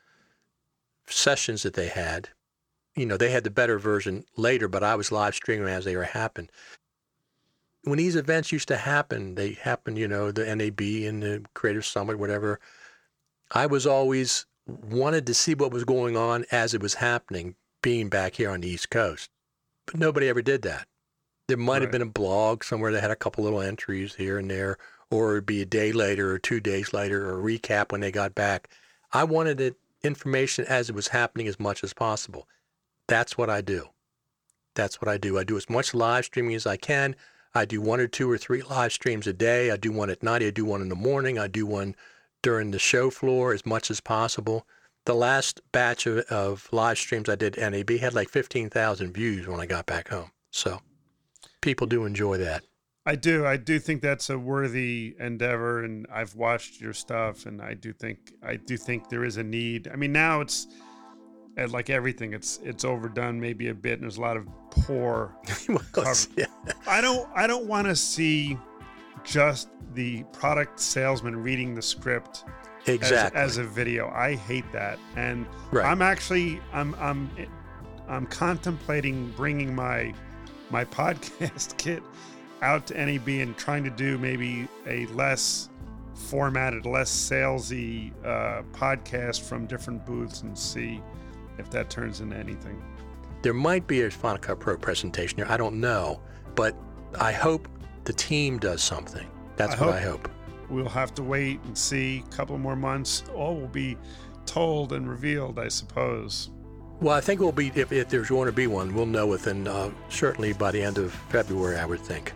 sessions 1.07 1.63
that 1.63 1.75
they 1.75 1.89
had. 1.89 2.31
You 2.95 3.07
know, 3.07 3.17
they 3.17 3.31
had 3.31 3.45
the 3.45 3.51
better 3.51 3.79
version 3.79 4.25
later, 4.37 4.69
but 4.69 4.85
I 4.85 4.95
was 4.95 5.11
live 5.11 5.35
streaming 5.35 5.69
as 5.69 5.85
they 5.85 5.97
were 5.97 6.05
happening. 6.05 6.51
When 7.83 7.99
these 7.99 8.17
events 8.17 8.53
used 8.53 8.69
to 8.69 8.77
happen, 8.77 9.35
they 9.35 9.53
happened, 9.53 9.99
you 9.99 10.09
know, 10.09 10.31
the 10.31 10.45
NAB 10.55 10.81
and 10.81 11.23
the 11.23 11.45
Creative 11.55 11.85
Summit, 11.85 12.19
whatever. 12.19 12.61
I 13.51 13.67
was 13.67 13.87
always 13.87 14.47
wanted 14.67 15.27
to 15.27 15.35
see 15.35 15.55
what 15.55 15.73
was 15.73 15.85
going 15.85 16.17
on 16.17 16.47
as 16.51 16.73
it 16.73 16.83
was 16.83 16.95
happening, 16.95 17.57
being 17.83 18.09
back 18.09 18.37
here 18.37 18.51
on 18.51 18.61
the 18.61 18.69
East 18.69 18.91
Coast. 18.91 19.31
But 19.87 19.99
nobody 19.99 20.29
ever 20.29 20.41
did 20.41 20.63
that. 20.63 20.87
There 21.49 21.59
might 21.59 21.75
right. 21.75 21.83
have 21.83 21.93
been 21.93 22.01
a 22.01 22.07
blog 22.07 22.65
somewhere 22.65 22.93
that 22.93 23.03
had 23.03 23.11
a 23.11 23.17
couple 23.17 23.45
little 23.45 23.61
entries 23.61 24.15
here 24.15 24.39
and 24.39 24.51
there, 24.51 24.79
or 25.11 25.33
it'd 25.33 25.47
be 25.47 25.61
a 25.61 25.67
day 25.67 25.93
later 25.93 26.33
or 26.33 26.39
two 26.39 26.61
days 26.61 26.95
later, 26.95 27.29
or 27.29 27.39
a 27.39 27.43
recap 27.43 27.93
when 27.93 28.01
they 28.01 28.11
got 28.11 28.35
back. 28.35 28.71
I 29.13 29.25
wanted 29.25 29.61
it 29.61 29.77
information 30.05 30.65
as 30.67 30.89
it 30.89 30.95
was 30.95 31.09
happening 31.09 31.49
as 31.49 31.59
much 31.59 31.83
as 31.83 31.93
possible. 31.93 32.47
That's 33.09 33.37
what 33.37 33.51
I 33.51 33.61
do. 33.61 33.89
That's 34.75 35.01
what 35.01 35.09
I 35.09 35.19
do. 35.19 35.39
I 35.39 35.45
do 35.45 35.57
as 35.57 35.71
much 35.71 35.95
live 35.95 36.25
streaming 36.25 36.55
as 36.55 36.67
I 36.67 36.77
can. 36.77 37.17
I 37.55 37.65
do 37.65 37.81
one 37.81 38.01
or 38.01 38.09
two 38.09 38.31
or 38.31 38.39
three 38.39 38.63
live 38.63 38.93
streams 38.93 39.27
a 39.27 39.33
day. 39.33 39.71
I 39.71 39.77
do 39.77 39.93
one 39.93 40.11
at 40.11 40.23
night. 40.23 40.43
I 40.43 40.51
do 40.51 40.65
one 40.65 40.83
in 40.83 40.89
the 40.89 40.97
morning. 40.97 41.39
I 41.39 41.47
do 41.47 41.67
one 41.67 41.95
during 42.43 42.73
the 42.73 42.79
show 42.79 43.11
floor 43.11 43.53
as 43.55 43.65
much 43.65 43.91
as 43.91 44.01
possible. 44.01 44.67
The 45.07 45.15
last 45.15 45.61
batch 45.71 46.07
of, 46.07 46.19
of 46.31 46.69
live 46.73 46.99
streams 46.99 47.29
I 47.29 47.37
did 47.37 47.57
NAB 47.57 47.91
had 47.91 48.15
like 48.15 48.29
15,000 48.29 49.13
views 49.13 49.47
when 49.47 49.61
I 49.61 49.67
got 49.67 49.87
back 49.87 50.09
home. 50.09 50.31
So 50.51 50.81
people 51.61 51.87
do 51.87 52.05
enjoy 52.05 52.39
that. 52.39 52.65
I 53.07 53.17
do. 53.17 53.45
I 53.45 53.59
do 53.59 53.79
think 53.79 54.01
that's 54.01 54.31
a 54.31 54.39
worthy 54.39 55.15
endeavor, 55.19 55.85
and 55.85 56.07
I've 56.13 56.35
watched 56.35 56.81
your 56.81 56.95
stuff, 56.95 57.45
and 57.45 57.61
I 57.61 57.75
do 57.75 57.93
think 57.93 58.33
I 58.43 58.57
do 58.57 58.79
think 58.79 59.11
there 59.11 59.25
is 59.25 59.37
a 59.37 59.45
need. 59.45 59.89
I 59.93 59.97
mean, 59.97 60.13
now 60.13 60.41
it's 60.41 60.69
like 61.69 61.91
everything, 61.91 62.33
it's 62.33 62.61
it's 62.63 62.85
overdone 62.85 63.39
maybe 63.39 63.69
a 63.69 63.75
bit, 63.75 63.95
and 63.95 64.03
there's 64.03 64.17
a 64.17 64.23
lot 64.23 64.39
of 64.39 64.49
poor 64.71 65.37
well, 65.69 66.15
yeah. 66.37 66.47
I 66.87 67.03
don't 67.03 67.29
I 67.35 67.47
don't 67.47 67.67
want 67.67 67.87
to 67.89 67.95
see 67.95 68.59
just 69.23 69.69
the 69.93 70.23
product 70.33 70.81
salesman 70.81 71.37
reading 71.37 71.75
the 71.75 71.83
script 71.83 72.45
exactly 72.87 73.39
as, 73.39 73.53
as 73.53 73.59
a 73.59 73.65
video. 73.65 74.09
I 74.15 74.35
hate 74.35 74.71
that, 74.73 74.99
and 75.17 75.47
right. 75.73 75.85
I'm 75.85 76.01
actually 76.01 76.59
I'm 76.73 76.95
I'm 76.95 77.31
I'm 78.09 78.27
contemplating 78.27 79.31
bringing 79.37 79.75
my 79.75 80.15
my 80.71 80.85
podcast 80.87 81.77
kit 81.77 82.03
out 82.65 82.87
to 82.89 82.95
NAB 83.07 83.29
and 83.29 83.57
trying 83.57 83.85
to 83.85 83.91
do 83.91 84.19
maybe 84.19 84.67
a 84.87 85.07
less 85.07 85.69
formatted, 86.15 86.87
less 86.87 87.11
salesy 87.11 88.13
uh, 88.25 88.63
podcast 88.73 89.43
from 89.43 89.67
different 89.67 90.05
booths 90.07 90.43
and 90.43 90.59
see 90.59 91.01
if 91.59 91.71
that 91.71 91.91
turns 91.91 92.21
into 92.21 92.37
anything. 92.37 92.83
There 93.43 93.55
might 93.55 93.87
be 93.87 94.03
a 94.03 94.11
Cut 94.11 94.59
Pro 94.59 94.77
presentation 94.79 95.37
here. 95.37 95.47
I 95.49 95.57
don't 95.57 95.81
know, 95.81 96.21
but 96.55 96.75
I 97.21 97.33
hope 97.33 97.69
the 98.05 98.13
team 98.13 98.59
does 98.59 98.83
something. 98.83 99.29
That's 99.57 99.75
I 99.81 99.85
what 99.85 99.95
I 99.95 100.01
hope. 100.01 100.29
We'll 100.71 100.89
have 100.89 101.15
to 101.15 101.23
wait 101.23 101.61
and 101.65 101.77
see. 101.77 102.25
A 102.27 102.35
couple 102.35 102.57
more 102.59 102.77
months. 102.77 103.23
All 103.35 103.55
will 103.55 103.69
be 103.69 103.99
told 104.47 104.95
and 104.95 105.09
revealed, 105.09 105.59
I 105.59 105.69
suppose. 105.69 106.51
Well, 107.01 107.15
I 107.15 107.21
think 107.21 107.41
we'll 107.41 107.53
be 107.53 107.71
if, 107.75 107.93
if 107.93 108.09
there's 108.09 108.31
going 108.31 108.47
to 108.47 108.53
be 108.53 108.67
one, 108.67 108.95
we'll 108.95 109.07
know 109.07 109.27
within 109.27 109.69
uh, 109.69 109.91
certainly 110.09 110.53
by 110.55 110.71
the 110.71 110.83
end 110.83 110.97
of 110.97 111.13
February, 111.29 111.77
I 111.77 111.85
would 111.85 112.01
think. 112.01 112.33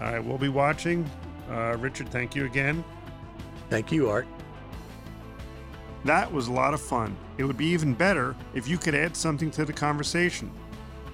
All 0.00 0.12
right, 0.12 0.24
we'll 0.24 0.38
be 0.38 0.48
watching. 0.48 1.08
Uh, 1.50 1.76
Richard, 1.78 2.08
thank 2.10 2.34
you 2.34 2.44
again. 2.44 2.84
Thank 3.70 3.90
you, 3.90 4.10
Art. 4.10 4.26
That 6.04 6.30
was 6.32 6.48
a 6.48 6.52
lot 6.52 6.74
of 6.74 6.80
fun. 6.80 7.16
It 7.38 7.44
would 7.44 7.56
be 7.56 7.66
even 7.66 7.94
better 7.94 8.36
if 8.54 8.68
you 8.68 8.78
could 8.78 8.94
add 8.94 9.16
something 9.16 9.50
to 9.52 9.64
the 9.64 9.72
conversation. 9.72 10.50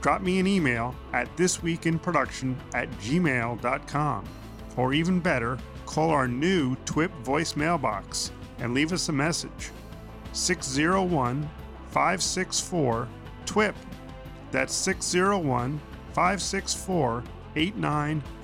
Drop 0.03 0.21
me 0.21 0.41
an 0.41 0.47
email 0.47 0.95
at 1.13 1.35
thisweekinproduction 1.37 2.57
at 2.75 2.91
gmail.com. 2.99 4.25
Or 4.77 4.93
even 4.93 5.21
better, 5.21 5.59
call 5.87 6.11
our 6.11 6.27
new 6.27 6.77
TWIP 6.85 7.13
voicemail 7.25 7.81
box 7.81 8.33
and 8.59 8.75
leave 8.75 8.93
us 8.93 9.09
a 9.09 9.13
message. 9.13 9.71
601 10.33 11.49
564 11.89 13.09
TWIP. 13.47 13.75
That's 14.51 14.75
601 14.75 15.81
564 16.13 17.25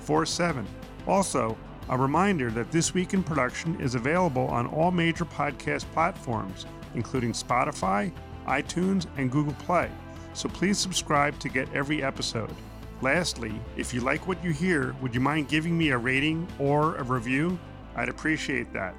8947. 0.09 0.67
Also, 1.07 1.57
a 1.89 1.97
reminder 1.97 2.51
that 2.51 2.71
This 2.71 2.93
Week 2.93 3.13
in 3.13 3.23
Production 3.23 3.79
is 3.79 3.95
available 3.95 4.47
on 4.47 4.67
all 4.67 4.91
major 4.91 5.25
podcast 5.25 5.91
platforms, 5.91 6.65
including 6.95 7.31
Spotify, 7.31 8.11
iTunes, 8.47 9.07
and 9.17 9.31
Google 9.31 9.53
Play, 9.53 9.89
so 10.33 10.49
please 10.49 10.77
subscribe 10.77 11.37
to 11.39 11.49
get 11.49 11.73
every 11.73 12.03
episode. 12.03 12.53
Lastly, 13.01 13.53
if 13.77 13.93
you 13.93 14.01
like 14.01 14.27
what 14.27 14.43
you 14.43 14.51
hear, 14.51 14.95
would 15.01 15.15
you 15.15 15.21
mind 15.21 15.47
giving 15.47 15.77
me 15.77 15.89
a 15.89 15.97
rating 15.97 16.47
or 16.59 16.95
a 16.97 17.03
review? 17.03 17.57
I'd 17.95 18.09
appreciate 18.09 18.73
that. 18.73 18.95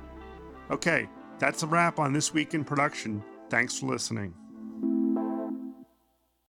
Okay, 0.71 1.09
that's 1.39 1.63
a 1.63 1.67
wrap 1.67 1.99
on 1.99 2.13
This 2.13 2.33
Week 2.33 2.55
in 2.55 2.65
Production. 2.65 3.23
Thanks 3.51 3.79
for 3.79 3.87
listening. 3.87 4.40